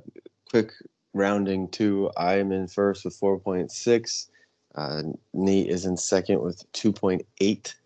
quick 0.49 0.72
rounding 1.14 1.68
to 1.68 2.11
I 2.16 2.39
am 2.39 2.51
in 2.51 2.66
first 2.66 3.05
with 3.05 3.18
4.6. 3.18 4.28
Uh, 4.74 5.03
Nate 5.33 5.68
is 5.68 5.85
in 5.85 5.97
second 5.97 6.41
with 6.41 6.64
2.8. 6.72 7.20
Uh, 7.41 7.80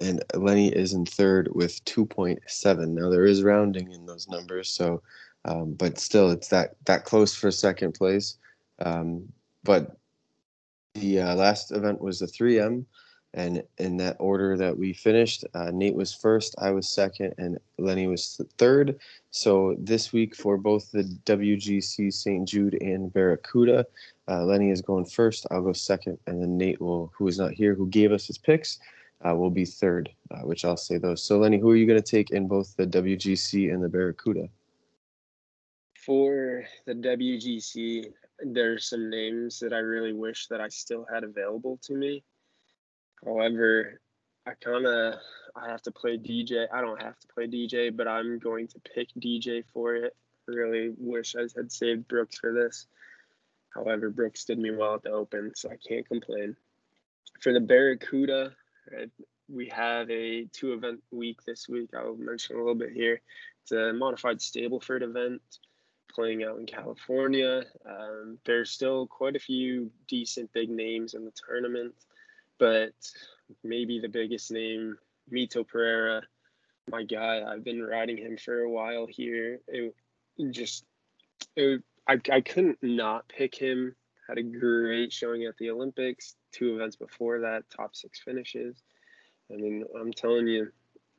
and 0.00 0.22
Lenny 0.34 0.68
is 0.68 0.92
in 0.92 1.06
third 1.06 1.48
with 1.52 1.84
2.7. 1.84 2.88
Now 2.88 3.10
there 3.10 3.24
is 3.24 3.42
rounding 3.42 3.92
in 3.92 4.06
those 4.06 4.28
numbers, 4.28 4.68
so 4.68 5.02
um, 5.44 5.74
but 5.74 5.98
still 5.98 6.30
it's 6.30 6.48
that 6.48 6.76
that 6.86 7.04
close 7.04 7.34
for 7.34 7.50
second 7.50 7.92
place. 7.92 8.36
Um, 8.80 9.28
but 9.64 9.96
the 10.94 11.20
uh, 11.20 11.34
last 11.34 11.72
event 11.72 12.00
was 12.00 12.18
the 12.18 12.26
3M, 12.26 12.84
and 13.34 13.62
in 13.78 13.98
that 13.98 14.16
order 14.18 14.56
that 14.56 14.76
we 14.76 14.92
finished, 14.92 15.44
uh, 15.54 15.70
Nate 15.70 15.94
was 15.94 16.14
first, 16.14 16.54
I 16.58 16.70
was 16.70 16.88
second, 16.88 17.34
and 17.36 17.58
Lenny 17.78 18.06
was 18.06 18.40
third. 18.56 18.98
So 19.30 19.76
this 19.78 20.12
week 20.12 20.34
for 20.34 20.56
both 20.56 20.90
the 20.90 21.04
WGC 21.26 22.12
St. 22.12 22.48
Jude 22.48 22.78
and 22.80 23.12
Barracuda, 23.12 23.86
uh, 24.28 24.44
Lenny 24.44 24.70
is 24.70 24.80
going 24.80 25.04
first. 25.04 25.46
I'll 25.50 25.62
go 25.62 25.74
second, 25.74 26.18
and 26.26 26.42
then 26.42 26.56
Nate 26.56 26.80
will, 26.80 27.12
who 27.14 27.28
is 27.28 27.38
not 27.38 27.52
here, 27.52 27.74
who 27.74 27.88
gave 27.88 28.10
us 28.10 28.26
his 28.26 28.38
picks, 28.38 28.78
uh, 29.24 29.34
will 29.34 29.50
be 29.50 29.64
third, 29.64 30.10
uh, 30.30 30.40
which 30.40 30.64
I'll 30.64 30.76
say 30.76 30.98
those. 30.98 31.22
So 31.22 31.38
Lenny, 31.38 31.58
who 31.58 31.70
are 31.70 31.76
you 31.76 31.86
going 31.86 32.00
to 32.00 32.10
take 32.10 32.30
in 32.30 32.48
both 32.48 32.76
the 32.76 32.86
WGC 32.86 33.72
and 33.72 33.82
the 33.82 33.88
Barracuda? 33.88 34.48
For 36.04 36.64
the 36.86 36.94
WGC, 36.94 38.12
there's 38.44 38.88
some 38.88 39.10
names 39.10 39.58
that 39.60 39.72
I 39.72 39.78
really 39.78 40.12
wish 40.12 40.46
that 40.48 40.60
I 40.60 40.68
still 40.68 41.06
had 41.12 41.24
available 41.24 41.78
to 41.82 41.94
me. 41.94 42.22
However, 43.24 44.00
I 44.46 44.52
kind 44.62 44.86
of 44.86 45.14
I 45.56 45.68
have 45.68 45.82
to 45.82 45.90
play 45.90 46.18
DJ. 46.18 46.66
I 46.72 46.80
don't 46.80 47.02
have 47.02 47.18
to 47.18 47.26
play 47.28 47.46
DJ, 47.46 47.94
but 47.94 48.06
I'm 48.06 48.38
going 48.38 48.68
to 48.68 48.80
pick 48.94 49.08
DJ 49.18 49.64
for 49.72 49.96
it. 49.96 50.14
I 50.48 50.52
really 50.52 50.92
wish 50.98 51.34
I 51.34 51.42
had 51.56 51.72
saved 51.72 52.06
Brooks 52.06 52.38
for 52.38 52.52
this. 52.52 52.86
However, 53.74 54.10
Brooks 54.10 54.44
did 54.44 54.58
me 54.58 54.70
well 54.70 54.94
at 54.94 55.02
the 55.02 55.10
Open, 55.10 55.52
so 55.54 55.70
I 55.70 55.76
can't 55.88 56.06
complain. 56.06 56.56
For 57.40 57.52
the 57.52 57.60
Barracuda, 57.60 58.54
we 59.48 59.68
have 59.68 60.10
a 60.10 60.44
two 60.52 60.72
event 60.72 61.02
week 61.10 61.42
this 61.44 61.68
week. 61.68 61.90
I'll 61.94 62.16
mention 62.16 62.56
a 62.56 62.58
little 62.58 62.74
bit 62.74 62.92
here. 62.92 63.20
It's 63.62 63.72
a 63.72 63.92
modified 63.92 64.38
Stableford 64.38 65.02
event 65.02 65.42
playing 66.12 66.44
out 66.44 66.58
in 66.58 66.66
California. 66.66 67.64
Um, 67.84 68.38
there's 68.44 68.70
still 68.70 69.06
quite 69.06 69.36
a 69.36 69.40
few 69.40 69.90
decent 70.08 70.52
big 70.52 70.70
names 70.70 71.14
in 71.14 71.24
the 71.24 71.32
tournament 71.46 71.94
but 72.58 72.94
maybe 73.62 74.00
the 74.00 74.08
biggest 74.08 74.50
name, 74.50 74.96
Mito 75.32 75.66
Pereira, 75.66 76.22
my 76.90 77.02
guy. 77.02 77.42
I've 77.46 77.64
been 77.64 77.82
riding 77.82 78.16
him 78.16 78.36
for 78.36 78.60
a 78.60 78.70
while 78.70 79.06
here. 79.06 79.60
It 79.68 79.94
just, 80.50 80.84
it, 81.54 81.82
I, 82.08 82.18
I 82.30 82.40
couldn't 82.40 82.78
not 82.82 83.28
pick 83.28 83.54
him. 83.54 83.94
Had 84.28 84.38
a 84.38 84.42
great 84.42 85.12
showing 85.12 85.44
at 85.44 85.56
the 85.58 85.70
Olympics. 85.70 86.34
Two 86.52 86.74
events 86.74 86.96
before 86.96 87.40
that, 87.40 87.64
top 87.70 87.94
six 87.94 88.20
finishes. 88.20 88.82
I 89.52 89.56
mean, 89.56 89.84
I'm 89.98 90.12
telling 90.12 90.48
you, 90.48 90.72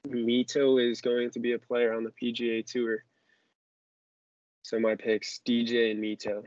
Mito 0.08 0.84
is 0.84 1.02
going 1.02 1.32
to 1.32 1.40
be 1.40 1.54
a 1.54 1.60
player 1.60 1.94
on 1.94 2.04
the 2.04 2.12
PGA 2.12 2.66
Tour. 2.66 3.04
So 4.64 4.80
my 4.80 4.96
picks, 4.96 5.40
DJ 5.48 5.92
and 5.92 6.04
Mito. 6.04 6.44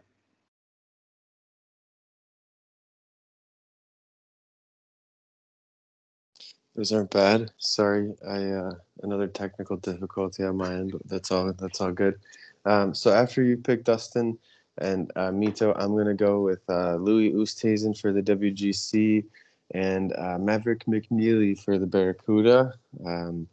Those 6.76 6.92
aren't 6.92 7.10
bad. 7.10 7.50
Sorry, 7.58 8.14
I 8.26 8.44
uh, 8.44 8.72
another 9.02 9.26
technical 9.26 9.76
difficulty 9.76 10.44
on 10.44 10.56
my 10.56 10.72
end, 10.72 10.92
but 10.92 11.06
that's 11.06 11.30
all. 11.30 11.52
That's 11.52 11.80
all 11.80 11.92
good. 11.92 12.18
Um, 12.64 12.94
so 12.94 13.12
after 13.12 13.42
you 13.42 13.56
pick 13.56 13.84
Dustin 13.84 14.38
and 14.80 15.10
uh, 15.16 15.30
Mito, 15.30 15.74
I'm 15.76 15.96
gonna 15.96 16.14
go 16.14 16.42
with 16.42 16.62
uh, 16.68 16.96
Louis 16.96 17.32
Oosthuizen 17.32 17.98
for 17.98 18.12
the 18.12 18.22
WGC 18.22 19.24
and 19.72 20.12
uh, 20.16 20.38
Maverick 20.38 20.84
McNealy 20.86 21.62
for 21.62 21.78
the 21.78 21.86
Barracuda. 21.86 22.74
Um, 23.06 23.46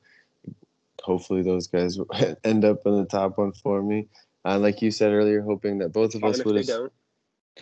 hopefully, 1.01 1.41
those 1.41 1.67
guys 1.67 1.99
end 2.43 2.65
up 2.65 2.85
in 2.85 2.97
the 2.97 3.05
top 3.05 3.37
one 3.37 3.51
for 3.51 3.81
me. 3.81 4.07
Uh, 4.45 4.57
like 4.57 4.81
you 4.81 4.91
said 4.91 5.11
earlier, 5.11 5.41
hoping 5.41 5.77
that 5.79 5.89
both 5.89 6.15
of 6.15 6.23
us 6.23 6.43
would 6.43 6.55
have. 6.55 6.89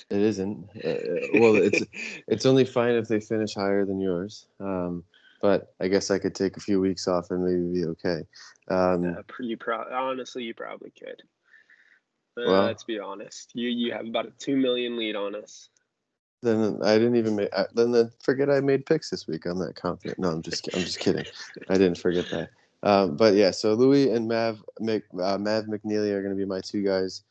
It 0.09 0.21
isn't. 0.21 0.69
Uh, 0.75 1.39
well, 1.39 1.55
it's 1.55 1.83
it's 2.27 2.45
only 2.45 2.65
fine 2.65 2.95
if 2.95 3.07
they 3.07 3.19
finish 3.19 3.55
higher 3.55 3.85
than 3.85 3.99
yours. 3.99 4.47
Um, 4.59 5.03
but 5.41 5.73
I 5.79 5.87
guess 5.87 6.11
I 6.11 6.19
could 6.19 6.35
take 6.35 6.57
a 6.57 6.59
few 6.59 6.79
weeks 6.79 7.07
off 7.07 7.31
and 7.31 7.43
maybe 7.43 7.81
be 7.81 7.85
okay. 7.87 8.23
Um, 8.67 9.03
yeah, 9.03 9.21
you 9.39 9.57
pro- 9.57 9.91
honestly, 9.91 10.43
you 10.43 10.53
probably 10.53 10.91
could. 10.91 11.23
Uh, 12.37 12.43
well, 12.47 12.63
let's 12.63 12.83
be 12.83 12.99
honest. 12.99 13.51
You 13.53 13.69
you 13.69 13.93
have 13.93 14.05
about 14.05 14.27
a 14.27 14.31
two 14.31 14.57
million 14.57 14.97
lead 14.97 15.15
on 15.15 15.35
us. 15.35 15.69
Then 16.41 16.79
I 16.83 16.97
didn't 16.97 17.15
even 17.15 17.35
make. 17.35 17.53
I, 17.53 17.65
then 17.73 17.91
the, 17.91 18.11
forget 18.21 18.49
I 18.49 18.59
made 18.59 18.85
picks 18.85 19.09
this 19.09 19.27
week. 19.27 19.45
I'm 19.45 19.59
that 19.59 19.75
confident. 19.75 20.19
No, 20.19 20.29
I'm 20.29 20.41
just 20.41 20.67
I'm 20.73 20.81
just 20.81 20.99
kidding. 20.99 21.25
I 21.69 21.73
didn't 21.73 21.97
forget 21.97 22.25
that. 22.31 22.49
Um, 22.83 23.15
but 23.15 23.33
yeah, 23.33 23.51
so 23.51 23.73
Louis 23.73 24.11
and 24.11 24.27
Mav 24.27 24.63
Mc, 24.79 25.03
uh, 25.19 25.37
Mav 25.37 25.65
McNealy 25.65 26.11
are 26.11 26.21
going 26.21 26.35
to 26.35 26.37
be 26.37 26.45
my 26.45 26.61
two 26.61 26.83
guys, 26.83 27.23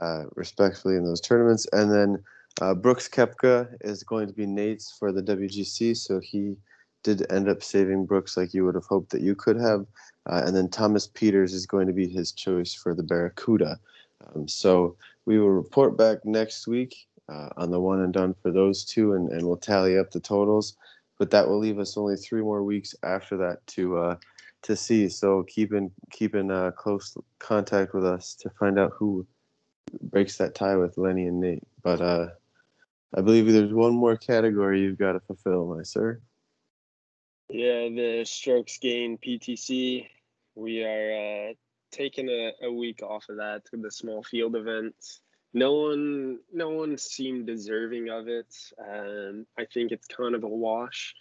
uh, 0.00 0.24
respectfully 0.36 0.96
in 0.96 1.04
those 1.04 1.20
tournaments, 1.20 1.66
and 1.72 1.90
then 1.90 2.22
uh, 2.60 2.74
Brooks 2.74 3.08
Koepka 3.08 3.68
is 3.80 4.02
going 4.02 4.28
to 4.28 4.32
be 4.32 4.46
Nate's 4.46 4.90
for 4.90 5.10
the 5.10 5.22
WGC. 5.22 5.96
So 5.96 6.20
he 6.20 6.56
did 7.02 7.30
end 7.32 7.48
up 7.48 7.62
saving 7.62 8.06
Brooks 8.06 8.36
like 8.36 8.52
you 8.52 8.64
would 8.64 8.74
have 8.74 8.84
hoped 8.84 9.10
that 9.10 9.22
you 9.22 9.34
could 9.34 9.56
have. 9.56 9.86
Uh, 10.28 10.42
and 10.46 10.54
then 10.54 10.68
Thomas 10.68 11.08
Pieters 11.08 11.54
is 11.54 11.66
going 11.66 11.86
to 11.86 11.92
be 11.92 12.06
his 12.06 12.32
choice 12.32 12.74
for 12.74 12.94
the 12.94 13.02
Barracuda. 13.02 13.80
Um, 14.26 14.48
so 14.48 14.96
we 15.26 15.38
will 15.38 15.50
report 15.50 15.96
back 15.96 16.24
next 16.24 16.66
week 16.66 17.06
uh, 17.28 17.48
on 17.56 17.70
the 17.70 17.80
one 17.80 18.00
and 18.00 18.12
done 18.12 18.34
for 18.42 18.50
those 18.50 18.84
two, 18.84 19.14
and, 19.14 19.30
and 19.30 19.46
we'll 19.46 19.56
tally 19.56 19.98
up 19.98 20.10
the 20.10 20.20
totals. 20.20 20.76
But 21.18 21.30
that 21.30 21.48
will 21.48 21.58
leave 21.58 21.78
us 21.78 21.96
only 21.96 22.16
three 22.16 22.42
more 22.42 22.62
weeks 22.62 22.94
after 23.02 23.36
that 23.38 23.66
to 23.68 23.98
uh, 23.98 24.16
to 24.62 24.76
see. 24.76 25.08
So 25.08 25.44
keep 25.44 25.72
in 25.72 25.90
keep 26.10 26.34
in 26.34 26.50
uh, 26.50 26.70
close 26.72 27.16
contact 27.38 27.94
with 27.94 28.04
us 28.04 28.34
to 28.36 28.50
find 28.50 28.78
out 28.78 28.92
who 28.98 29.26
breaks 30.02 30.36
that 30.38 30.54
tie 30.54 30.76
with 30.76 30.96
Lenny 30.96 31.26
and 31.26 31.40
Nate. 31.40 31.62
But 31.82 32.00
uh, 32.00 32.28
I 33.14 33.20
believe 33.20 33.46
there's 33.46 33.72
one 33.72 33.94
more 33.94 34.16
category 34.16 34.80
you've 34.80 34.98
got 34.98 35.12
to 35.12 35.20
fulfill, 35.20 35.74
my 35.74 35.82
sir. 35.82 36.20
Yeah, 37.48 37.88
the 37.88 38.24
strokes 38.24 38.78
gain 38.78 39.18
PTC. 39.18 40.06
We 40.54 40.84
are 40.84 41.50
uh, 41.50 41.54
taking 41.90 42.28
a, 42.28 42.52
a 42.62 42.72
week 42.72 43.02
off 43.02 43.28
of 43.28 43.36
that 43.36 43.64
to 43.66 43.76
the 43.76 43.90
small 43.90 44.22
field 44.22 44.56
events. 44.56 45.20
No 45.52 45.72
one, 45.74 46.38
no 46.52 46.70
one 46.70 46.96
seemed 46.96 47.46
deserving 47.46 48.08
of 48.08 48.28
it. 48.28 48.54
Um, 48.78 49.46
I 49.58 49.64
think 49.64 49.90
it's 49.90 50.06
kind 50.06 50.34
of 50.34 50.44
a 50.44 50.48
wash. 50.48 51.14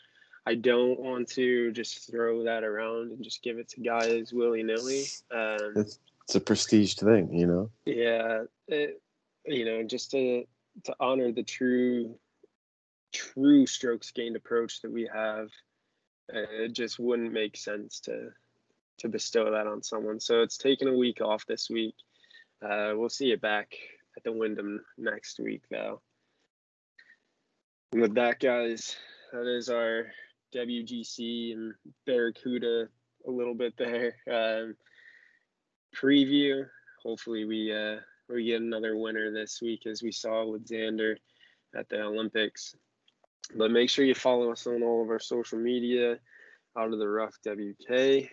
I 0.45 0.55
don't 0.55 0.99
want 0.99 1.27
to 1.29 1.71
just 1.71 2.09
throw 2.09 2.43
that 2.43 2.63
around 2.63 3.11
and 3.11 3.23
just 3.23 3.43
give 3.43 3.57
it 3.57 3.69
to 3.69 3.81
guys 3.81 4.31
willy 4.31 4.63
nilly. 4.63 5.05
Um, 5.31 5.73
it's, 5.75 5.99
it's 6.23 6.35
a 6.35 6.39
prestige 6.39 6.95
thing, 6.95 7.33
you 7.33 7.47
know. 7.47 7.71
Yeah, 7.85 8.43
it, 8.67 9.01
you 9.45 9.65
know, 9.65 9.83
just 9.83 10.11
to 10.11 10.45
to 10.85 10.95
honor 10.99 11.31
the 11.31 11.43
true, 11.43 12.15
true 13.11 13.65
strokes 13.65 14.11
gained 14.11 14.35
approach 14.35 14.81
that 14.81 14.91
we 14.91 15.09
have 15.11 15.49
it 16.33 16.73
just 16.73 16.99
wouldn't 16.99 17.33
make 17.33 17.57
sense 17.57 17.99
to 18.01 18.29
to 18.99 19.09
bestow 19.09 19.51
that 19.51 19.67
on 19.67 19.81
someone. 19.81 20.19
So 20.19 20.41
it's 20.41 20.57
taken 20.57 20.87
a 20.87 20.95
week 20.95 21.21
off 21.21 21.45
this 21.45 21.69
week. 21.69 21.95
Uh, 22.63 22.91
we'll 22.95 23.09
see 23.09 23.27
you 23.27 23.37
back 23.37 23.73
at 24.17 24.23
the 24.23 24.31
Wyndham 24.31 24.83
next 24.97 25.39
week, 25.39 25.63
though. 25.71 26.01
And 27.91 28.01
with 28.01 28.15
that, 28.15 28.39
guys, 28.39 28.95
that 29.31 29.47
is 29.47 29.69
our 29.69 30.07
WGC 30.53 31.53
and 31.53 31.73
Barracuda 32.05 32.89
a 33.27 33.31
little 33.31 33.55
bit 33.55 33.73
there. 33.77 34.15
Um, 34.29 34.75
preview. 35.95 36.65
Hopefully, 37.03 37.45
we 37.45 37.73
uh, 37.73 37.97
we 38.27 38.45
get 38.45 38.61
another 38.61 38.97
winner 38.97 39.31
this 39.31 39.61
week, 39.61 39.87
as 39.87 40.03
we 40.03 40.11
saw 40.11 40.45
with 40.45 40.67
Xander 40.67 41.15
at 41.75 41.87
the 41.89 42.01
Olympics. 42.01 42.75
But 43.55 43.71
make 43.71 43.89
sure 43.89 44.05
you 44.05 44.13
follow 44.13 44.51
us 44.51 44.67
on 44.67 44.83
all 44.83 45.01
of 45.01 45.09
our 45.09 45.19
social 45.19 45.57
media. 45.57 46.19
Out 46.77 46.93
of 46.93 46.99
the 46.99 47.07
rough 47.07 47.35
WK 47.43 48.29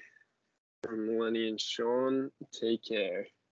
from 0.87 1.18
Lenny 1.18 1.49
and 1.49 1.61
Sean. 1.61 2.30
Take 2.53 2.84
care. 2.84 3.26